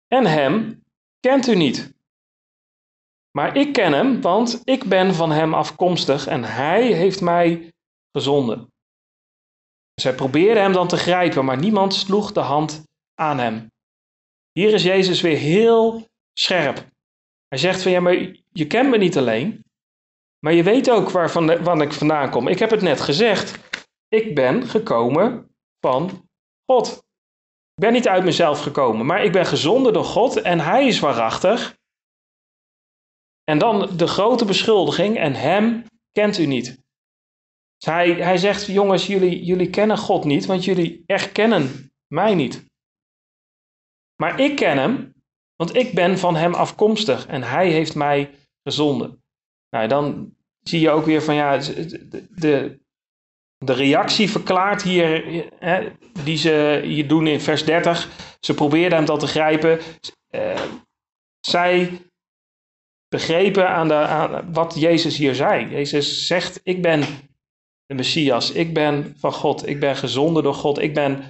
en 0.07 0.26
hem 0.26 0.84
kent 1.20 1.47
u 1.47 1.55
niet. 1.55 1.93
Maar 3.32 3.57
ik 3.57 3.73
ken 3.73 3.93
hem, 3.93 4.21
want 4.21 4.61
ik 4.63 4.84
ben 4.84 5.15
van 5.15 5.32
hem 5.32 5.53
afkomstig 5.53 6.27
en 6.27 6.43
hij 6.43 6.84
heeft 6.84 7.21
mij 7.21 7.71
gezonden. 8.11 8.67
Zij 9.93 10.15
probeerden 10.15 10.63
hem 10.63 10.73
dan 10.73 10.88
te 10.88 10.97
grijpen, 10.97 11.45
maar 11.45 11.57
niemand 11.57 11.93
sloeg 11.93 12.32
de 12.32 12.39
hand 12.39 12.84
aan 13.13 13.39
hem. 13.39 13.71
Hier 14.51 14.73
is 14.73 14.84
Jezus 14.84 15.21
weer 15.21 15.38
heel 15.38 16.07
scherp. 16.34 16.88
Hij 17.47 17.57
zegt 17.57 17.82
van 17.82 17.91
ja, 17.91 17.99
maar 17.99 18.36
je 18.49 18.67
kent 18.67 18.89
me 18.89 18.97
niet 18.97 19.17
alleen, 19.17 19.63
maar 20.39 20.53
je 20.53 20.63
weet 20.63 20.89
ook 20.89 21.09
waar 21.09 21.82
ik 21.82 21.93
vandaan 21.93 22.29
kom. 22.29 22.47
Ik 22.47 22.59
heb 22.59 22.69
het 22.69 22.82
net 22.82 23.01
gezegd. 23.01 23.59
Ik 24.07 24.36
ben 24.36 24.67
gekomen 24.67 25.55
van 25.79 26.29
God. 26.65 26.97
Ik 27.73 27.82
ben 27.82 27.93
niet 27.93 28.07
uit 28.07 28.23
mezelf 28.23 28.61
gekomen, 28.61 29.05
maar 29.05 29.23
ik 29.23 29.32
ben 29.32 29.45
gezonden 29.45 29.93
door 29.93 30.05
God 30.05 30.41
en 30.41 30.59
Hij 30.59 30.88
is 30.88 30.99
waarachtig. 30.99 31.79
En 33.51 33.57
dan 33.57 33.97
de 33.97 34.07
grote 34.07 34.45
beschuldiging, 34.45 35.17
en 35.17 35.33
hem 35.33 35.83
kent 36.11 36.37
u 36.37 36.45
niet. 36.45 36.65
Dus 37.77 37.93
hij, 37.93 38.11
hij 38.11 38.37
zegt, 38.37 38.65
jongens, 38.65 39.07
jullie, 39.07 39.43
jullie 39.43 39.69
kennen 39.69 39.97
God 39.97 40.23
niet, 40.23 40.45
want 40.45 40.65
jullie 40.65 41.03
erkennen 41.05 41.91
mij 42.07 42.35
niet. 42.35 42.65
Maar 44.15 44.39
ik 44.39 44.55
ken 44.55 44.77
hem, 44.77 45.13
want 45.55 45.75
ik 45.75 45.93
ben 45.93 46.17
van 46.17 46.35
hem 46.35 46.53
afkomstig 46.53 47.27
en 47.27 47.43
hij 47.43 47.69
heeft 47.69 47.95
mij 47.95 48.29
gezonden. 48.63 49.23
Nou, 49.69 49.87
dan 49.87 50.35
zie 50.61 50.79
je 50.79 50.89
ook 50.89 51.05
weer 51.05 51.21
van, 51.21 51.35
ja, 51.35 51.57
de, 51.57 52.79
de, 53.57 53.73
reactie 53.73 54.29
verklaart 54.29 54.81
hier, 54.81 55.45
hè, 55.59 55.91
die 56.23 56.37
ze 56.37 56.81
hier 56.83 57.07
doen 57.07 57.27
in 57.27 57.41
vers 57.41 57.65
30. 57.65 58.09
Ze 58.39 58.53
probeerden 58.53 58.97
hem 58.97 59.07
dat 59.07 59.19
te 59.19 59.27
grijpen. 59.27 59.79
Uh, 60.29 60.61
zij 61.39 62.01
begrepen 63.12 63.70
aan, 63.70 63.88
de, 63.88 63.93
aan 63.93 64.53
wat 64.53 64.76
Jezus 64.80 65.18
hier 65.18 65.36
zei. 65.36 65.70
Jezus 65.70 66.28
zegt: 66.28 66.59
Ik 66.64 66.82
ben 66.82 67.01
de 67.86 67.93
Messias, 67.93 68.51
ik 68.51 68.74
ben 68.74 69.16
van 69.18 69.34
God, 69.34 69.68
ik 69.68 69.80
ben 69.80 69.95
gezonden 69.95 70.43
door 70.43 70.53
God, 70.53 70.80
ik 70.80 70.93
ben 70.93 71.24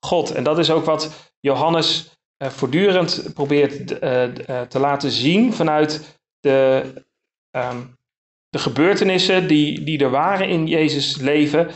God. 0.00 0.30
En 0.30 0.44
dat 0.44 0.58
is 0.58 0.70
ook 0.70 0.84
wat 0.84 1.32
Johannes 1.40 2.18
voortdurend 2.38 3.30
probeert 3.34 3.86
te 4.68 4.78
laten 4.78 5.10
zien 5.10 5.52
vanuit 5.52 6.20
de, 6.40 6.84
ehm, 7.50 7.80
de 8.48 8.58
gebeurtenissen 8.58 9.48
die, 9.48 9.84
die 9.84 9.98
er 9.98 10.10
waren 10.10 10.48
in 10.48 10.66
Jezus' 10.66 11.16
leven, 11.16 11.70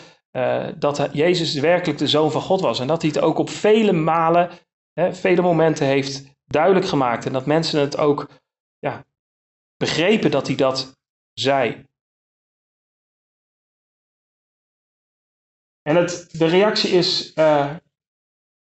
dat 0.78 1.08
Jezus 1.12 1.54
werkelijk 1.54 1.98
de 1.98 2.08
Zoon 2.08 2.30
van 2.30 2.40
God 2.40 2.60
was. 2.60 2.80
En 2.80 2.86
dat 2.86 3.02
hij 3.02 3.10
het 3.14 3.22
ook 3.22 3.38
op 3.38 3.50
vele 3.50 3.92
malen, 3.92 4.50
hè, 4.92 5.14
vele 5.14 5.42
momenten 5.42 5.86
heeft 5.86 6.24
duidelijk 6.46 6.86
gemaakt. 6.86 7.26
En 7.26 7.32
dat 7.32 7.46
mensen 7.46 7.80
het 7.80 7.98
ook 7.98 8.28
ja, 8.78 9.04
begrepen 9.84 10.30
dat 10.30 10.46
hij 10.46 10.56
dat 10.56 10.96
zei. 11.32 11.84
En 15.82 15.96
het, 15.96 16.28
de 16.38 16.46
reactie 16.46 16.90
is 16.90 17.32
uh, 17.34 17.74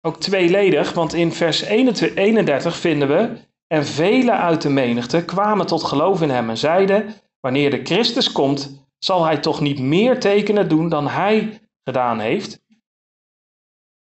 ook 0.01 0.21
tweeledig, 0.21 0.93
want 0.93 1.13
in 1.13 1.33
vers 1.33 1.61
31 1.61 2.77
vinden 2.77 3.09
we. 3.09 3.45
En 3.67 3.85
velen 3.85 4.39
uit 4.39 4.63
de 4.63 4.69
menigte 4.69 5.25
kwamen 5.25 5.67
tot 5.67 5.85
geloof 5.85 6.23
in 6.23 6.31
hem 6.31 6.51
en 6.51 6.59
zeiden: 6.59 7.15
Wanneer 7.41 7.71
de 7.71 7.85
Christus 7.85 8.33
komt, 8.33 8.87
zal 8.99 9.25
hij 9.25 9.39
toch 9.39 9.61
niet 9.61 9.79
meer 9.79 10.21
tekenen 10.21 10.69
doen 10.69 10.89
dan 10.89 11.09
hij 11.09 11.61
gedaan 11.85 12.19
heeft? 12.19 12.65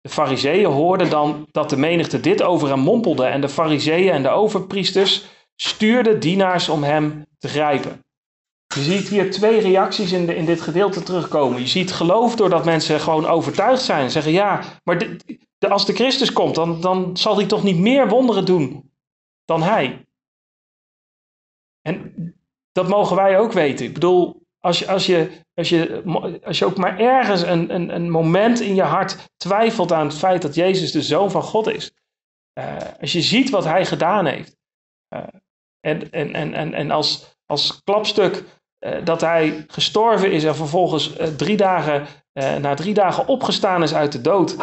De 0.00 0.08
fariseeën 0.08 0.70
hoorden 0.70 1.10
dan 1.10 1.48
dat 1.50 1.70
de 1.70 1.76
menigte 1.76 2.20
dit 2.20 2.42
over 2.42 2.68
hem 2.68 2.80
mompelde 2.80 3.24
en 3.24 3.40
de 3.40 3.48
fariseeën 3.48 4.12
en 4.12 4.22
de 4.22 4.28
overpriesters 4.28 5.37
stuurden 5.60 6.20
dienaars 6.20 6.68
om 6.68 6.82
hem 6.82 7.26
te 7.38 7.48
grijpen. 7.48 8.04
Je 8.74 8.80
ziet 8.80 9.08
hier 9.08 9.30
twee 9.30 9.60
reacties 9.60 10.12
in, 10.12 10.26
de, 10.26 10.34
in 10.34 10.44
dit 10.44 10.60
gedeelte 10.60 11.02
terugkomen. 11.02 11.60
Je 11.60 11.66
ziet 11.66 11.92
geloof 11.92 12.36
doordat 12.36 12.64
mensen 12.64 13.00
gewoon 13.00 13.26
overtuigd 13.26 13.82
zijn. 13.82 14.04
En 14.04 14.10
zeggen, 14.10 14.32
ja, 14.32 14.62
maar 14.84 14.98
de, 14.98 15.68
als 15.68 15.86
de 15.86 15.92
Christus 15.92 16.32
komt, 16.32 16.54
dan, 16.54 16.80
dan 16.80 17.16
zal 17.16 17.36
hij 17.36 17.46
toch 17.46 17.62
niet 17.62 17.78
meer 17.78 18.08
wonderen 18.08 18.44
doen 18.44 18.92
dan 19.44 19.62
hij. 19.62 20.06
En 21.82 22.14
dat 22.72 22.88
mogen 22.88 23.16
wij 23.16 23.38
ook 23.38 23.52
weten. 23.52 23.86
Ik 23.86 23.94
bedoel, 23.94 24.46
als 24.58 24.78
je, 24.78 24.88
als 24.88 25.06
je, 25.06 25.42
als 25.54 25.68
je, 25.68 26.02
als 26.44 26.58
je 26.58 26.64
ook 26.64 26.76
maar 26.76 26.98
ergens 26.98 27.42
een, 27.42 27.74
een, 27.74 27.94
een 27.94 28.10
moment 28.10 28.60
in 28.60 28.74
je 28.74 28.82
hart 28.82 29.28
twijfelt 29.36 29.92
aan 29.92 30.06
het 30.06 30.16
feit 30.18 30.42
dat 30.42 30.54
Jezus 30.54 30.92
de 30.92 31.02
Zoon 31.02 31.30
van 31.30 31.42
God 31.42 31.66
is. 31.66 31.92
Uh, 32.58 32.76
als 33.00 33.12
je 33.12 33.22
ziet 33.22 33.50
wat 33.50 33.64
hij 33.64 33.86
gedaan 33.86 34.26
heeft. 34.26 34.56
Uh, 35.14 35.22
en, 35.80 36.10
en, 36.10 36.34
en, 36.34 36.54
en, 36.54 36.74
en 36.74 36.90
als, 36.90 37.36
als 37.46 37.82
klapstuk 37.84 38.44
uh, 38.80 39.04
dat 39.04 39.20
hij 39.20 39.64
gestorven 39.68 40.32
is 40.32 40.44
en 40.44 40.56
vervolgens 40.56 41.12
drie 41.36 41.56
dagen, 41.56 42.06
na 42.32 42.74
drie 42.74 42.94
dagen 42.94 43.26
opgestaan 43.26 43.82
is 43.82 43.94
uit 43.94 44.12
de 44.12 44.20
dood. 44.20 44.56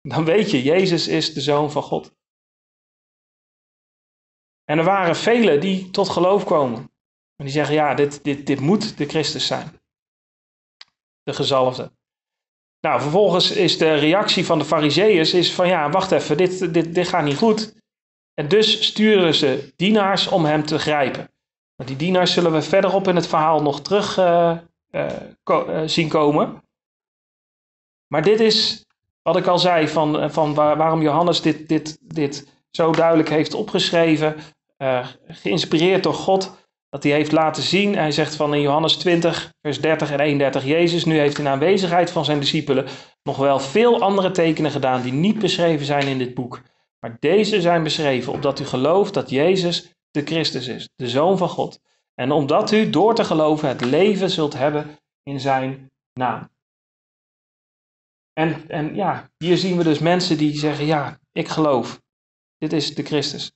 dan 0.00 0.24
weet 0.24 0.50
je, 0.50 0.62
Jezus 0.62 1.08
is 1.08 1.34
de 1.34 1.40
Zoon 1.40 1.70
van 1.70 1.82
God. 1.82 2.14
En 4.64 4.78
er 4.78 4.84
waren 4.84 5.16
velen 5.16 5.60
die 5.60 5.90
tot 5.90 6.08
geloof 6.08 6.44
komen. 6.44 6.92
En 7.36 7.44
die 7.44 7.54
zeggen, 7.54 7.74
ja, 7.74 7.94
dit, 7.94 8.24
dit, 8.24 8.46
dit 8.46 8.60
moet 8.60 8.98
de 8.98 9.06
Christus 9.06 9.46
zijn. 9.46 9.80
De 11.22 11.32
gezalfde. 11.32 11.92
Nou, 12.80 13.00
vervolgens 13.00 13.50
is 13.50 13.78
de 13.78 13.94
reactie 13.94 14.44
van 14.44 14.58
de 14.58 14.64
fariseeërs 14.64 15.34
is 15.34 15.54
van, 15.54 15.68
ja, 15.68 15.90
wacht 15.90 16.12
even, 16.12 16.36
dit, 16.36 16.74
dit, 16.74 16.94
dit 16.94 17.08
gaat 17.08 17.24
niet 17.24 17.36
goed. 17.36 17.74
En 18.34 18.48
dus 18.48 18.86
sturen 18.86 19.34
ze 19.34 19.72
dienaars 19.76 20.28
om 20.28 20.44
hem 20.44 20.66
te 20.66 20.78
grijpen. 20.78 21.28
Die 21.76 21.96
dienaars 21.96 22.32
zullen 22.32 22.52
we 22.52 22.62
verderop 22.62 23.08
in 23.08 23.16
het 23.16 23.26
verhaal 23.26 23.62
nog 23.62 23.80
terug 23.80 24.18
uh, 24.18 24.58
uh, 24.90 25.82
zien 25.84 26.08
komen. 26.08 26.62
Maar 28.06 28.22
dit 28.22 28.40
is 28.40 28.86
wat 29.22 29.36
ik 29.36 29.46
al 29.46 29.58
zei, 29.58 29.88
van, 29.88 30.30
van 30.30 30.54
waarom 30.54 31.02
Johannes 31.02 31.40
dit, 31.40 31.68
dit, 31.68 31.98
dit 32.00 32.48
zo 32.70 32.92
duidelijk 32.92 33.28
heeft 33.28 33.54
opgeschreven. 33.54 34.36
geïnspireerd 35.28 36.02
door 36.02 36.14
God 36.14 36.64
dat 36.94 37.02
hij 37.02 37.12
heeft 37.12 37.32
laten 37.32 37.62
zien. 37.62 37.96
Hij 37.96 38.10
zegt 38.10 38.36
van 38.36 38.54
in 38.54 38.60
Johannes 38.60 38.96
20, 38.96 39.52
vers 39.62 39.80
30 39.80 40.10
en 40.10 40.20
31, 40.20 40.64
Jezus 40.64 41.04
nu 41.04 41.18
heeft 41.18 41.38
in 41.38 41.48
aanwezigheid 41.48 42.10
van 42.10 42.24
zijn 42.24 42.40
discipelen 42.40 42.86
nog 43.22 43.36
wel 43.36 43.58
veel 43.58 44.00
andere 44.00 44.30
tekenen 44.30 44.70
gedaan 44.70 45.02
die 45.02 45.12
niet 45.12 45.38
beschreven 45.38 45.86
zijn 45.86 46.06
in 46.06 46.18
dit 46.18 46.34
boek. 46.34 46.62
Maar 47.04 47.16
deze 47.20 47.60
zijn 47.60 47.82
beschreven 47.82 48.32
opdat 48.32 48.60
u 48.60 48.64
gelooft 48.64 49.14
dat 49.14 49.30
Jezus 49.30 49.94
de 50.10 50.22
Christus 50.22 50.68
is, 50.68 50.88
de 50.94 51.08
Zoon 51.08 51.38
van 51.38 51.48
God. 51.48 51.80
En 52.14 52.30
omdat 52.30 52.72
u 52.72 52.90
door 52.90 53.14
te 53.14 53.24
geloven 53.24 53.68
het 53.68 53.80
leven 53.80 54.30
zult 54.30 54.52
hebben 54.52 54.98
in 55.22 55.40
zijn 55.40 55.90
naam. 56.12 56.50
En, 58.32 58.68
en 58.68 58.94
ja, 58.94 59.30
hier 59.36 59.56
zien 59.56 59.76
we 59.76 59.84
dus 59.84 59.98
mensen 59.98 60.38
die 60.38 60.58
zeggen, 60.58 60.86
ja, 60.86 61.20
ik 61.32 61.48
geloof. 61.48 62.02
Dit 62.58 62.72
is 62.72 62.94
de 62.94 63.02
Christus. 63.02 63.52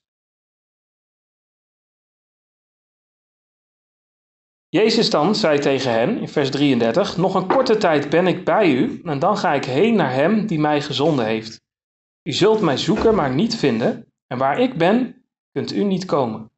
Jezus 4.69 5.11
dan 5.11 5.35
zei 5.35 5.59
tegen 5.59 5.93
hen 5.93 6.19
in 6.19 6.29
vers 6.29 6.51
33: 6.51 7.17
Nog 7.17 7.35
een 7.35 7.49
korte 7.49 7.77
tijd 7.77 8.11
ben 8.11 8.27
ik 8.27 8.45
bij 8.45 8.71
u, 8.71 9.01
en 9.05 9.19
dan 9.19 9.37
ga 9.37 9.53
ik 9.53 9.65
heen 9.65 9.95
naar 9.95 10.13
hem 10.13 10.47
die 10.47 10.59
mij 10.59 10.81
gezonden 10.81 11.27
heeft. 11.27 11.67
U 12.29 12.33
zult 12.33 12.61
mij 12.61 12.77
zoeken, 12.77 13.15
maar 13.15 13.35
niet 13.35 13.57
vinden, 13.57 14.13
en 14.27 14.39
waar 14.39 14.59
ik 14.59 14.79
ben, 14.79 15.25
kunt 15.53 15.73
u 15.73 15.85
niet 15.85 16.05
komen. 16.05 16.51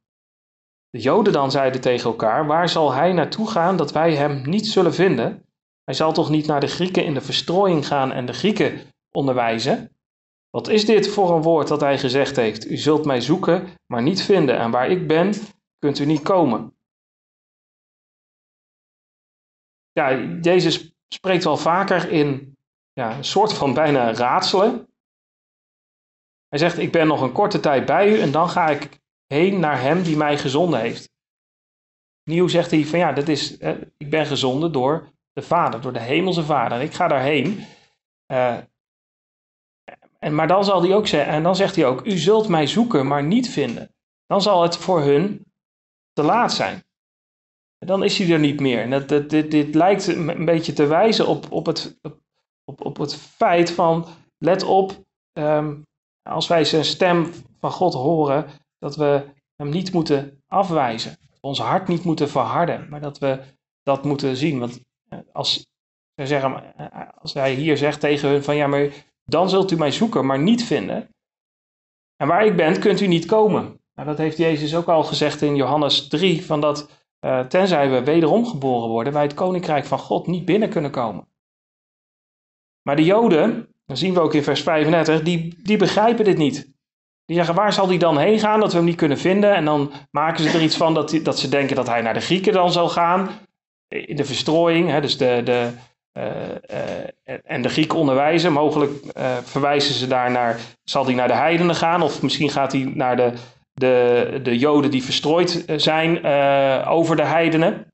De 0.91 0.99
Joden 0.99 1.33
dan 1.33 1.51
zeiden 1.51 1.81
tegen 1.81 2.11
elkaar: 2.11 2.47
Waar 2.47 2.69
zal 2.69 2.93
hij 2.93 3.13
naartoe 3.13 3.51
gaan 3.51 3.77
dat 3.77 3.93
wij 3.93 4.15
hem 4.15 4.49
niet 4.49 4.67
zullen 4.67 4.95
vinden? 4.95 5.45
Hij 5.85 5.95
zal 5.95 6.13
toch 6.13 6.31
niet 6.31 6.47
naar 6.47 6.61
de 6.61 6.67
Grieken 6.67 7.05
in 7.05 7.15
de 7.15 7.21
verstrooiing 7.21 7.87
gaan 7.87 8.13
en 8.13 8.27
de 8.27 8.33
Grieken 8.33 8.81
onderwijzen? 9.11 9.97
Wat 10.51 10.69
is 10.69 10.85
dit 10.85 11.09
voor 11.09 11.35
een 11.35 11.43
woord 11.43 11.69
dat 11.69 11.81
hij 11.81 11.99
gezegd 11.99 12.37
heeft? 12.37 12.71
U 12.71 12.77
zult 12.77 13.05
mij 13.05 13.21
zoeken, 13.21 13.69
maar 13.87 14.03
niet 14.03 14.23
vinden, 14.23 14.59
en 14.59 14.71
waar 14.71 14.91
ik 14.91 15.07
ben, 15.07 15.35
kunt 15.79 15.99
u 15.99 16.05
niet 16.05 16.23
komen. 16.23 16.75
ja, 19.93 20.19
Jezus 20.41 20.93
spreekt 21.09 21.45
wel 21.45 21.57
vaker 21.57 22.11
in 22.11 22.57
ja, 22.93 23.17
een 23.17 23.25
soort 23.25 23.53
van 23.53 23.75
bijna 23.75 24.15
raadselen. 24.15 24.90
Hij 26.51 26.59
zegt, 26.59 26.79
ik 26.79 26.93
ben 26.93 27.07
nog 27.07 27.21
een 27.21 27.33
korte 27.33 27.61
tijd 27.61 27.87
bij 27.87 28.09
u 28.09 28.21
en 28.21 28.31
dan 28.31 28.49
ga 28.49 28.69
ik 28.69 28.89
heen 29.27 29.61
naar 29.61 29.81
hem 29.81 30.03
die 30.03 30.17
mij 30.17 30.39
gezonden 30.39 30.81
heeft. 30.81 31.11
Nieuw 32.25 32.49
zegt 32.49 32.71
hij 32.71 32.85
van 32.85 32.99
ja, 32.99 33.13
dat 33.13 33.29
is, 33.29 33.57
ik 33.97 34.11
ben 34.11 34.27
gezonden 34.27 34.73
door 34.73 35.09
de 35.33 35.43
Vader, 35.43 35.81
door 35.81 35.93
de 35.93 36.01
hemelse 36.01 36.45
Vader. 36.45 36.81
Ik 36.81 36.95
ga 36.95 37.09
daarheen. 37.09 37.65
Uh, 38.33 38.57
en, 40.19 40.35
maar 40.35 40.49
dan 40.49 40.65
zal 40.65 40.83
hij 40.83 40.95
ook 40.95 41.07
zeggen, 41.07 41.33
en 41.33 41.43
dan 41.43 41.57
zegt 41.57 41.77
hij 41.77 41.87
ook, 41.87 42.07
u 42.07 42.19
zult 42.19 42.49
mij 42.49 42.67
zoeken, 42.67 43.07
maar 43.07 43.25
niet 43.25 43.51
vinden. 43.51 43.95
Dan 44.27 44.43
zal 44.43 44.63
het 44.63 44.77
voor 44.77 45.01
hun 45.01 45.45
te 46.13 46.23
laat 46.23 46.53
zijn 46.53 46.83
dan 47.87 48.05
is 48.05 48.19
hij 48.19 48.31
er 48.31 48.39
niet 48.39 48.61
meer. 48.61 48.81
En 48.83 48.91
dat, 48.91 49.31
dit, 49.31 49.51
dit 49.51 49.75
lijkt 49.75 50.07
een 50.07 50.45
beetje 50.45 50.73
te 50.73 50.87
wijzen 50.87 51.27
op, 51.27 51.53
op, 51.53 51.67
het, 51.67 51.99
op, 52.65 52.85
op 52.85 52.97
het 52.97 53.17
feit 53.17 53.71
van, 53.71 54.07
let 54.39 54.63
op, 54.63 55.05
um, 55.39 55.87
als 56.23 56.47
wij 56.47 56.65
zijn 56.65 56.85
stem 56.85 57.33
van 57.61 57.71
God 57.71 57.95
horen, 57.95 58.47
dat 58.79 58.97
we 58.97 59.25
hem 59.57 59.69
niet 59.69 59.93
moeten 59.93 60.43
afwijzen. 60.47 61.19
Ons 61.41 61.59
hart 61.59 61.89
niet 61.89 62.05
moeten 62.05 62.29
verharden, 62.29 62.89
maar 62.89 63.01
dat 63.01 63.19
we 63.19 63.43
dat 63.83 64.05
moeten 64.05 64.37
zien. 64.37 64.59
Want 64.59 64.81
eh, 65.09 65.19
als, 65.33 65.67
zij 66.15 66.27
zeggen, 66.27 66.77
eh, 66.77 67.09
als 67.21 67.35
hij 67.35 67.55
hier 67.55 67.77
zegt 67.77 68.01
tegen 68.01 68.29
hun 68.29 68.43
van, 68.43 68.57
ja, 68.57 68.67
maar 68.67 68.91
dan 69.25 69.51
zult 69.51 69.71
u 69.71 69.77
mij 69.77 69.91
zoeken, 69.91 70.27
maar 70.27 70.39
niet 70.39 70.65
vinden. 70.65 71.09
En 72.17 72.27
waar 72.27 72.47
ik 72.47 72.57
ben, 72.57 72.81
kunt 72.81 73.01
u 73.01 73.07
niet 73.07 73.27
komen. 73.27 73.81
Nou, 73.95 74.09
dat 74.09 74.19
heeft 74.19 74.37
Jezus 74.37 74.77
ook 74.77 74.89
al 74.89 75.05
gezegd 75.05 75.43
in 75.43 75.57
Johannes 75.57 76.09
3, 76.09 76.45
van 76.45 76.61
dat 76.61 77.05
uh, 77.25 77.47
tenzij 77.47 77.91
we 77.91 78.05
wederom 78.05 78.47
geboren 78.47 78.89
worden, 78.89 79.13
wij 79.13 79.23
het 79.23 79.35
koninkrijk 79.35 79.85
van 79.85 79.99
God 79.99 80.27
niet 80.27 80.45
binnen 80.45 80.71
kunnen 80.71 80.91
komen. 80.91 81.29
Maar 82.83 82.97
de 82.97 83.05
Joden, 83.05 83.70
dat 83.91 83.99
zien 83.99 84.15
we 84.15 84.21
ook 84.21 84.35
in 84.35 84.43
vers 84.43 84.63
35, 84.63 85.23
die, 85.23 85.55
die 85.63 85.77
begrijpen 85.77 86.25
dit 86.25 86.37
niet. 86.37 86.69
Die 87.25 87.37
zeggen, 87.37 87.55
waar 87.55 87.73
zal 87.73 87.89
hij 87.89 87.99
dan 87.99 88.19
heen 88.19 88.39
gaan 88.39 88.61
dat 88.61 88.71
we 88.71 88.77
hem 88.77 88.87
niet 88.87 88.97
kunnen 88.97 89.19
vinden? 89.19 89.55
En 89.55 89.65
dan 89.65 89.93
maken 90.11 90.45
ze 90.45 90.51
er 90.51 90.63
iets 90.63 90.77
van 90.77 90.95
dat, 90.95 91.21
dat 91.23 91.39
ze 91.39 91.49
denken 91.49 91.77
dat 91.77 91.87
hij 91.87 92.01
naar 92.01 92.15
de 92.15 92.21
Grieken 92.21 92.53
dan 92.53 92.73
zal 92.73 92.89
gaan. 92.89 93.29
In 93.89 94.17
de 94.17 94.25
verstrooiing, 94.25 94.89
hè, 94.89 95.01
dus 95.01 95.17
de, 95.17 95.41
de, 95.45 95.71
uh, 96.19 96.25
uh, 96.71 97.39
en 97.45 97.63
de 97.63 97.69
Grieken 97.69 97.99
onderwijzen. 97.99 98.53
Mogelijk 98.53 98.93
verwijzen 99.43 99.95
ze 99.95 100.07
daar 100.07 100.31
naar, 100.31 100.61
zal 100.85 101.05
hij 101.05 101.15
naar 101.15 101.29
de 101.29 101.35
heidenen 101.35 101.75
gaan? 101.75 102.03
Of 102.03 102.23
misschien 102.23 102.51
gaat 102.51 102.73
hij 102.73 102.93
naar 102.95 103.17
de, 103.17 103.33
de, 103.73 104.41
de 104.43 104.59
Joden 104.59 104.91
die 104.91 105.05
verstrooid 105.05 105.65
eh, 105.65 105.79
zijn 105.79 106.25
over 106.87 107.17
de 107.17 107.25
heidenen. 107.25 107.87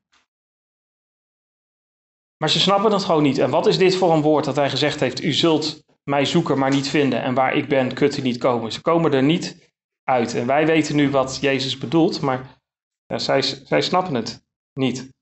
Maar 2.36 2.50
ze 2.50 2.60
snappen 2.60 2.92
het 2.92 3.04
gewoon 3.04 3.22
niet. 3.22 3.38
En 3.38 3.50
wat 3.50 3.66
is 3.66 3.78
dit 3.78 3.96
voor 3.96 4.12
een 4.12 4.22
woord 4.22 4.44
dat 4.44 4.56
hij 4.56 4.70
gezegd 4.70 5.00
heeft: 5.00 5.22
U 5.22 5.32
zult 5.32 5.84
mij 6.04 6.24
zoeken, 6.24 6.58
maar 6.58 6.70
niet 6.70 6.88
vinden. 6.88 7.22
En 7.22 7.34
waar 7.34 7.54
ik 7.54 7.68
ben, 7.68 7.94
kunt 7.94 8.16
u 8.16 8.22
niet 8.22 8.38
komen. 8.38 8.72
Ze 8.72 8.80
komen 8.80 9.12
er 9.12 9.22
niet 9.22 9.72
uit. 10.04 10.34
En 10.34 10.46
wij 10.46 10.66
weten 10.66 10.96
nu 10.96 11.10
wat 11.10 11.38
Jezus 11.40 11.78
bedoelt, 11.78 12.20
maar 12.20 12.60
ja, 13.06 13.18
zij, 13.18 13.42
zij 13.42 13.80
snappen 13.80 14.14
het 14.14 14.46
niet. 14.72 15.14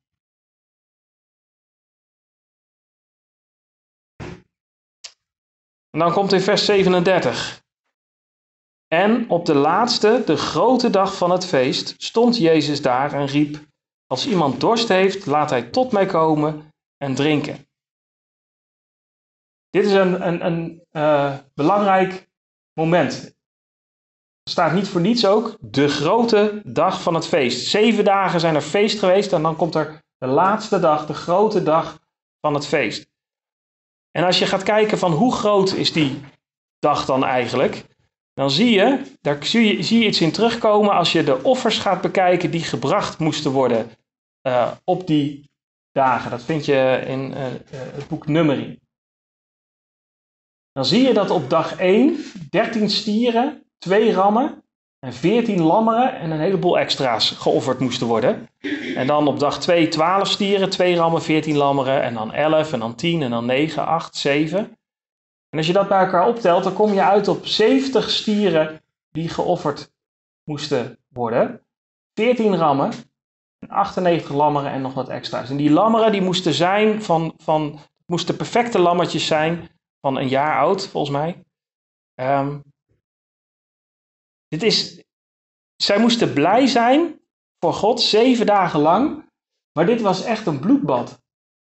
En 5.91 6.01
dan 6.01 6.13
komt 6.13 6.33
in 6.33 6.41
vers 6.41 6.65
37. 6.65 7.63
En 8.89 9.31
op 9.31 9.47
de 9.47 9.55
laatste, 9.55 10.23
de 10.27 10.37
grote 10.37 10.91
dag 10.91 11.17
van 11.17 11.31
het 11.31 11.47
feest, 11.47 11.95
stond 11.99 12.37
Jezus 12.37 12.83
daar 12.83 13.13
en 13.13 13.27
riep: 13.27 13.65
Als 14.07 14.27
iemand 14.27 14.61
dorst 14.61 14.89
heeft, 14.89 15.27
laat 15.27 15.51
hij 15.51 15.63
tot 15.63 15.93
mij 15.93 16.07
komen 16.07 16.73
en 16.97 17.15
drinken. 17.15 17.69
Dit 19.71 19.85
is 19.85 19.93
een, 19.93 20.27
een, 20.27 20.47
een 20.47 20.83
uh, 20.93 21.39
belangrijk 21.55 22.29
moment. 22.73 23.25
Er 24.43 24.51
staat 24.51 24.73
niet 24.73 24.89
voor 24.89 25.01
niets 25.01 25.27
ook 25.27 25.57
de 25.61 25.89
grote 25.89 26.63
dag 26.65 27.03
van 27.03 27.15
het 27.15 27.27
feest. 27.27 27.67
Zeven 27.67 28.05
dagen 28.05 28.41
zijn 28.41 28.55
er 28.55 28.61
feest 28.61 28.99
geweest 28.99 29.33
en 29.33 29.43
dan 29.43 29.57
komt 29.57 29.75
er 29.75 30.03
de 30.19 30.27
laatste 30.27 30.81
dag, 30.81 31.07
de 31.07 31.15
grote 31.15 31.63
dag 31.63 31.99
van 32.41 32.55
het 32.55 32.67
feest. 32.67 33.13
En 34.11 34.25
als 34.25 34.39
je 34.39 34.47
gaat 34.47 34.63
kijken 34.63 34.99
van 34.99 35.13
hoe 35.13 35.33
groot 35.33 35.73
is 35.73 35.93
die 35.93 36.21
dag 36.79 37.05
dan 37.05 37.25
eigenlijk, 37.25 37.85
dan 38.35 38.51
zie 38.51 38.71
je, 38.71 39.17
daar 39.21 39.45
zie 39.47 39.77
je, 39.77 39.83
zie 39.83 40.07
iets 40.07 40.21
in 40.21 40.33
terugkomen 40.33 40.95
als 40.95 41.13
je 41.13 41.25
de 41.25 41.43
offers 41.43 41.79
gaat 41.79 42.01
bekijken 42.01 42.51
die 42.51 42.65
gebracht 42.65 43.19
moesten 43.19 43.51
worden 43.51 43.91
uh, 44.47 44.71
op 44.85 45.07
die 45.07 45.51
dagen. 45.95 46.31
Dat 46.31 46.43
vind 46.43 46.65
je 46.65 47.03
in 47.07 47.31
uh, 47.31 47.37
het 47.71 48.09
boek 48.09 48.27
Numeri. 48.27 48.79
Dan 50.73 50.85
zie 50.85 51.03
je 51.03 51.13
dat 51.13 51.31
op 51.31 51.51
dag 51.51 51.77
1 51.77 52.25
13 52.51 52.91
stieren, 52.91 53.63
2 53.79 54.13
rammen 54.13 54.65
en 54.99 55.13
14 55.13 55.61
lammeren 55.63 56.19
en 56.19 56.31
een 56.31 56.41
heleboel 56.41 56.79
extra's 56.79 57.31
geofferd 57.31 57.79
moesten 57.79 58.07
worden. 58.07 58.49
En 58.95 59.07
dan 59.07 59.27
op 59.27 59.39
dag 59.39 59.61
2 59.61 59.89
12 59.89 60.29
stieren, 60.29 60.71
2 60.71 60.97
rammen, 60.97 61.23
14 61.23 61.57
lammeren 61.57 62.03
en 62.03 62.15
dan 62.15 62.33
11 62.33 62.73
en 62.73 62.79
dan 62.79 62.95
10 62.95 63.23
en 63.23 63.31
dan 63.31 63.47
9, 63.47 63.87
8, 63.87 64.17
7. 64.17 64.59
En 65.49 65.59
als 65.59 65.67
je 65.67 65.73
dat 65.73 65.89
bij 65.89 65.99
elkaar 65.99 66.29
optelt, 66.29 66.65
dan 66.65 66.73
kom 66.73 66.93
je 66.93 67.03
uit 67.03 67.29
op 67.29 67.47
70 67.47 68.11
stieren 68.11 68.83
die 69.11 69.29
geofferd 69.29 69.93
moesten 70.45 70.99
worden. 71.09 71.61
14 72.15 72.57
rammen 72.57 72.87
en 72.87 72.93
98 73.69 74.35
lammeren 74.35 74.71
en 74.71 74.81
nog 74.81 74.95
wat 74.95 75.09
extra's. 75.09 75.51
En 75.51 75.57
die 75.57 75.71
lammeren 75.71 76.13
die 76.13 76.23
moesten 76.23 76.55
zijn 76.55 77.03
van, 77.03 77.35
van 77.37 77.79
moesten 78.07 78.37
perfecte 78.37 78.79
lammetjes 78.79 79.27
zijn 79.27 79.69
van 80.01 80.17
een 80.17 80.29
jaar 80.29 80.59
oud, 80.59 80.87
volgens 80.87 81.17
mij. 81.17 81.43
Um, 82.21 82.63
dit 84.49 84.63
is, 84.63 85.05
zij 85.77 85.99
moesten 85.99 86.33
blij 86.33 86.67
zijn 86.67 87.21
voor 87.59 87.73
God, 87.73 88.01
zeven 88.01 88.47
dagen 88.47 88.81
lang. 88.81 89.25
Maar 89.73 89.87
dit 89.87 90.01
was 90.01 90.23
echt 90.23 90.47
een 90.47 90.61
bloedbad. 90.61 91.23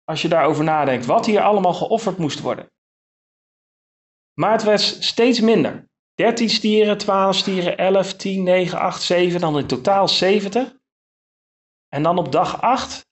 Als 0.04 0.22
je 0.22 0.28
daarover 0.28 0.64
nadenkt, 0.64 1.06
wat 1.06 1.26
hier 1.26 1.42
allemaal 1.42 1.74
geofferd 1.74 2.18
moest 2.18 2.40
worden. 2.40 2.70
Maar 4.34 4.52
het 4.52 4.62
werd 4.62 4.80
steeds 4.80 5.40
minder. 5.40 5.88
13 6.14 6.48
stieren, 6.50 6.98
12 6.98 7.36
stieren, 7.36 7.76
11, 7.76 8.14
10, 8.14 8.42
9, 8.42 8.78
8, 8.78 9.02
7, 9.02 9.40
dan 9.40 9.58
in 9.58 9.66
totaal 9.66 10.08
70. 10.08 10.74
En 11.88 12.02
dan 12.02 12.18
op 12.18 12.32
dag 12.32 12.60
8 12.60 13.08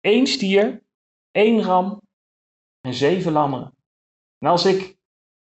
één 0.00 0.26
stier, 0.26 0.82
één 1.30 1.62
ram 1.62 2.00
en 2.80 2.94
zeven 2.94 3.32
lammeren. 3.32 3.74
En 4.38 4.48
als 4.48 4.64
ik 4.64 4.98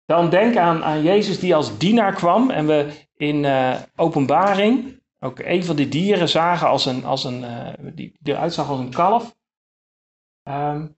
dan 0.05 0.29
denk 0.29 0.57
aan, 0.57 0.83
aan 0.83 1.01
Jezus 1.01 1.39
die 1.39 1.55
als 1.55 1.77
dienaar 1.77 2.13
kwam 2.13 2.49
en 2.49 2.67
we 2.67 3.07
in 3.13 3.43
uh, 3.43 3.81
openbaring 3.95 5.01
ook 5.19 5.39
een 5.39 5.63
van 5.63 5.75
die 5.75 5.87
dieren 5.87 6.29
zagen 6.29 6.67
als 6.67 6.85
een, 6.85 7.05
als 7.05 7.23
een 7.23 7.41
uh, 7.41 7.93
die, 7.93 8.17
eruit 8.23 8.53
zag 8.53 8.69
als 8.69 8.79
een 8.79 8.93
kalf. 8.93 9.35
Um, 10.49 10.95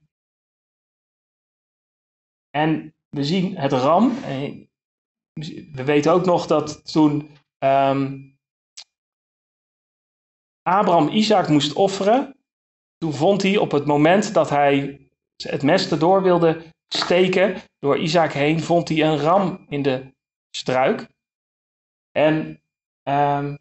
en 2.50 2.96
we 3.10 3.24
zien 3.24 3.58
het 3.58 3.72
ram. 3.72 4.14
We 5.74 5.84
weten 5.84 6.12
ook 6.12 6.26
nog 6.26 6.48
dat 6.48 6.92
toen 6.92 7.30
um, 7.60 8.35
Abraham 10.68 11.08
Isaac 11.08 11.48
moest 11.48 11.74
offeren, 11.74 12.36
toen 12.98 13.14
vond 13.14 13.42
hij 13.42 13.58
op 13.58 13.72
het 13.72 13.86
moment 13.86 14.34
dat 14.34 14.50
hij 14.50 15.00
het 15.38 15.64
mes 15.64 15.92
erdoor 15.92 16.24
wilde 16.24 16.62
steken, 16.88 17.56
door 17.80 17.98
Isaac 17.98 18.32
heen, 18.34 18.62
vond 18.62 18.90
hij 18.90 19.02
een 19.02 19.18
ram 19.18 19.66
in 19.70 19.82
de 19.82 20.14
struik. 20.52 21.08
En 22.12 22.62
um, 23.04 23.58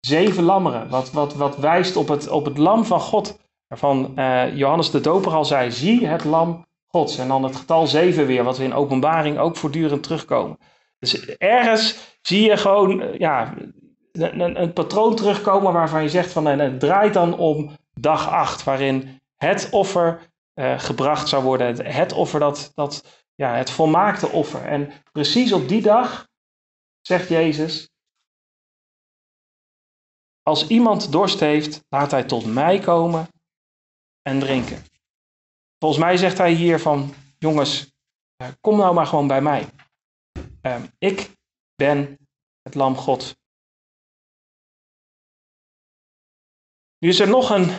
zeven 0.00 0.42
lammeren, 0.42 0.88
wat, 0.88 1.10
wat, 1.12 1.34
wat 1.34 1.56
wijst 1.56 1.96
op 1.96 2.08
het, 2.08 2.28
op 2.28 2.44
het 2.44 2.58
lam 2.58 2.84
van 2.84 3.00
God. 3.00 3.38
Waarvan 3.66 4.12
uh, 4.16 4.56
Johannes 4.56 4.90
de 4.90 5.00
Doper 5.00 5.32
al 5.32 5.44
zei, 5.44 5.70
zie 5.70 6.06
het 6.06 6.24
lam 6.24 6.66
Gods. 6.86 7.18
En 7.18 7.28
dan 7.28 7.44
het 7.44 7.56
getal 7.56 7.86
zeven 7.86 8.26
weer, 8.26 8.44
wat 8.44 8.58
we 8.58 8.64
in 8.64 8.74
openbaring 8.74 9.38
ook 9.38 9.56
voortdurend 9.56 10.02
terugkomen. 10.02 10.58
Dus 10.98 11.36
ergens 11.36 12.16
zie 12.22 12.48
je 12.48 12.56
gewoon 12.56 13.02
uh, 13.02 13.18
ja, 13.18 13.54
een, 14.12 14.62
een, 14.62 14.72
patroon 14.72 15.16
terugkomen 15.16 15.72
waarvan 15.72 16.02
je 16.02 16.08
zegt 16.08 16.32
van 16.32 16.48
en 16.48 16.58
het 16.58 16.80
draait 16.80 17.14
dan 17.14 17.38
om 17.38 17.76
dag 17.94 18.28
acht, 18.28 18.64
waarin 18.64 19.20
het 19.36 19.68
offer 19.70 20.30
uh, 20.54 20.78
gebracht 20.78 21.28
zou 21.28 21.44
worden. 21.44 21.86
Het, 21.86 22.12
offer, 22.12 22.40
dat, 22.40 22.72
dat, 22.74 23.24
ja, 23.34 23.54
het 23.54 23.70
volmaakte 23.70 24.28
offer. 24.28 24.64
En 24.64 24.92
precies 25.12 25.52
op 25.52 25.68
die 25.68 25.82
dag 25.82 26.28
zegt 27.00 27.28
Jezus, 27.28 27.90
als 30.42 30.66
iemand 30.66 31.12
dorst 31.12 31.40
heeft, 31.40 31.84
laat 31.88 32.10
hij 32.10 32.24
tot 32.24 32.46
mij 32.46 32.78
komen 32.78 33.28
en 34.22 34.38
drinken. 34.38 34.84
Volgens 35.78 36.02
mij 36.02 36.16
zegt 36.16 36.38
hij 36.38 36.52
hier 36.52 36.80
van, 36.80 37.14
jongens, 37.38 37.92
eh, 38.36 38.48
kom 38.60 38.76
nou 38.76 38.94
maar 38.94 39.06
gewoon 39.06 39.26
bij 39.26 39.42
mij. 39.42 39.68
Uh, 40.62 40.82
ik 40.98 41.30
ben 41.74 42.18
het 42.62 42.74
lam 42.74 42.96
God. 42.96 43.40
Nu 47.02 47.08
is 47.08 47.20
er 47.20 47.28
nog 47.28 47.50
een, 47.50 47.70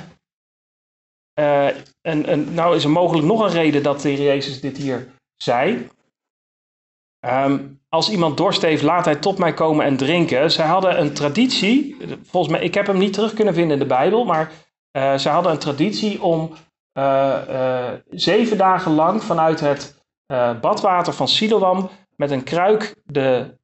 uh, 1.40 1.70
een, 2.02 2.54
nou 2.54 2.76
is 2.76 2.84
er 2.84 2.90
mogelijk 2.90 3.28
nog 3.28 3.42
een 3.42 3.50
reden 3.50 3.84
dat 3.84 4.02
de 4.02 4.10
Heer 4.10 4.24
Jezus 4.24 4.62
dit 4.62 4.78
hier 4.78 5.14
zei. 5.36 5.88
Um, 7.26 7.82
als 7.90 8.10
iemand 8.10 8.38
dorst 8.38 8.62
heeft, 8.62 8.82
laat 8.82 9.06
hij 9.06 9.16
tot 9.16 9.38
mij 9.38 9.54
komen 9.54 9.86
en 9.86 9.98
drinken. 9.98 10.52
Zij 10.52 10.66
hadden 10.66 11.00
een 11.00 11.14
traditie, 11.14 11.98
volgens 12.24 12.54
mij, 12.54 12.64
ik 12.64 12.74
heb 12.74 12.88
hem 12.88 12.98
niet 12.98 13.14
terug 13.14 13.34
kunnen 13.34 13.54
vinden 13.54 13.74
in 13.74 13.80
de 13.80 13.86
Bijbel, 13.86 14.26
maar 14.26 14.52
uh, 14.98 15.18
zij 15.18 15.32
hadden 15.32 15.52
een 15.52 15.60
traditie 15.60 16.22
om 16.22 16.54
uh, 16.98 17.94
zeven 18.10 18.58
dagen 18.58 18.92
lang 18.92 19.24
vanuit 19.24 19.60
het 19.60 20.02
badwater 20.62 21.14
van 21.14 21.28
Siloam 21.28 21.90
met 22.16 22.32
een 22.32 22.44
kruik 22.44 22.96
de, 23.04 23.58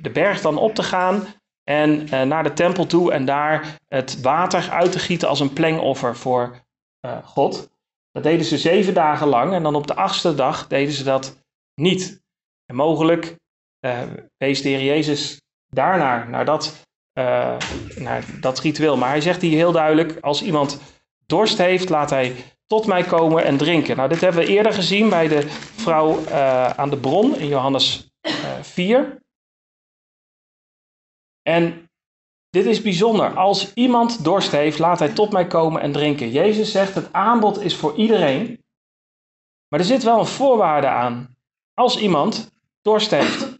de 0.00 0.10
berg 0.12 0.40
dan 0.40 0.58
op 0.58 0.74
te 0.74 0.82
gaan 0.82 1.26
en 1.70 2.08
naar 2.28 2.42
de 2.42 2.52
tempel 2.52 2.86
toe 2.86 3.12
en 3.12 3.24
daar 3.24 3.78
het 3.88 4.20
water 4.20 4.70
uit 4.70 4.92
te 4.92 4.98
gieten 4.98 5.28
als 5.28 5.40
een 5.40 5.52
plengoffer 5.52 6.16
voor 6.16 6.64
God. 7.24 7.68
Dat 8.12 8.22
deden 8.22 8.46
ze 8.46 8.58
zeven 8.58 8.94
dagen 8.94 9.28
lang 9.28 9.52
en 9.52 9.62
dan 9.62 9.74
op 9.74 9.86
de 9.86 9.94
achtste 9.94 10.34
dag 10.34 10.66
deden 10.66 10.92
ze 10.92 11.04
dat 11.04 11.36
niet. 11.74 12.20
En 12.66 12.74
mogelijk 12.74 13.36
uh, 13.80 14.02
wees 14.36 14.62
de 14.62 14.68
Heer 14.68 14.82
Jezus 14.82 15.40
daarnaar, 15.66 16.28
naar 16.28 16.44
dat, 16.44 16.86
naar 17.96 18.24
dat 18.40 18.58
ritueel. 18.60 18.96
Maar 18.96 19.08
hij 19.08 19.20
zegt 19.20 19.42
hier 19.42 19.56
heel 19.56 19.72
duidelijk, 19.72 20.20
als 20.20 20.42
iemand 20.42 20.80
dorst 21.26 21.58
heeft, 21.58 21.88
laat 21.88 22.10
hij 22.10 22.34
tot 22.66 22.86
mij 22.86 23.02
komen 23.02 23.44
en 23.44 23.56
drinken. 23.56 23.96
Nou, 23.96 24.08
dit 24.08 24.20
hebben 24.20 24.40
we 24.40 24.50
eerder 24.50 24.72
gezien 24.72 25.08
bij 25.08 25.28
de 25.28 25.48
vrouw 25.76 26.28
aan 26.76 26.90
de 26.90 26.98
bron 26.98 27.36
in 27.36 27.48
Johannes 27.48 28.10
4. 28.62 29.18
En 31.48 31.90
dit 32.50 32.66
is 32.66 32.82
bijzonder. 32.82 33.34
Als 33.34 33.74
iemand 33.74 34.24
dorst 34.24 34.50
heeft, 34.50 34.78
laat 34.78 34.98
hij 34.98 35.08
tot 35.08 35.32
mij 35.32 35.46
komen 35.46 35.80
en 35.80 35.92
drinken. 35.92 36.30
Jezus 36.30 36.70
zegt, 36.70 36.94
het 36.94 37.12
aanbod 37.12 37.60
is 37.60 37.76
voor 37.76 37.96
iedereen. 37.96 38.64
Maar 39.68 39.80
er 39.80 39.86
zit 39.86 40.02
wel 40.02 40.18
een 40.18 40.26
voorwaarde 40.26 40.86
aan. 40.86 41.36
Als 41.74 41.98
iemand 41.98 42.50
dorst 42.82 43.10
heeft. 43.10 43.58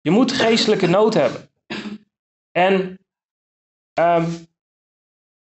Je 0.00 0.10
moet 0.10 0.32
geestelijke 0.32 0.86
nood 0.86 1.14
hebben. 1.14 1.50
En 2.50 2.98
um, 4.00 4.46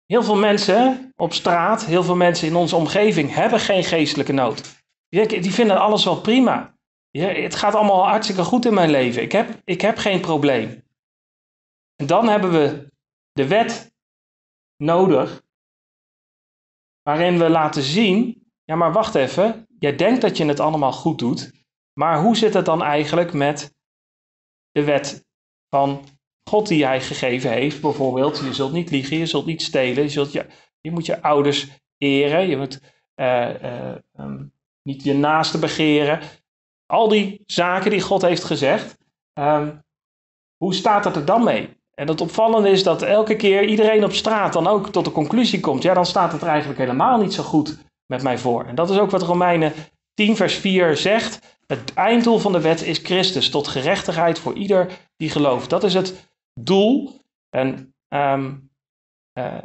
heel 0.06 0.22
veel 0.22 0.36
mensen 0.36 1.12
op 1.16 1.32
straat, 1.32 1.84
heel 1.84 2.02
veel 2.02 2.16
mensen 2.16 2.48
in 2.48 2.56
onze 2.56 2.76
omgeving 2.76 3.34
hebben 3.34 3.60
geen 3.60 3.84
geestelijke 3.84 4.32
nood. 4.32 4.84
Die 5.08 5.52
vinden 5.52 5.80
alles 5.80 6.04
wel 6.04 6.20
prima. 6.20 6.74
Het 7.10 7.54
gaat 7.54 7.74
allemaal 7.74 8.08
hartstikke 8.08 8.44
goed 8.44 8.64
in 8.64 8.74
mijn 8.74 8.90
leven. 8.90 9.22
Ik 9.22 9.32
heb, 9.32 9.60
ik 9.64 9.80
heb 9.80 9.98
geen 9.98 10.20
probleem. 10.20 10.83
En 11.96 12.06
dan 12.06 12.28
hebben 12.28 12.50
we 12.50 12.92
de 13.32 13.48
wet 13.48 13.92
nodig, 14.76 15.42
waarin 17.02 17.38
we 17.38 17.48
laten 17.48 17.82
zien, 17.82 18.50
ja 18.64 18.76
maar 18.76 18.92
wacht 18.92 19.14
even, 19.14 19.66
jij 19.78 19.96
denkt 19.96 20.20
dat 20.20 20.36
je 20.36 20.44
het 20.44 20.60
allemaal 20.60 20.92
goed 20.92 21.18
doet, 21.18 21.52
maar 21.92 22.20
hoe 22.20 22.36
zit 22.36 22.54
het 22.54 22.64
dan 22.64 22.82
eigenlijk 22.82 23.32
met 23.32 23.74
de 24.70 24.84
wet 24.84 25.26
van 25.68 26.04
God 26.48 26.68
die 26.68 26.84
hij 26.84 27.00
gegeven 27.00 27.50
heeft? 27.50 27.80
Bijvoorbeeld, 27.80 28.38
je 28.38 28.54
zult 28.54 28.72
niet 28.72 28.90
liegen, 28.90 29.16
je 29.16 29.26
zult 29.26 29.46
niet 29.46 29.62
stelen, 29.62 30.02
je, 30.02 30.08
zult 30.08 30.32
je, 30.32 30.46
je 30.80 30.90
moet 30.90 31.06
je 31.06 31.22
ouders 31.22 31.68
eren, 31.98 32.48
je 32.48 32.56
moet 32.56 32.80
uh, 33.16 33.62
uh, 33.62 33.94
um, 34.18 34.52
niet 34.82 35.02
je 35.02 35.14
naaste 35.14 35.58
begeren. 35.58 36.20
Al 36.86 37.08
die 37.08 37.42
zaken 37.46 37.90
die 37.90 38.00
God 38.00 38.22
heeft 38.22 38.44
gezegd. 38.44 38.98
Um, 39.38 39.84
hoe 40.56 40.74
staat 40.74 41.04
het 41.04 41.16
er 41.16 41.24
dan 41.24 41.44
mee? 41.44 41.82
En 41.94 42.08
het 42.08 42.20
opvallende 42.20 42.70
is 42.70 42.82
dat 42.82 43.02
elke 43.02 43.36
keer 43.36 43.64
iedereen 43.64 44.04
op 44.04 44.12
straat 44.12 44.52
dan 44.52 44.66
ook 44.66 44.88
tot 44.88 45.04
de 45.04 45.10
conclusie 45.10 45.60
komt, 45.60 45.82
ja, 45.82 45.94
dan 45.94 46.06
staat 46.06 46.32
het 46.32 46.42
er 46.42 46.48
eigenlijk 46.48 46.78
helemaal 46.78 47.20
niet 47.20 47.34
zo 47.34 47.42
goed 47.42 47.78
met 48.06 48.22
mij 48.22 48.38
voor. 48.38 48.64
En 48.64 48.74
dat 48.74 48.90
is 48.90 48.98
ook 48.98 49.10
wat 49.10 49.22
Romeinen 49.22 49.72
10, 50.14 50.36
vers 50.36 50.54
4 50.54 50.96
zegt. 50.96 51.58
Het 51.66 51.94
einddoel 51.94 52.38
van 52.38 52.52
de 52.52 52.60
wet 52.60 52.82
is 52.82 52.98
Christus, 52.98 53.50
tot 53.50 53.68
gerechtigheid 53.68 54.38
voor 54.38 54.54
ieder 54.54 54.90
die 55.16 55.30
gelooft. 55.30 55.70
Dat 55.70 55.84
is 55.84 55.94
het 55.94 56.28
doel. 56.60 57.20
En, 57.50 57.94
ehm, 58.08 58.54
eh, 59.32 59.58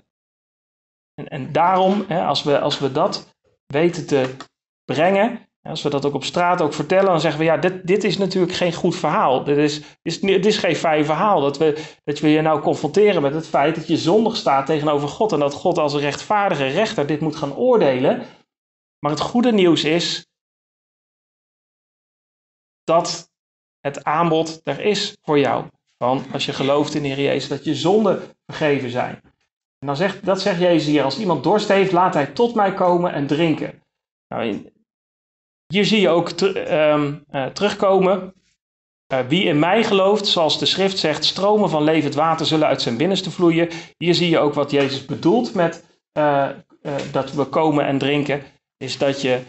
en, 1.13 1.27
en, 1.27 1.51
daarom, 1.51 2.05
hè, 2.07 2.25
als, 2.25 2.43
we, 2.43 2.59
als 2.59 2.79
we 2.79 2.91
dat 2.91 3.35
weten 3.67 4.07
te 4.07 4.35
brengen, 4.85 5.48
als 5.61 5.81
we 5.81 5.89
dat 5.89 6.05
ook 6.05 6.13
op 6.13 6.23
straat 6.23 6.61
ook 6.61 6.73
vertellen, 6.73 7.05
dan 7.05 7.19
zeggen 7.19 7.39
we, 7.39 7.45
ja, 7.45 7.57
dit, 7.57 7.87
dit 7.87 8.03
is 8.03 8.17
natuurlijk 8.17 8.53
geen 8.53 8.73
goed 8.73 8.95
verhaal. 8.95 9.43
Dit 9.43 9.57
is, 9.57 9.81
is, 10.01 10.19
dit 10.19 10.45
is 10.45 10.57
geen 10.57 10.75
fijn 10.75 11.05
verhaal. 11.05 11.41
Dat 11.41 11.57
we, 11.57 11.95
dat 12.03 12.19
we 12.19 12.29
je 12.29 12.41
nou 12.41 12.61
confronteren 12.61 13.21
met 13.21 13.33
het 13.33 13.47
feit 13.47 13.75
dat 13.75 13.87
je 13.87 13.97
zondig 13.97 14.35
staat 14.35 14.65
tegenover 14.65 15.07
God. 15.07 15.31
En 15.31 15.39
dat 15.39 15.53
God 15.53 15.77
als 15.77 15.95
rechtvaardige 15.95 16.67
rechter 16.67 17.05
dit 17.05 17.19
moet 17.19 17.35
gaan 17.35 17.55
oordelen. 17.55 18.25
Maar 18.99 19.11
het 19.11 19.19
goede 19.19 19.51
nieuws 19.51 19.83
is 19.83 20.27
dat 22.83 23.31
het 23.79 24.03
aanbod 24.03 24.61
er 24.63 24.79
is 24.79 25.17
voor 25.21 25.39
jou. 25.39 25.65
Van 25.97 26.25
als 26.31 26.45
je 26.45 26.53
gelooft 26.53 26.93
in 26.93 27.01
de 27.01 27.07
Heer 27.07 27.25
Jezus, 27.25 27.49
dat 27.49 27.63
je 27.63 27.75
zonden 27.75 28.21
vergeven 28.45 28.89
zijn. 28.89 29.21
En 29.79 29.87
dan 29.87 29.95
zegt, 29.95 30.25
dat 30.25 30.41
zegt 30.41 30.59
Jezus 30.59 30.85
hier, 30.85 31.03
als 31.03 31.19
iemand 31.19 31.43
dorst 31.43 31.67
heeft, 31.67 31.91
laat 31.91 32.13
hij 32.13 32.25
tot 32.25 32.55
mij 32.55 32.73
komen 32.73 33.13
en 33.13 33.27
drinken. 33.27 33.83
Nou, 34.27 34.71
hier 35.73 35.85
zie 35.85 36.01
je 36.01 36.09
ook 36.09 36.29
ehm, 36.29 37.19
eh, 37.29 37.45
terugkomen. 37.45 38.33
Uh, 39.13 39.19
wie 39.19 39.43
in 39.43 39.59
mij 39.59 39.83
gelooft, 39.83 40.27
zoals 40.27 40.59
de 40.59 40.65
schrift 40.65 40.97
zegt, 40.97 41.25
stromen 41.25 41.69
van 41.69 41.83
levend 41.83 42.13
water 42.13 42.45
zullen 42.45 42.67
uit 42.67 42.81
zijn 42.81 42.97
binnenste 42.97 43.31
vloeien. 43.31 43.69
Hier 43.97 44.13
zie 44.15 44.29
je 44.29 44.39
ook 44.39 44.53
wat 44.53 44.71
Jezus 44.71 45.05
bedoelt 45.05 45.53
met 45.53 45.85
uh, 46.17 46.49
dat 47.11 47.31
we 47.31 47.45
komen 47.45 47.85
en 47.85 47.97
drinken. 47.97 48.43
Is 48.77 48.97
dat 48.97 49.21
je 49.21 49.41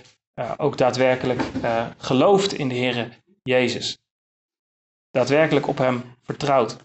ook 0.56 0.78
daadwerkelijk 0.78 1.42
gelooft 1.96 2.52
in 2.52 2.68
de 2.68 2.74
Heer 2.74 3.22
Jezus. 3.42 3.98
Daadwerkelijk 5.10 5.68
op 5.68 5.78
Hem 5.78 6.02
vertrouwt. 6.22 6.76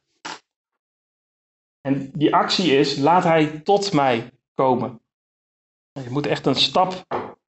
En 1.82 2.12
die 2.14 2.36
actie 2.36 2.78
is, 2.78 2.98
laat 2.98 3.24
Hij 3.24 3.48
tot 3.48 3.94
mij 3.94 4.32
komen. 4.54 5.02
Je 5.92 6.10
moet 6.10 6.28
echt 6.28 6.46
een 6.46 6.56
stap 6.56 7.06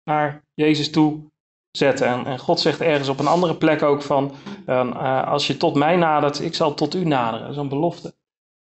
naar 0.03 0.43
Jezus 0.53 0.91
toe 0.91 1.31
zetten. 1.77 2.07
En, 2.07 2.25
en, 2.25 2.39
God 2.39 2.59
zegt 2.59 2.81
ergens 2.81 3.09
op 3.09 3.19
een 3.19 3.27
andere 3.27 3.55
plek 3.55 3.81
ook 3.81 4.01
van, 4.01 4.35
uh, 4.67 5.27
als 5.27 5.47
je 5.47 5.57
tot 5.57 5.75
mij 5.75 5.95
nadert, 5.95 6.41
ik 6.41 6.55
zal 6.55 6.73
tot 6.73 6.95
u 6.95 7.05
naderen. 7.05 7.41
Dat 7.41 7.51
is 7.51 7.61
een 7.61 7.69
belofte. 7.69 8.15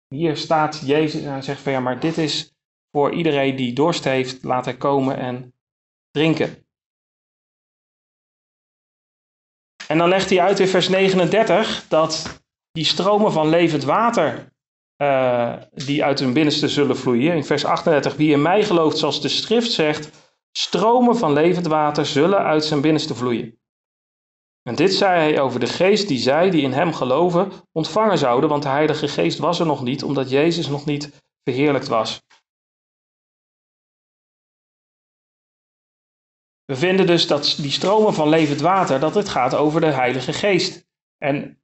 Hier 0.07 0.37
staat 0.37 0.81
Jezus 0.85 1.21
en 1.21 1.31
hij 1.31 1.41
zegt 1.41 1.61
van 1.61 1.71
ja, 1.71 1.79
maar 1.79 1.99
dit 1.99 2.17
is 2.17 2.55
voor 2.91 3.13
iedereen 3.13 3.55
die 3.55 3.73
dorst 3.73 4.03
heeft, 4.03 4.43
laat 4.43 4.65
hij 4.65 4.77
komen 4.77 5.17
en 5.17 5.53
drinken. 6.11 6.65
En 9.87 9.97
dan 9.97 10.09
legt 10.09 10.29
hij 10.29 10.41
uit 10.41 10.59
in 10.59 10.67
vers 10.67 10.89
39 10.89 11.85
dat 11.87 12.41
die 12.71 12.85
stromen 12.85 13.31
van 13.31 13.49
levend 13.49 13.83
water 13.83 14.53
uh, 15.01 15.53
die 15.73 16.03
uit 16.03 16.19
hun 16.19 16.33
binnenste 16.33 16.67
zullen 16.67 16.97
vloeien. 16.97 17.35
In 17.35 17.45
vers 17.45 17.65
38, 17.65 18.15
wie 18.15 18.31
in 18.31 18.41
mij 18.41 18.63
gelooft, 18.63 18.97
zoals 18.97 19.21
de 19.21 19.27
schrift 19.27 19.71
zegt, 19.71 20.26
Stromen 20.59 21.17
van 21.17 21.33
levend 21.33 21.65
water 21.67 22.05
zullen 22.05 22.39
uit 22.39 22.65
zijn 22.65 22.81
binnenste 22.81 23.15
vloeien. 23.15 23.59
En 24.61 24.75
dit 24.75 24.93
zei 24.93 25.19
hij 25.19 25.41
over 25.41 25.59
de 25.59 25.67
geest 25.67 26.07
die 26.07 26.17
zij 26.17 26.49
die 26.49 26.61
in 26.61 26.71
hem 26.71 26.93
geloven 26.93 27.51
ontvangen 27.71 28.17
zouden, 28.17 28.49
want 28.49 28.63
de 28.63 28.69
Heilige 28.69 29.07
Geest 29.07 29.39
was 29.39 29.59
er 29.59 29.65
nog 29.65 29.83
niet, 29.83 30.03
omdat 30.03 30.29
Jezus 30.29 30.67
nog 30.67 30.85
niet 30.85 31.21
verheerlijkt 31.43 31.87
was. 31.87 32.21
We 36.65 36.75
vinden 36.75 37.07
dus 37.07 37.27
dat 37.27 37.57
die 37.61 37.71
stromen 37.71 38.13
van 38.13 38.29
levend 38.29 38.61
water, 38.61 38.99
dat 38.99 39.15
het 39.15 39.29
gaat 39.29 39.55
over 39.55 39.81
de 39.81 39.91
Heilige 39.91 40.33
Geest. 40.33 40.87
En 41.17 41.61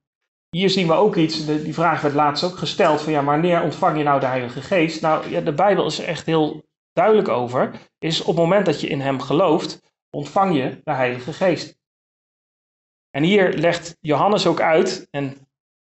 hier 0.50 0.70
zien 0.70 0.86
we 0.86 0.92
ook 0.92 1.16
iets, 1.16 1.46
die 1.46 1.74
vraag 1.74 2.00
werd 2.00 2.14
laatst 2.14 2.44
ook 2.44 2.58
gesteld, 2.58 3.00
van 3.00 3.12
ja, 3.12 3.24
wanneer 3.24 3.62
ontvang 3.62 3.96
je 3.98 4.04
nou 4.04 4.20
de 4.20 4.26
Heilige 4.26 4.62
Geest? 4.62 5.00
Nou, 5.00 5.28
ja, 5.30 5.40
de 5.40 5.54
Bijbel 5.54 5.86
is 5.86 5.98
echt 5.98 6.26
heel 6.26 6.64
duidelijk 6.94 7.28
over, 7.28 7.90
is 7.98 8.20
op 8.20 8.26
het 8.26 8.36
moment 8.36 8.66
dat 8.66 8.80
je 8.80 8.88
in 8.88 9.00
hem 9.00 9.20
gelooft, 9.20 9.80
ontvang 10.10 10.56
je 10.56 10.80
de 10.84 10.92
Heilige 10.92 11.32
Geest. 11.32 11.78
En 13.10 13.22
hier 13.22 13.52
legt 13.52 13.96
Johannes 14.00 14.46
ook 14.46 14.60
uit, 14.60 15.08
en 15.10 15.48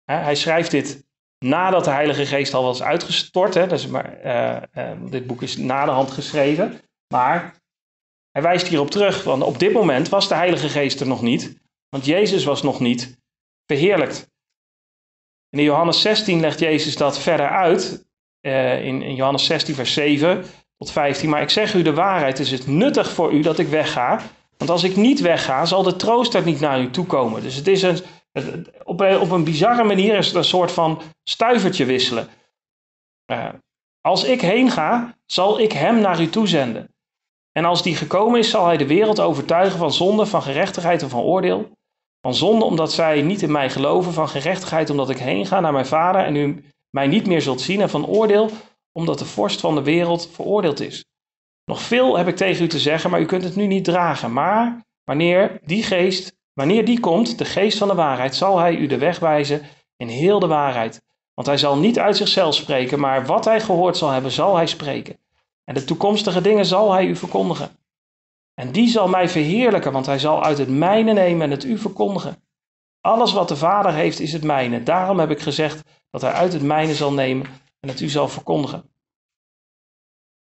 hè, 0.03 0.15
hij 0.15 0.35
schrijft 0.35 0.71
dit 0.71 1.07
nadat 1.45 1.83
de 1.83 1.89
Heilige 1.89 2.25
Geest 2.25 2.53
al 2.53 2.63
was 2.63 2.81
uitgestort. 2.81 3.53
Hè, 3.53 3.67
dus 3.67 3.87
maar, 3.87 4.25
uh, 4.25 4.61
uh, 4.73 5.11
dit 5.11 5.27
boek 5.27 5.41
is 5.41 5.57
na 5.57 5.85
de 5.85 5.91
hand 5.91 6.11
geschreven. 6.11 6.81
Maar 7.13 7.55
hij 8.31 8.41
wijst 8.41 8.67
hierop 8.67 8.91
terug, 8.91 9.23
want 9.23 9.43
op 9.43 9.59
dit 9.59 9.73
moment 9.73 10.09
was 10.09 10.27
de 10.27 10.35
Heilige 10.35 10.69
Geest 10.69 10.99
er 10.99 11.07
nog 11.07 11.21
niet, 11.21 11.61
want 11.89 12.05
Jezus 12.05 12.43
was 12.43 12.61
nog 12.61 12.79
niet 12.79 13.17
verheerlijkt. 13.65 14.29
in 15.49 15.63
Johannes 15.63 16.01
16 16.01 16.39
legt 16.39 16.59
Jezus 16.59 16.95
dat 16.95 17.19
verder 17.19 17.49
uit, 17.49 18.07
uh, 18.41 18.85
in, 18.85 19.01
in 19.01 19.15
Johannes 19.15 19.45
16 19.45 19.75
vers 19.75 19.93
7 19.93 20.45
tot 20.79 20.91
15. 20.91 21.29
Maar 21.29 21.41
ik 21.41 21.49
zeg 21.49 21.73
u 21.73 21.81
de 21.81 21.93
waarheid, 21.93 22.39
is 22.39 22.51
het 22.51 22.67
nuttig 22.67 23.11
voor 23.11 23.31
u 23.31 23.41
dat 23.41 23.59
ik 23.59 23.67
wegga. 23.67 24.21
Want 24.57 24.71
als 24.71 24.83
ik 24.83 24.95
niet 24.95 25.21
wegga, 25.21 25.65
zal 25.65 25.83
de 25.83 25.95
trooster 25.95 26.43
niet 26.43 26.59
naar 26.59 26.81
u 26.81 26.89
toe 26.89 27.05
komen. 27.05 27.41
Dus 27.41 27.55
het 27.55 27.67
is 27.67 27.81
een, 27.81 27.97
op, 28.83 28.99
een, 28.99 29.19
op 29.19 29.31
een 29.31 29.43
bizarre 29.43 29.83
manier 29.83 30.17
is 30.17 30.27
het 30.27 30.35
een 30.35 30.43
soort 30.43 30.71
van 30.71 31.01
stuivertje 31.23 31.85
wisselen. 31.85 32.27
Uh, 33.31 33.49
als 34.01 34.23
ik 34.23 34.41
heen 34.41 34.71
ga, 34.71 35.17
zal 35.25 35.59
ik 35.59 35.71
hem 35.71 35.99
naar 35.99 36.21
u 36.21 36.29
toezenden. 36.29 36.93
En 37.51 37.65
als 37.65 37.83
die 37.83 37.95
gekomen 37.95 38.39
is, 38.39 38.49
zal 38.49 38.65
hij 38.65 38.77
de 38.77 38.87
wereld 38.87 39.19
overtuigen 39.19 39.79
van 39.79 39.93
zonde, 39.93 40.25
van 40.25 40.41
gerechtigheid 40.41 41.01
en 41.01 41.09
van 41.09 41.21
oordeel. 41.21 41.71
Van 42.21 42.33
zonde 42.33 42.65
omdat 42.65 42.93
zij 42.93 43.21
niet 43.21 43.41
in 43.41 43.51
mij 43.51 43.69
geloven, 43.69 44.13
van 44.13 44.29
gerechtigheid 44.29 44.89
omdat 44.89 45.09
ik 45.09 45.17
heen 45.17 45.45
ga 45.45 45.59
naar 45.59 45.71
mijn 45.71 45.85
vader 45.85 46.23
en 46.23 46.35
u 46.35 46.63
mij 46.89 47.07
niet 47.07 47.27
meer 47.27 47.41
zult 47.41 47.61
zien. 47.61 47.81
En 47.81 47.89
van 47.89 48.05
oordeel 48.05 48.49
omdat 48.99 49.19
de 49.19 49.25
vorst 49.25 49.59
van 49.59 49.75
de 49.75 49.83
wereld 49.83 50.29
veroordeeld 50.31 50.79
is. 50.79 51.05
Nog 51.65 51.81
veel 51.81 52.17
heb 52.17 52.27
ik 52.27 52.35
tegen 52.35 52.65
u 52.65 52.67
te 52.67 52.79
zeggen, 52.79 53.09
maar 53.09 53.21
u 53.21 53.25
kunt 53.25 53.43
het 53.43 53.55
nu 53.55 53.67
niet 53.67 53.83
dragen. 53.83 54.33
Maar 54.33 54.85
wanneer 55.03 55.59
die 55.65 55.83
geest, 55.83 56.37
wanneer 56.53 56.85
die 56.85 56.99
komt, 56.99 57.37
de 57.37 57.45
geest 57.45 57.77
van 57.77 57.87
de 57.87 57.93
waarheid, 57.95 58.35
zal 58.35 58.59
hij 58.59 58.75
u 58.75 58.87
de 58.87 58.97
weg 58.97 59.19
wijzen 59.19 59.61
in 59.97 60.07
heel 60.07 60.39
de 60.39 60.47
waarheid. 60.47 61.01
Want 61.33 61.47
hij 61.47 61.57
zal 61.57 61.77
niet 61.77 61.99
uit 61.99 62.17
zichzelf 62.17 62.55
spreken, 62.55 62.99
maar 62.99 63.25
wat 63.25 63.45
hij 63.45 63.61
gehoord 63.61 63.97
zal 63.97 64.09
hebben, 64.09 64.31
zal 64.31 64.55
hij 64.55 64.67
spreken. 64.67 65.17
En 65.63 65.73
de 65.73 65.83
toekomstige 65.83 66.41
dingen 66.41 66.65
zal 66.65 66.91
hij 66.91 67.05
u 67.05 67.15
verkondigen. 67.15 67.69
En 68.53 68.71
die 68.71 68.87
zal 68.87 69.07
mij 69.07 69.29
verheerlijken, 69.29 69.91
want 69.91 70.05
hij 70.05 70.19
zal 70.19 70.43
uit 70.43 70.57
het 70.57 70.69
mijne 70.69 71.13
nemen 71.13 71.41
en 71.41 71.51
het 71.51 71.63
u 71.63 71.77
verkondigen. 71.77 72.43
Alles 73.01 73.33
wat 73.33 73.47
de 73.47 73.55
Vader 73.55 73.93
heeft, 73.93 74.19
is 74.19 74.33
het 74.33 74.43
mijne. 74.43 74.83
Daarom 74.83 75.19
heb 75.19 75.31
ik 75.31 75.39
gezegd 75.39 75.81
dat 76.09 76.21
hij 76.21 76.31
uit 76.31 76.53
het 76.53 76.61
mijne 76.61 76.93
zal 76.93 77.13
nemen 77.13 77.45
en 77.79 77.89
het 77.89 77.99
u 77.99 78.09
zal 78.09 78.27
verkondigen. 78.27 78.89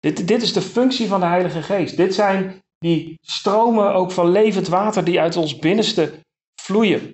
Dit, 0.00 0.28
dit 0.28 0.42
is 0.42 0.52
de 0.52 0.62
functie 0.62 1.08
van 1.08 1.20
de 1.20 1.26
Heilige 1.26 1.62
Geest. 1.62 1.96
Dit 1.96 2.14
zijn 2.14 2.62
die 2.78 3.18
stromen 3.20 3.94
ook 3.94 4.12
van 4.12 4.30
levend 4.30 4.68
water 4.68 5.04
die 5.04 5.20
uit 5.20 5.36
ons 5.36 5.58
binnenste 5.58 6.20
vloeien. 6.60 7.08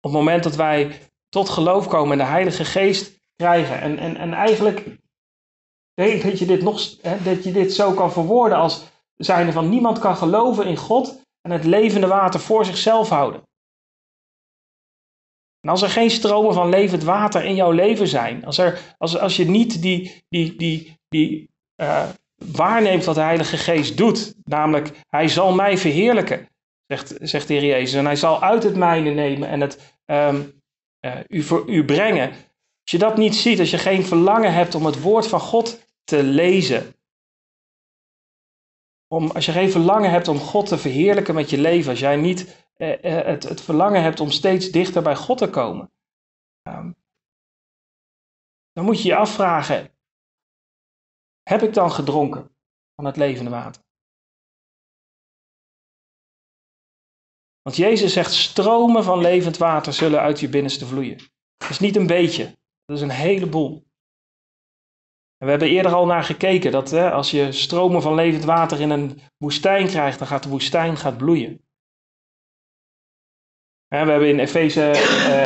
Op 0.00 0.10
het 0.10 0.12
moment 0.12 0.42
dat 0.42 0.54
wij 0.54 1.00
tot 1.28 1.48
geloof 1.48 1.88
komen 1.88 2.12
en 2.12 2.18
de 2.18 2.30
Heilige 2.30 2.64
Geest 2.64 3.20
krijgen. 3.36 3.80
En, 3.80 3.98
en, 3.98 4.16
en 4.16 4.32
eigenlijk 4.32 4.98
denk 5.94 6.22
dat 6.22 6.38
je 6.38 6.46
dit 6.46 6.62
nog 6.62 6.96
hè, 7.02 7.22
dat 7.22 7.44
je 7.44 7.52
dit 7.52 7.72
zo 7.72 7.92
kan 7.92 8.12
verwoorden 8.12 8.58
als 8.58 8.84
zijnde 9.16 9.52
van 9.52 9.68
niemand 9.68 9.98
kan 9.98 10.16
geloven 10.16 10.66
in 10.66 10.76
God 10.76 11.22
en 11.40 11.50
het 11.50 11.64
levende 11.64 12.06
water 12.06 12.40
voor 12.40 12.64
zichzelf 12.64 13.08
houden. 13.08 13.42
En 15.64 15.70
als 15.70 15.82
er 15.82 15.88
geen 15.88 16.10
stromen 16.10 16.54
van 16.54 16.68
levend 16.68 17.02
water 17.02 17.44
in 17.44 17.54
jouw 17.54 17.70
leven 17.70 18.08
zijn, 18.08 18.44
als, 18.44 18.58
er, 18.58 18.94
als, 18.98 19.18
als 19.18 19.36
je 19.36 19.44
niet 19.44 19.82
die, 19.82 20.24
die, 20.28 20.56
die, 20.56 20.98
die 21.08 21.50
uh, 21.76 22.08
waarneemt 22.52 23.04
wat 23.04 23.14
de 23.14 23.20
Heilige 23.20 23.56
Geest 23.56 23.96
doet, 23.96 24.34
namelijk 24.44 24.90
Hij 25.08 25.28
zal 25.28 25.54
mij 25.54 25.78
verheerlijken, 25.78 26.48
zegt, 26.86 27.14
zegt 27.20 27.48
de 27.48 27.54
Heer 27.54 27.64
Jezus, 27.64 27.94
en 27.94 28.04
Hij 28.04 28.16
zal 28.16 28.42
uit 28.42 28.62
het 28.62 28.76
mijne 28.76 29.10
nemen 29.10 29.48
en 29.48 29.60
het 29.60 29.96
um, 30.06 30.62
uh, 31.06 31.16
u 31.28 31.42
voor 31.42 31.68
u 31.68 31.84
brengen. 31.84 32.28
Als 32.28 32.90
je 32.90 32.98
dat 32.98 33.16
niet 33.16 33.34
ziet, 33.34 33.60
als 33.60 33.70
je 33.70 33.78
geen 33.78 34.04
verlangen 34.04 34.52
hebt 34.52 34.74
om 34.74 34.86
het 34.86 35.00
woord 35.00 35.26
van 35.26 35.40
God 35.40 35.80
te 36.04 36.22
lezen, 36.22 36.94
om, 39.08 39.30
als 39.30 39.46
je 39.46 39.52
geen 39.52 39.70
verlangen 39.70 40.10
hebt 40.10 40.28
om 40.28 40.38
God 40.38 40.66
te 40.66 40.78
verheerlijken 40.78 41.34
met 41.34 41.50
je 41.50 41.58
leven, 41.58 41.90
als 41.90 42.00
jij 42.00 42.16
niet 42.16 42.40
eh, 42.40 42.46
eh, 42.46 42.63
het, 42.76 43.42
het, 43.48 43.60
verlangen 43.60 44.02
hebt 44.02 44.20
om 44.20 44.30
steeds 44.30 44.70
dichter 44.70 45.02
bij 45.02 45.16
God 45.16 45.38
te 45.38 45.50
komen, 45.50 45.92
um, 46.68 46.96
dan 48.72 48.84
moet 48.84 49.02
je 49.02 49.08
je 49.08 49.16
afvragen: 49.16 49.96
heb 51.42 51.62
ik 51.62 51.74
dan 51.74 51.90
gedronken 51.90 52.56
van 52.94 53.04
het 53.04 53.16
levende 53.16 53.50
water? 53.50 53.82
Want 57.62 57.76
Jezus 57.76 58.12
zegt: 58.12 58.32
stromen 58.32 59.04
van 59.04 59.18
levend 59.18 59.56
water 59.56 59.92
zullen 59.92 60.20
uit 60.20 60.40
je 60.40 60.48
binnenste 60.48 60.86
vloeien. 60.86 61.18
Dat 61.56 61.70
is 61.70 61.78
niet 61.78 61.96
een 61.96 62.06
beetje, 62.06 62.58
dat 62.84 62.96
is 62.96 63.02
een 63.02 63.10
heleboel. 63.10 63.86
En 65.36 65.46
we 65.46 65.50
hebben 65.50 65.68
eerder 65.68 65.94
al 65.94 66.06
naar 66.06 66.24
gekeken 66.24 66.72
dat 66.72 66.90
hè, 66.90 67.10
als 67.10 67.30
je 67.30 67.52
stromen 67.52 68.02
van 68.02 68.14
levend 68.14 68.44
water 68.44 68.80
in 68.80 68.90
een 68.90 69.20
woestijn 69.38 69.86
krijgt, 69.86 70.18
dan 70.18 70.28
gaat 70.28 70.42
de 70.42 70.48
woestijn 70.48 70.96
gaat 70.96 71.16
bloeien. 71.16 71.63
We 74.02 74.10
hebben 74.10 74.28
in 74.28 74.38
Efeze 74.38 74.82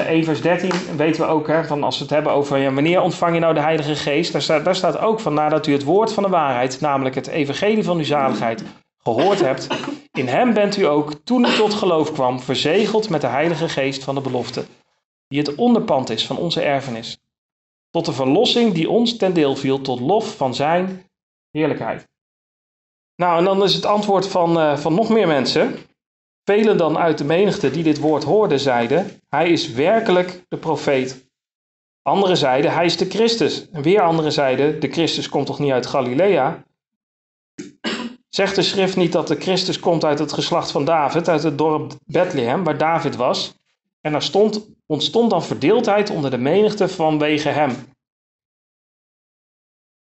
1 0.06 0.24
vers 0.24 0.40
13, 0.40 0.70
weten 0.96 1.22
we 1.22 1.28
ook, 1.28 1.46
hè, 1.46 1.64
van 1.64 1.82
als 1.82 1.96
we 1.96 2.02
het 2.02 2.12
hebben 2.12 2.32
over 2.32 2.58
ja, 2.58 2.72
wanneer 2.72 3.00
ontvang 3.00 3.34
je 3.34 3.40
nou 3.40 3.54
de 3.54 3.60
Heilige 3.60 3.94
Geest, 3.94 4.32
daar 4.32 4.42
staat, 4.42 4.64
daar 4.64 4.76
staat 4.76 4.98
ook 4.98 5.20
van 5.20 5.34
nadat 5.34 5.66
u 5.66 5.72
het 5.72 5.84
woord 5.84 6.12
van 6.12 6.22
de 6.22 6.28
waarheid, 6.28 6.80
namelijk 6.80 7.14
het 7.14 7.26
evangelie 7.26 7.84
van 7.84 7.96
uw 7.96 8.04
zaligheid, 8.04 8.64
gehoord 9.02 9.40
hebt, 9.40 9.66
in 10.12 10.28
hem 10.28 10.54
bent 10.54 10.76
u 10.76 10.86
ook, 10.86 11.12
toen 11.24 11.44
u 11.44 11.54
tot 11.56 11.74
geloof 11.74 12.12
kwam, 12.12 12.40
verzegeld 12.40 13.08
met 13.08 13.20
de 13.20 13.26
Heilige 13.26 13.68
Geest 13.68 14.04
van 14.04 14.14
de 14.14 14.20
belofte, 14.20 14.64
die 15.28 15.38
het 15.38 15.54
onderpand 15.54 16.10
is 16.10 16.26
van 16.26 16.36
onze 16.36 16.62
erfenis. 16.62 17.18
Tot 17.90 18.04
de 18.04 18.12
verlossing 18.12 18.72
die 18.72 18.90
ons 18.90 19.16
ten 19.16 19.34
deel 19.34 19.56
viel, 19.56 19.80
tot 19.80 20.00
lof 20.00 20.36
van 20.36 20.54
zijn 20.54 21.10
heerlijkheid. 21.50 22.08
Nou, 23.16 23.38
en 23.38 23.44
dan 23.44 23.62
is 23.62 23.74
het 23.74 23.86
antwoord 23.86 24.28
van, 24.28 24.58
uh, 24.58 24.76
van 24.76 24.94
nog 24.94 25.08
meer 25.08 25.26
mensen. 25.26 25.74
Velen 26.48 26.76
dan 26.76 26.98
uit 26.98 27.18
de 27.18 27.24
menigte 27.24 27.70
die 27.70 27.82
dit 27.82 27.98
woord 27.98 28.24
hoorden, 28.24 28.60
zeiden: 28.60 29.20
Hij 29.28 29.50
is 29.50 29.72
werkelijk 29.72 30.44
de 30.48 30.56
profeet. 30.56 31.30
Anderen 32.02 32.36
zeiden: 32.36 32.72
Hij 32.72 32.84
is 32.84 32.96
de 32.96 33.08
Christus. 33.08 33.70
En 33.70 33.82
weer 33.82 34.00
anderen 34.00 34.32
zeiden: 34.32 34.80
De 34.80 34.88
Christus 34.88 35.28
komt 35.28 35.46
toch 35.46 35.58
niet 35.58 35.72
uit 35.72 35.86
Galilea? 35.86 36.64
Zegt 38.28 38.54
de 38.54 38.62
schrift 38.62 38.96
niet 38.96 39.12
dat 39.12 39.28
de 39.28 39.36
Christus 39.36 39.80
komt 39.80 40.04
uit 40.04 40.18
het 40.18 40.32
geslacht 40.32 40.70
van 40.70 40.84
David, 40.84 41.28
uit 41.28 41.42
het 41.42 41.58
dorp 41.58 41.92
Bethlehem, 42.04 42.64
waar 42.64 42.78
David 42.78 43.16
was? 43.16 43.54
En 44.00 44.14
er 44.14 44.22
stond, 44.22 44.68
ontstond 44.86 45.30
dan 45.30 45.42
verdeeldheid 45.42 46.10
onder 46.10 46.30
de 46.30 46.38
menigte 46.38 46.88
vanwege 46.88 47.48
hem. 47.48 47.76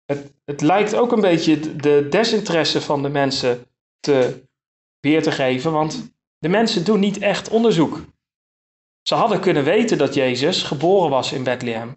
Het, 0.05 0.33
het 0.45 0.61
lijkt 0.61 0.95
ook 0.95 1.13
een 1.13 1.21
beetje 1.21 1.77
de 1.77 2.07
desinteresse 2.11 2.81
van 2.81 3.03
de 3.03 3.09
mensen 3.09 3.67
te 4.01 4.43
weer 5.01 5.23
te 5.23 5.31
geven, 5.31 5.73
want 5.73 6.12
de 6.43 6.49
mensen 6.49 6.85
doen 6.85 7.01
niet 7.01 7.19
echt 7.19 7.49
onderzoek. 7.49 8.05
Ze 9.03 9.15
hadden 9.15 9.41
kunnen 9.41 9.65
weten 9.65 9.99
dat 9.99 10.15
Jezus 10.15 10.63
geboren 10.63 11.11
was 11.11 11.33
in 11.33 11.45
Bethlehem. 11.45 11.97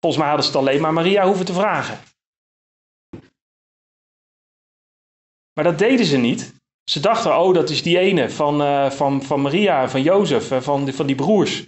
Volgens 0.00 0.22
mij 0.22 0.30
hadden 0.30 0.46
ze 0.46 0.50
het 0.50 0.60
alleen 0.60 0.80
maar 0.80 0.92
Maria 0.92 1.26
hoeven 1.26 1.44
te 1.44 1.52
vragen. 1.52 2.00
Maar 5.52 5.64
dat 5.64 5.78
deden 5.78 6.06
ze 6.06 6.16
niet. 6.16 6.54
Ze 6.84 7.00
dachten, 7.00 7.38
oh, 7.38 7.54
dat 7.54 7.70
is 7.70 7.82
die 7.82 7.98
ene 7.98 8.30
van, 8.30 8.60
uh, 8.62 8.90
van, 8.90 9.22
van 9.22 9.40
Maria 9.40 9.88
van 9.88 10.02
Jozef, 10.02 10.50
en 10.50 10.62
van, 10.62 10.92
van 10.92 11.06
die 11.06 11.16
broers. 11.16 11.66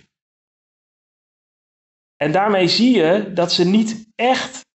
En 2.17 2.33
daarmee 2.33 2.69
zie 2.69 2.97
je 2.97 3.33
dat 3.33 3.53
ze 3.53 3.65
niet 3.65 4.07
echt 4.15 4.67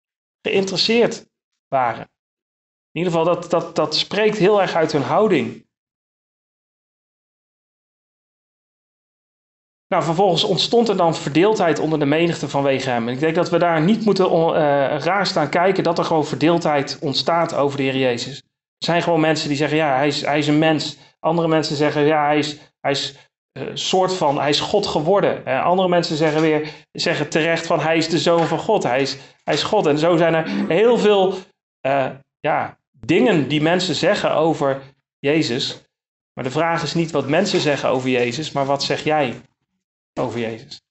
geïnteresseerd 0.42 1.26
waren. 1.68 2.10
In 2.92 3.04
ieder 3.04 3.12
geval, 3.12 3.26
dat, 3.36 3.50
dat, 3.50 3.76
dat 3.76 3.96
spreekt 3.96 4.38
heel 4.38 4.62
erg 4.62 4.74
uit 4.74 4.92
hun 4.92 5.02
houding. 5.02 5.67
Nou, 9.88 10.04
vervolgens 10.04 10.44
ontstond 10.44 10.90
er 10.90 10.98
dan 10.98 11.16
verdeeldheid 11.16 11.80
onder 11.80 12.00
de 12.00 12.06
menigte 12.06 12.50
vanwege 12.50 12.90
hem. 12.90 13.08
En 13.08 13.14
ik 13.14 13.20
denk 13.20 13.36
dat 13.36 13.50
we 13.50 13.58
daar 13.58 13.82
niet 13.82 14.06
moeten 14.06 14.26
uh, 14.26 14.54
raar 15.00 15.26
staan 15.26 15.50
kijken 15.50 15.84
dat 15.84 15.98
er 15.98 16.04
gewoon 16.06 16.26
verdeeldheid 16.26 16.98
ontstaat 17.02 17.56
over 17.56 17.78
de 17.78 17.84
Heer 17.84 17.98
Jezus. 17.98 18.38
Er 18.78 18.86
zijn 18.86 19.02
gewoon 19.02 19.20
mensen 19.20 19.48
die 19.48 19.58
zeggen, 19.58 19.78
ja, 19.78 19.96
hij 19.96 20.08
is, 20.08 20.26
hij 20.26 20.38
is 20.38 20.48
een 20.48 20.58
mens. 20.58 20.98
Andere 21.20 21.48
mensen 21.48 21.76
zeggen, 21.76 22.06
ja, 22.06 22.26
hij 22.26 22.38
is, 22.38 22.58
hij 22.80 22.92
is 22.92 23.16
uh, 23.54 23.64
soort 23.74 24.14
van, 24.14 24.40
hij 24.40 24.50
is 24.50 24.60
God 24.60 24.88
geworden. 24.88 25.46
En 25.46 25.64
andere 25.64 25.90
mensen 25.90 26.18
zeggen 26.18 26.42
weer, 26.42 26.70
zeggen 26.92 27.30
terecht 27.30 27.68
van, 27.68 27.80
hij 27.80 27.98
is 27.98 28.10
de 28.10 28.20
zoon 28.20 28.48
van 28.48 28.60
God. 28.60 28.84
Hij 28.84 29.02
is, 29.02 29.18
hij 29.44 29.54
is 29.54 29.64
God. 29.64 29.86
En 29.86 29.98
zo 29.98 30.18
zijn 30.18 30.34
er 30.34 30.50
heel 30.68 30.98
veel 30.98 31.34
ja, 32.40 32.78
dingen 32.92 33.48
die 33.48 33.62
mensen 33.62 33.96
zeggen 33.96 34.36
over 34.36 34.82
Jezus. 35.20 35.82
Maar 36.34 36.44
de 36.44 36.52
vraag 36.52 36.84
is 36.84 36.94
niet 36.94 37.12
wat 37.12 37.28
mensen 37.28 37.60
zeggen 37.60 37.90
over 37.90 38.10
Jezus, 38.10 38.52
maar 38.52 38.66
wat 38.66 38.84
zeg 38.84 39.04
jij 39.04 39.42
over 40.20 40.40
Jezus? 40.40 40.82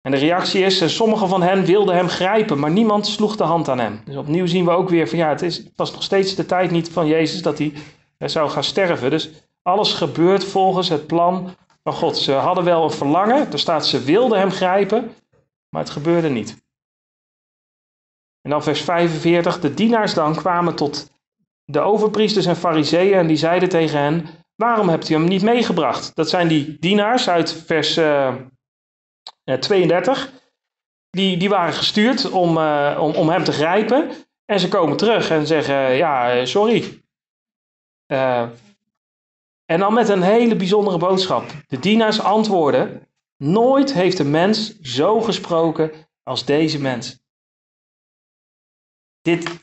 En 0.00 0.10
de 0.10 0.16
reactie 0.16 0.64
is, 0.64 0.80
eh, 0.80 0.88
sommige 0.88 1.26
van 1.26 1.42
hen 1.42 1.64
wilden 1.64 1.94
hem 1.94 2.08
grijpen, 2.08 2.58
maar 2.58 2.70
niemand 2.70 3.06
sloeg 3.06 3.36
de 3.36 3.44
hand 3.44 3.68
aan 3.68 3.78
hem. 3.78 4.00
Dus 4.04 4.16
opnieuw 4.16 4.46
zien 4.46 4.64
we 4.64 4.70
ook 4.70 4.88
weer 4.88 5.08
van 5.08 5.18
ja, 5.18 5.28
het, 5.28 5.42
is, 5.42 5.56
het 5.56 5.72
was 5.76 5.92
nog 5.92 6.02
steeds 6.02 6.34
de 6.34 6.46
tijd 6.46 6.70
niet 6.70 6.90
van 6.90 7.06
Jezus 7.06 7.42
dat 7.42 7.58
hij 7.58 7.72
eh, 8.18 8.28
zou 8.28 8.50
gaan 8.50 8.64
sterven. 8.64 9.10
Dus 9.10 9.30
alles 9.62 9.92
gebeurt 9.92 10.44
volgens 10.44 10.88
het 10.88 11.06
plan 11.06 11.54
van 11.82 11.92
God. 11.92 12.16
Ze 12.16 12.32
hadden 12.32 12.64
wel 12.64 12.84
een 12.84 12.90
verlangen, 12.90 13.52
er 13.52 13.58
staat 13.58 13.86
ze 13.86 14.02
wilden 14.02 14.38
hem 14.38 14.50
grijpen, 14.50 15.14
maar 15.68 15.82
het 15.82 15.90
gebeurde 15.90 16.28
niet. 16.28 16.62
En 18.42 18.50
dan 18.50 18.62
vers 18.62 18.80
45, 18.80 19.60
de 19.60 19.74
dienaars 19.74 20.14
dan 20.14 20.34
kwamen 20.34 20.74
tot 20.74 21.10
de 21.64 21.80
overpriesters 21.80 22.46
en 22.46 22.56
fariseeën 22.56 23.18
en 23.18 23.26
die 23.26 23.36
zeiden 23.36 23.68
tegen 23.68 23.98
hen, 23.98 24.26
waarom 24.56 24.88
hebt 24.88 25.08
u 25.08 25.14
hem 25.14 25.24
niet 25.24 25.42
meegebracht? 25.42 26.16
Dat 26.16 26.28
zijn 26.28 26.48
die 26.48 26.76
dienaars 26.78 27.28
uit 27.28 27.52
vers... 27.52 27.96
Uh, 27.96 28.34
32. 29.44 30.26
Eh, 30.26 30.32
die, 31.10 31.36
die 31.36 31.48
waren 31.48 31.74
gestuurd 31.74 32.30
om, 32.30 32.56
uh, 32.56 32.98
om, 33.00 33.14
om 33.14 33.28
hem 33.28 33.44
te 33.44 33.52
grijpen. 33.52 34.10
En 34.44 34.60
ze 34.60 34.68
komen 34.68 34.96
terug 34.96 35.30
en 35.30 35.46
zeggen: 35.46 35.74
Ja, 35.74 36.32
eh, 36.32 36.44
sorry. 36.44 37.02
En 39.64 39.78
dan 39.78 39.94
met 39.94 40.08
een 40.08 40.22
hele 40.22 40.56
bijzondere 40.56 40.98
boodschap. 40.98 41.44
De 41.66 41.78
dienaars 41.78 42.20
antwoorden: 42.20 43.08
Nooit 43.36 43.92
heeft 43.92 44.18
een 44.18 44.30
mens 44.30 44.80
zo 44.80 45.20
gesproken 45.20 45.92
als 46.22 46.44
deze 46.44 46.80
mens. 46.80 47.22
Dit, 49.20 49.58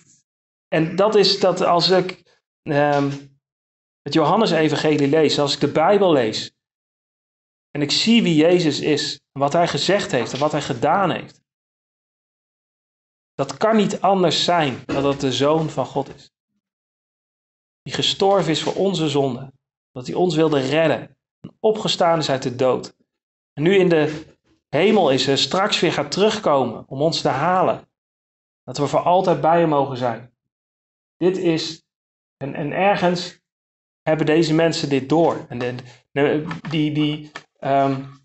en 0.68 0.96
dat 0.96 1.16
is 1.16 1.40
dat 1.40 1.62
als 1.62 1.90
ik 1.90 2.24
uh, 2.64 3.06
het 4.02 4.14
Johannes-evangelie 4.14 5.08
lees, 5.08 5.40
als 5.40 5.54
ik 5.54 5.60
de 5.60 5.72
Bijbel 5.72 6.12
lees, 6.12 6.54
en 7.72 7.82
ik 7.82 7.92
zie 7.92 8.24
wie 8.24 8.36
Jezus 8.36 8.80
is, 8.80 9.22
wat 9.32 9.54
hij 9.54 9.68
gezegd 9.68 10.12
heeft 10.12 10.34
en 10.34 10.40
wat 10.40 10.52
hij 10.52 10.62
gedaan 10.62 11.12
heeft. 11.12 11.42
Dat 13.34 13.58
kan 13.58 13.76
niet 13.76 14.02
anders 14.02 14.44
zijn 14.44 14.84
dan 14.86 15.04
dat 15.04 15.20
de 15.20 15.32
Zoon 15.32 15.70
van 15.70 15.86
God 15.86 16.16
is. 16.16 16.32
Die 17.82 17.94
gestorven 17.94 18.52
is 18.52 18.64
voor 18.64 18.76
onze 18.76 19.10
zonde. 19.10 19.54
Dat 19.92 20.08
hij 20.08 20.16
ons 20.16 20.36
wilde 20.36 20.60
redden. 20.60 21.18
En 21.40 21.58
opgestaan 21.60 22.20
is 22.20 22.30
uit 22.30 22.44
de 22.44 22.56
dood. 22.56 22.96
En 23.54 23.64
nu 23.64 23.76
in 23.76 23.90
de 23.90 24.26
hemel 24.70 25.12
is 25.12 25.28
en 25.28 25.38
straks 25.38 25.80
weer 25.80 25.92
gaat 25.92 26.12
terugkomen 26.12 26.88
om 26.88 27.02
ons 27.02 27.22
te 27.22 27.30
halen. 27.30 27.90
Dat 28.64 28.78
we 28.78 28.88
voor 28.88 29.00
altijd 29.00 29.42
bij 29.42 29.60
hem 29.60 29.70
mogen 29.70 29.98
zijn. 29.98 30.36
Dit 31.18 31.38
is, 31.38 31.84
en, 32.38 32.56
en 32.56 32.72
ergens 32.72 33.41
hebben 34.18 34.36
deze 34.36 34.54
mensen 34.54 34.90
dit 34.90 35.10
door. 35.10 35.46
En 35.50 35.60
de, 36.12 36.46
die, 36.70 36.92
die, 36.92 37.32
Um, 37.64 38.22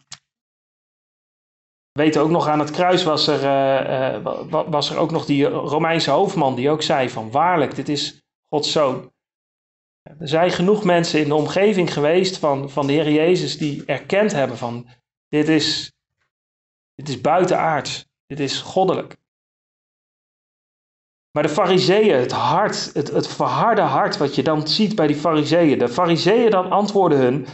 weten 1.92 2.22
ook 2.22 2.30
nog 2.30 2.48
aan 2.48 2.58
het 2.58 2.70
kruis 2.70 3.04
was 3.04 3.26
er, 3.26 3.42
uh, 3.42 4.22
uh, 4.24 4.64
was 4.70 4.90
er 4.90 4.96
ook 4.96 5.10
nog 5.10 5.24
die 5.24 5.44
Romeinse 5.44 6.10
hoofdman 6.10 6.54
die 6.54 6.70
ook 6.70 6.82
zei 6.82 7.10
van 7.10 7.30
waarlijk, 7.30 7.74
dit 7.74 7.88
is 7.88 8.22
Gods 8.48 8.72
zoon. 8.72 9.12
Er 10.02 10.28
zijn 10.28 10.50
genoeg 10.50 10.84
mensen 10.84 11.20
in 11.20 11.28
de 11.28 11.34
omgeving 11.34 11.92
geweest 11.92 12.38
van, 12.38 12.70
van 12.70 12.86
de 12.86 12.92
Heer 12.92 13.10
Jezus 13.10 13.58
die 13.58 13.84
erkend 13.84 14.32
hebben 14.32 14.58
van 14.58 14.88
dit 15.28 15.48
is, 15.48 15.92
dit 16.94 17.08
is 17.08 17.20
buitenaards, 17.20 18.06
dit 18.26 18.40
is 18.40 18.60
goddelijk. 18.60 19.16
Maar 21.36 21.44
de 21.46 21.52
fariseeën, 21.52 22.18
het 22.18 22.32
hart, 22.32 22.90
het, 22.94 23.10
het 23.10 23.28
verharde 23.28 23.80
hart 23.80 24.16
wat 24.16 24.34
je 24.34 24.42
dan 24.42 24.68
ziet 24.68 24.94
bij 24.94 25.06
die 25.06 25.16
fariseeën. 25.16 25.78
De 25.78 25.88
fariseeën 25.88 26.50
dan 26.50 26.70
antwoorden 26.70 27.18
hun, 27.18 27.46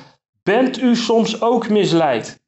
Bent 0.42 0.80
u 0.80 0.96
soms 0.96 1.40
ook 1.40 1.68
misleid? 1.68 2.42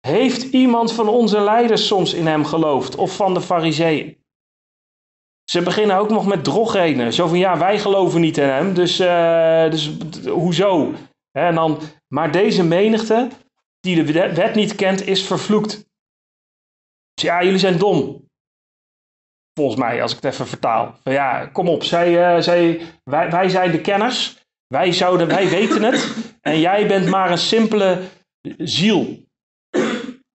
Heeft 0.00 0.42
iemand 0.42 0.92
van 0.92 1.08
onze 1.08 1.40
leiders 1.40 1.86
soms 1.86 2.14
in 2.14 2.26
hem 2.26 2.44
geloofd 2.44 2.94
of 2.94 3.16
van 3.16 3.34
de 3.34 3.40
fariseeën? 3.40 4.16
Ze 5.44 5.62
beginnen 5.62 5.96
ook 5.96 6.10
nog 6.10 6.26
met 6.26 6.44
drogredenen. 6.44 7.12
Zo 7.12 7.26
van 7.26 7.38
ja, 7.38 7.58
wij 7.58 7.78
geloven 7.78 8.20
niet 8.20 8.38
in 8.38 8.48
hem, 8.48 8.74
dus, 8.74 9.00
uh, 9.00 9.70
dus 9.70 9.90
hoezo? 10.28 10.92
En 11.30 11.54
dan, 11.54 11.78
maar 12.08 12.32
deze 12.32 12.64
menigte, 12.64 13.28
die 13.80 14.04
de 14.04 14.32
wet 14.34 14.54
niet 14.54 14.74
kent, 14.74 15.06
is 15.06 15.26
vervloekt. 15.26 15.70
Dus 17.14 17.24
ja, 17.24 17.42
jullie 17.42 17.58
zijn 17.58 17.78
dom. 17.78 18.30
Volgens 19.54 19.80
mij, 19.80 20.02
als 20.02 20.10
ik 20.10 20.22
het 20.22 20.32
even 20.32 20.46
vertaal. 20.46 20.94
Van 21.02 21.12
ja, 21.12 21.46
kom 21.46 21.68
op, 21.68 21.84
zij, 21.84 22.36
uh, 22.36 22.42
zij, 22.42 22.80
wij, 23.04 23.30
wij 23.30 23.48
zijn 23.48 23.70
de 23.70 23.80
kenners. 23.80 24.36
Wij, 24.66 24.92
zouden, 24.92 25.28
wij 25.28 25.48
weten 25.58 25.82
het 25.82 26.14
en 26.40 26.60
jij 26.60 26.86
bent 26.86 27.08
maar 27.08 27.30
een 27.30 27.38
simpele 27.38 27.98
ziel. 28.58 29.24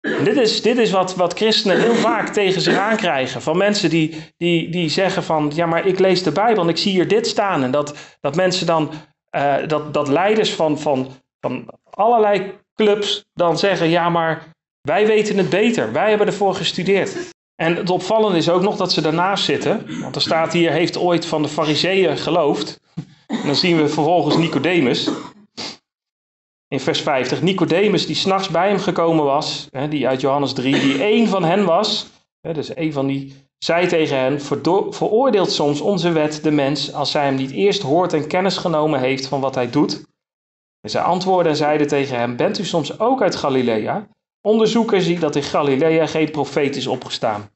dit 0.00 0.36
is, 0.36 0.62
dit 0.62 0.78
is 0.78 0.90
wat, 0.90 1.14
wat 1.14 1.34
christenen 1.34 1.80
heel 1.80 1.94
vaak 1.94 2.28
tegen 2.28 2.60
zich 2.60 2.76
aankrijgen. 2.76 3.42
Van 3.42 3.56
mensen 3.56 3.90
die, 3.90 4.32
die, 4.36 4.70
die 4.70 4.88
zeggen 4.88 5.22
van, 5.22 5.52
ja 5.54 5.66
maar 5.66 5.86
ik 5.86 5.98
lees 5.98 6.22
de 6.22 6.32
Bijbel 6.32 6.62
en 6.62 6.68
ik 6.68 6.76
zie 6.76 6.92
hier 6.92 7.08
dit 7.08 7.26
staan. 7.26 7.62
En 7.62 7.70
dat, 7.70 8.16
dat 8.20 8.36
mensen 8.36 8.66
dan, 8.66 8.90
uh, 9.36 9.56
dat, 9.66 9.94
dat 9.94 10.08
leiders 10.08 10.54
van, 10.54 10.78
van, 10.78 11.08
van, 11.40 11.68
allerlei 11.90 12.52
clubs 12.74 13.24
dan 13.32 13.58
zeggen: 13.58 13.88
ja, 13.88 14.08
maar 14.08 14.48
wij 14.80 15.06
weten 15.06 15.38
het 15.38 15.50
beter. 15.50 15.92
Wij 15.92 16.08
hebben 16.08 16.26
ervoor 16.26 16.54
gestudeerd. 16.54 17.32
En 17.56 17.76
het 17.76 17.90
opvallende 17.90 18.38
is 18.38 18.48
ook 18.48 18.62
nog 18.62 18.76
dat 18.76 18.92
ze 18.92 19.00
daarnaast 19.00 19.44
zitten. 19.44 20.00
Want 20.00 20.14
er 20.14 20.20
staat 20.20 20.52
hier: 20.52 20.70
heeft 20.70 20.98
ooit 20.98 21.26
van 21.26 21.42
de 21.42 21.48
Fariseeën 21.48 22.16
geloofd. 22.16 22.80
En 23.26 23.46
dan 23.46 23.54
zien 23.54 23.76
we 23.76 23.88
vervolgens 23.88 24.36
Nicodemus. 24.36 25.10
In 26.68 26.80
vers 26.80 27.00
50. 27.00 27.42
Nicodemus 27.42 28.06
die 28.06 28.16
s'nachts 28.16 28.48
bij 28.48 28.68
hem 28.68 28.78
gekomen 28.78 29.24
was. 29.24 29.66
Hè, 29.70 29.88
die 29.88 30.08
uit 30.08 30.20
Johannes 30.20 30.52
3. 30.52 30.80
Die 30.80 31.02
één 31.02 31.28
van 31.28 31.44
hen 31.44 31.64
was. 31.64 32.06
Hè, 32.40 32.52
dus 32.52 32.74
één 32.74 32.92
van 32.92 33.06
die. 33.06 33.34
Zei 33.58 33.86
tegen 33.86 34.18
hen: 34.18 34.40
Veroordeelt 34.90 35.50
soms 35.52 35.80
onze 35.80 36.12
wet 36.12 36.42
de 36.42 36.50
mens. 36.50 36.92
als 36.92 37.10
zij 37.10 37.24
hem 37.24 37.34
niet 37.34 37.50
eerst 37.50 37.82
hoort 37.82 38.12
en 38.12 38.26
kennis 38.26 38.56
genomen 38.56 39.00
heeft 39.00 39.26
van 39.26 39.40
wat 39.40 39.54
hij 39.54 39.70
doet. 39.70 40.04
En 40.80 40.90
zij 40.90 41.02
antwoordden 41.02 41.52
en 41.52 41.58
zeiden 41.58 41.86
tegen 41.86 42.18
hem: 42.18 42.36
Bent 42.36 42.58
u 42.58 42.64
soms 42.64 42.98
ook 42.98 43.22
uit 43.22 43.36
Galilea? 43.36 44.08
Onderzoeken 44.46 45.02
zie 45.02 45.18
dat 45.18 45.36
in 45.36 45.42
Galilea 45.42 46.06
geen 46.06 46.30
profeet 46.30 46.76
is 46.76 46.86
opgestaan. 46.86 47.50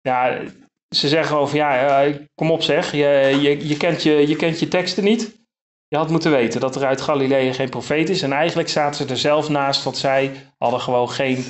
Ja, 0.00 0.42
ze 0.88 1.08
zeggen 1.08 1.36
over, 1.36 1.56
ja, 1.56 2.02
eh, 2.04 2.16
kom 2.34 2.50
op 2.50 2.62
zeg, 2.62 2.92
je, 2.92 3.38
je, 3.40 3.68
je, 3.68 3.76
kent 3.76 4.02
je, 4.02 4.28
je 4.28 4.36
kent 4.36 4.60
je 4.60 4.68
teksten 4.68 5.04
niet. 5.04 5.44
Je 5.88 5.96
had 5.96 6.10
moeten 6.10 6.30
weten 6.30 6.60
dat 6.60 6.76
er 6.76 6.84
uit 6.84 7.00
Galilea 7.00 7.52
geen 7.52 7.68
profeet 7.68 8.08
is. 8.08 8.22
En 8.22 8.32
eigenlijk 8.32 8.68
zaten 8.68 9.06
ze 9.06 9.12
er 9.12 9.18
zelf 9.18 9.48
naast, 9.48 9.84
want 9.84 9.96
zij 9.96 10.52
hadden 10.58 10.80
gewoon 10.80 11.10
geen 11.10 11.44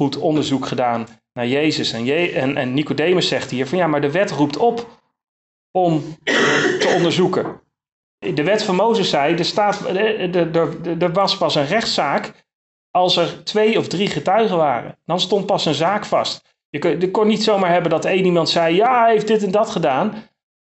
goed 0.00 0.16
onderzoek 0.16 0.66
gedaan 0.66 1.06
naar 1.32 1.46
Jezus. 1.46 1.92
En, 1.92 2.04
Je 2.04 2.32
en, 2.32 2.56
en 2.56 2.74
Nicodemus 2.74 3.28
zegt 3.28 3.50
hier 3.50 3.66
van, 3.66 3.78
ja, 3.78 3.86
maar 3.86 4.00
de 4.00 4.10
wet 4.10 4.30
roept 4.30 4.56
op 4.56 5.00
om 5.70 6.16
te 6.78 6.92
onderzoeken. 6.96 7.60
De 8.18 8.44
wet 8.44 8.62
van 8.62 8.74
Mozes 8.74 9.10
zei, 9.10 9.34
er, 9.34 9.44
staat, 9.44 9.88
er, 9.88 11.02
er 11.02 11.12
was 11.12 11.36
pas 11.36 11.54
een 11.54 11.66
rechtszaak 11.66 12.45
als 12.96 13.16
er 13.16 13.44
twee 13.44 13.78
of 13.78 13.88
drie 13.88 14.06
getuigen 14.06 14.56
waren. 14.56 14.98
Dan 15.04 15.20
stond 15.20 15.46
pas 15.46 15.64
een 15.66 15.74
zaak 15.74 16.04
vast. 16.04 16.54
Je 16.68 17.10
kon, 17.10 17.26
niet 17.26 17.42
zomaar 17.42 17.72
hebben 17.72 17.90
dat 17.90 18.04
één 18.04 18.24
iemand 18.24 18.48
zei: 18.48 18.74
Ja, 18.74 19.02
hij 19.02 19.12
heeft 19.12 19.26
dit 19.26 19.42
en 19.42 19.50
dat 19.50 19.70
gedaan. 19.70 20.14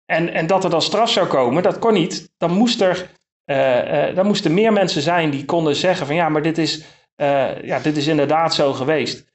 En, 0.05 0.33
en 0.33 0.47
dat 0.47 0.63
er 0.63 0.69
dan 0.69 0.81
straf 0.81 1.09
zou 1.09 1.27
komen. 1.27 1.63
Dat 1.63 1.79
kon 1.79 1.93
niet. 1.93 2.31
Dan, 2.37 2.51
moest 2.51 2.81
er, 2.81 3.09
uh, 3.45 4.07
uh, 4.09 4.15
dan 4.15 4.25
moesten 4.25 4.53
meer 4.53 4.73
mensen 4.73 5.01
zijn 5.01 5.29
die 5.29 5.45
konden 5.45 5.75
zeggen: 5.75 6.05
van 6.05 6.15
ja, 6.15 6.29
maar 6.29 6.41
dit 6.41 6.57
is, 6.57 6.83
uh, 7.21 7.61
ja, 7.61 7.79
dit 7.79 7.97
is 7.97 8.07
inderdaad 8.07 8.53
zo 8.53 8.73
geweest. 8.73 9.31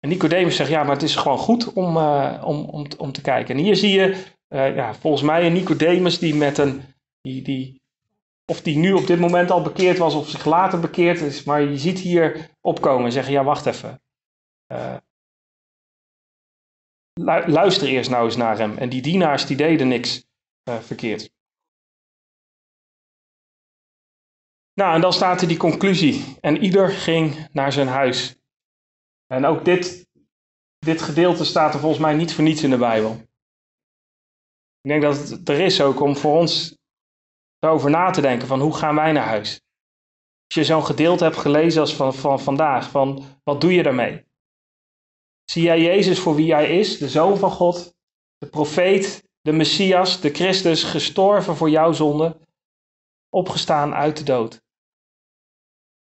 En 0.00 0.08
Nicodemus 0.08 0.56
zegt: 0.56 0.70
Ja, 0.70 0.82
maar 0.82 0.94
het 0.94 1.02
is 1.02 1.16
gewoon 1.16 1.38
goed 1.38 1.72
om, 1.72 1.96
om, 1.96 2.64
om, 2.64 2.86
om 2.98 3.12
te 3.12 3.20
kijken. 3.20 3.56
En 3.56 3.62
hier 3.62 3.76
zie 3.76 3.92
je 3.92 4.24
ja, 4.48 4.94
volgens 4.94 5.22
mij 5.22 5.46
een 5.46 5.52
Nicodemus 5.52 6.18
die 6.18 6.34
met 6.34 6.58
een. 6.58 6.82
Die, 7.20 7.42
die, 7.42 7.82
of 8.46 8.60
die 8.62 8.76
nu 8.76 8.92
op 8.92 9.06
dit 9.06 9.18
moment 9.18 9.50
al 9.50 9.62
bekeerd 9.62 9.98
was 9.98 10.14
of 10.14 10.28
zich 10.28 10.44
later 10.44 10.80
bekeerd 10.80 11.20
is. 11.20 11.44
Maar 11.44 11.60
je 11.60 11.78
ziet 11.78 11.98
hier 11.98 12.50
opkomen 12.60 13.04
en 13.04 13.12
zeggen: 13.12 13.32
Ja, 13.32 13.44
wacht 13.44 13.66
even. 13.66 14.02
Uh, 14.72 14.96
luister 17.46 17.88
eerst 17.88 18.10
nou 18.10 18.24
eens 18.24 18.36
naar 18.36 18.58
hem. 18.58 18.78
En 18.78 18.88
die 18.88 19.02
dienaars 19.02 19.46
die 19.46 19.56
deden 19.56 19.88
niks 19.88 20.24
uh, 20.68 20.78
verkeerd. 20.78 21.32
Nou, 24.74 24.94
en 24.94 25.00
dan 25.00 25.12
staat 25.12 25.40
er 25.40 25.48
die 25.48 25.56
conclusie. 25.56 26.36
En 26.40 26.62
ieder 26.62 26.88
ging 26.90 27.48
naar 27.52 27.72
zijn 27.72 27.88
huis. 27.88 28.36
En 29.26 29.44
ook 29.44 29.64
dit, 29.64 30.08
dit 30.78 31.02
gedeelte 31.02 31.44
staat 31.44 31.74
er 31.74 31.80
volgens 31.80 32.00
mij 32.00 32.14
niet 32.14 32.34
voor 32.34 32.44
niets 32.44 32.62
in 32.62 32.70
de 32.70 32.78
Bijbel. 32.78 33.12
Ik 34.80 34.90
denk 34.90 35.02
dat 35.02 35.28
het 35.28 35.48
er 35.48 35.60
is 35.60 35.80
ook 35.80 36.00
om 36.00 36.16
voor 36.16 36.38
ons 36.38 36.78
erover 37.64 37.90
na 37.90 38.10
te 38.10 38.20
denken 38.20 38.48
van 38.48 38.60
hoe 38.60 38.74
gaan 38.74 38.94
wij 38.94 39.12
naar 39.12 39.26
huis. 39.26 39.60
Als 40.46 40.54
je 40.54 40.64
zo'n 40.64 40.84
gedeelte 40.84 41.24
hebt 41.24 41.36
gelezen 41.36 41.80
als 41.80 41.94
van, 41.94 42.14
van 42.14 42.40
vandaag, 42.40 42.90
van 42.90 43.24
wat 43.44 43.60
doe 43.60 43.74
je 43.74 43.82
daarmee? 43.82 44.24
Zie 45.44 45.62
jij 45.62 45.80
Jezus 45.80 46.18
voor 46.18 46.34
wie 46.34 46.52
hij 46.52 46.78
is, 46.78 46.98
de 46.98 47.08
Zoon 47.08 47.36
van 47.36 47.50
God, 47.50 47.94
de 48.38 48.46
profeet, 48.46 49.28
de 49.40 49.52
Messias, 49.52 50.20
de 50.20 50.30
Christus, 50.30 50.82
gestorven 50.82 51.56
voor 51.56 51.70
jouw 51.70 51.92
zonde, 51.92 52.36
opgestaan 53.28 53.94
uit 53.94 54.16
de 54.16 54.24
dood. 54.24 54.62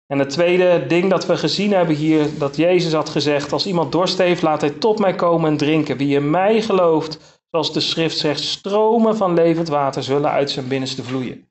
En 0.07 0.18
het 0.18 0.30
tweede 0.30 0.86
ding 0.86 1.11
dat 1.11 1.26
we 1.26 1.36
gezien 1.36 1.72
hebben 1.72 1.94
hier, 1.94 2.38
dat 2.38 2.57
Jezus 2.57 2.92
had 2.92 3.09
gezegd, 3.09 3.53
als 3.53 3.66
iemand 3.66 3.92
dorst 3.92 4.18
heeft, 4.18 4.42
laat 4.42 4.61
hij 4.61 4.70
tot 4.70 4.98
mij 4.98 5.14
komen 5.14 5.51
en 5.51 5.57
drinken. 5.57 5.96
Wie 5.96 6.16
in 6.16 6.30
mij 6.30 6.62
gelooft, 6.62 7.39
zoals 7.51 7.72
de 7.72 7.80
schrift 7.80 8.18
zegt, 8.18 8.40
stromen 8.40 9.16
van 9.16 9.34
levend 9.34 9.68
water 9.68 10.03
zullen 10.03 10.30
uit 10.30 10.51
zijn 10.51 10.68
binnenste 10.68 11.03
vloeien. 11.03 11.51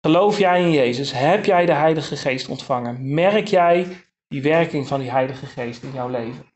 Geloof 0.00 0.38
jij 0.38 0.62
in 0.62 0.70
Jezus? 0.70 1.12
Heb 1.12 1.44
jij 1.44 1.66
de 1.66 1.72
Heilige 1.72 2.16
Geest 2.16 2.48
ontvangen? 2.48 3.14
Merk 3.14 3.46
jij 3.46 4.06
die 4.28 4.42
werking 4.42 4.86
van 4.86 5.00
die 5.00 5.10
Heilige 5.10 5.46
Geest 5.46 5.82
in 5.82 5.92
jouw 5.92 6.08
leven. 6.08 6.54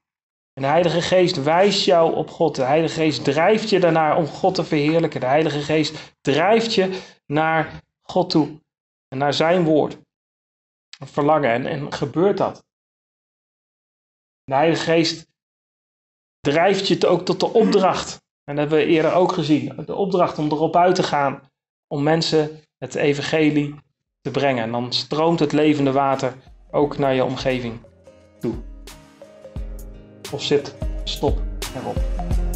En 0.53 0.63
de 0.63 0.69
Heilige 0.69 1.03
Geest 1.03 1.43
wijst 1.43 1.85
jou 1.85 2.15
op 2.15 2.31
God. 2.31 2.57
De 2.57 2.63
Heilige 2.63 2.95
Geest 2.95 3.25
drijft 3.25 3.71
je 3.71 3.81
daarnaar 3.81 4.17
om 4.17 4.27
God 4.27 4.55
te 4.55 4.65
verheerlijken. 4.65 5.21
De 5.21 5.27
Heilige 5.27 5.61
Geest 5.61 6.17
drijft 6.21 6.75
je 6.75 7.01
naar 7.27 7.83
God 8.01 8.31
toe 8.31 8.61
en 9.09 9.19
naar 9.19 9.35
Zijn 9.35 9.65
woord. 9.65 9.99
Verlangen. 11.05 11.51
En, 11.51 11.67
en 11.67 11.93
gebeurt 11.93 12.37
dat? 12.37 12.65
De 14.45 14.55
Heilige 14.55 14.85
Geest 14.85 15.30
drijft 16.41 16.89
je 16.89 17.07
ook 17.07 17.25
tot 17.25 17.41
de 17.41 17.53
opdracht. 17.53 18.23
En 18.45 18.57
dat 18.57 18.69
hebben 18.69 18.87
we 18.87 18.93
eerder 18.93 19.13
ook 19.13 19.33
gezien. 19.33 19.73
De 19.87 19.95
opdracht 19.95 20.39
om 20.39 20.47
erop 20.47 20.77
uit 20.77 20.95
te 20.95 21.03
gaan. 21.03 21.41
Om 21.89 22.03
mensen 22.03 22.61
het 22.79 22.95
evangelie 22.95 23.75
te 24.21 24.31
brengen. 24.31 24.63
En 24.63 24.71
dan 24.71 24.93
stroomt 24.93 25.41
het 25.41 25.53
levende 25.53 25.93
water 25.93 26.35
ook 26.71 26.99
naar 26.99 27.15
je 27.15 27.25
omgeving 27.25 27.81
toe. 28.39 28.55
Of 30.33 30.43
zit, 30.43 30.75
stop 31.05 31.43
erop. 31.77 32.50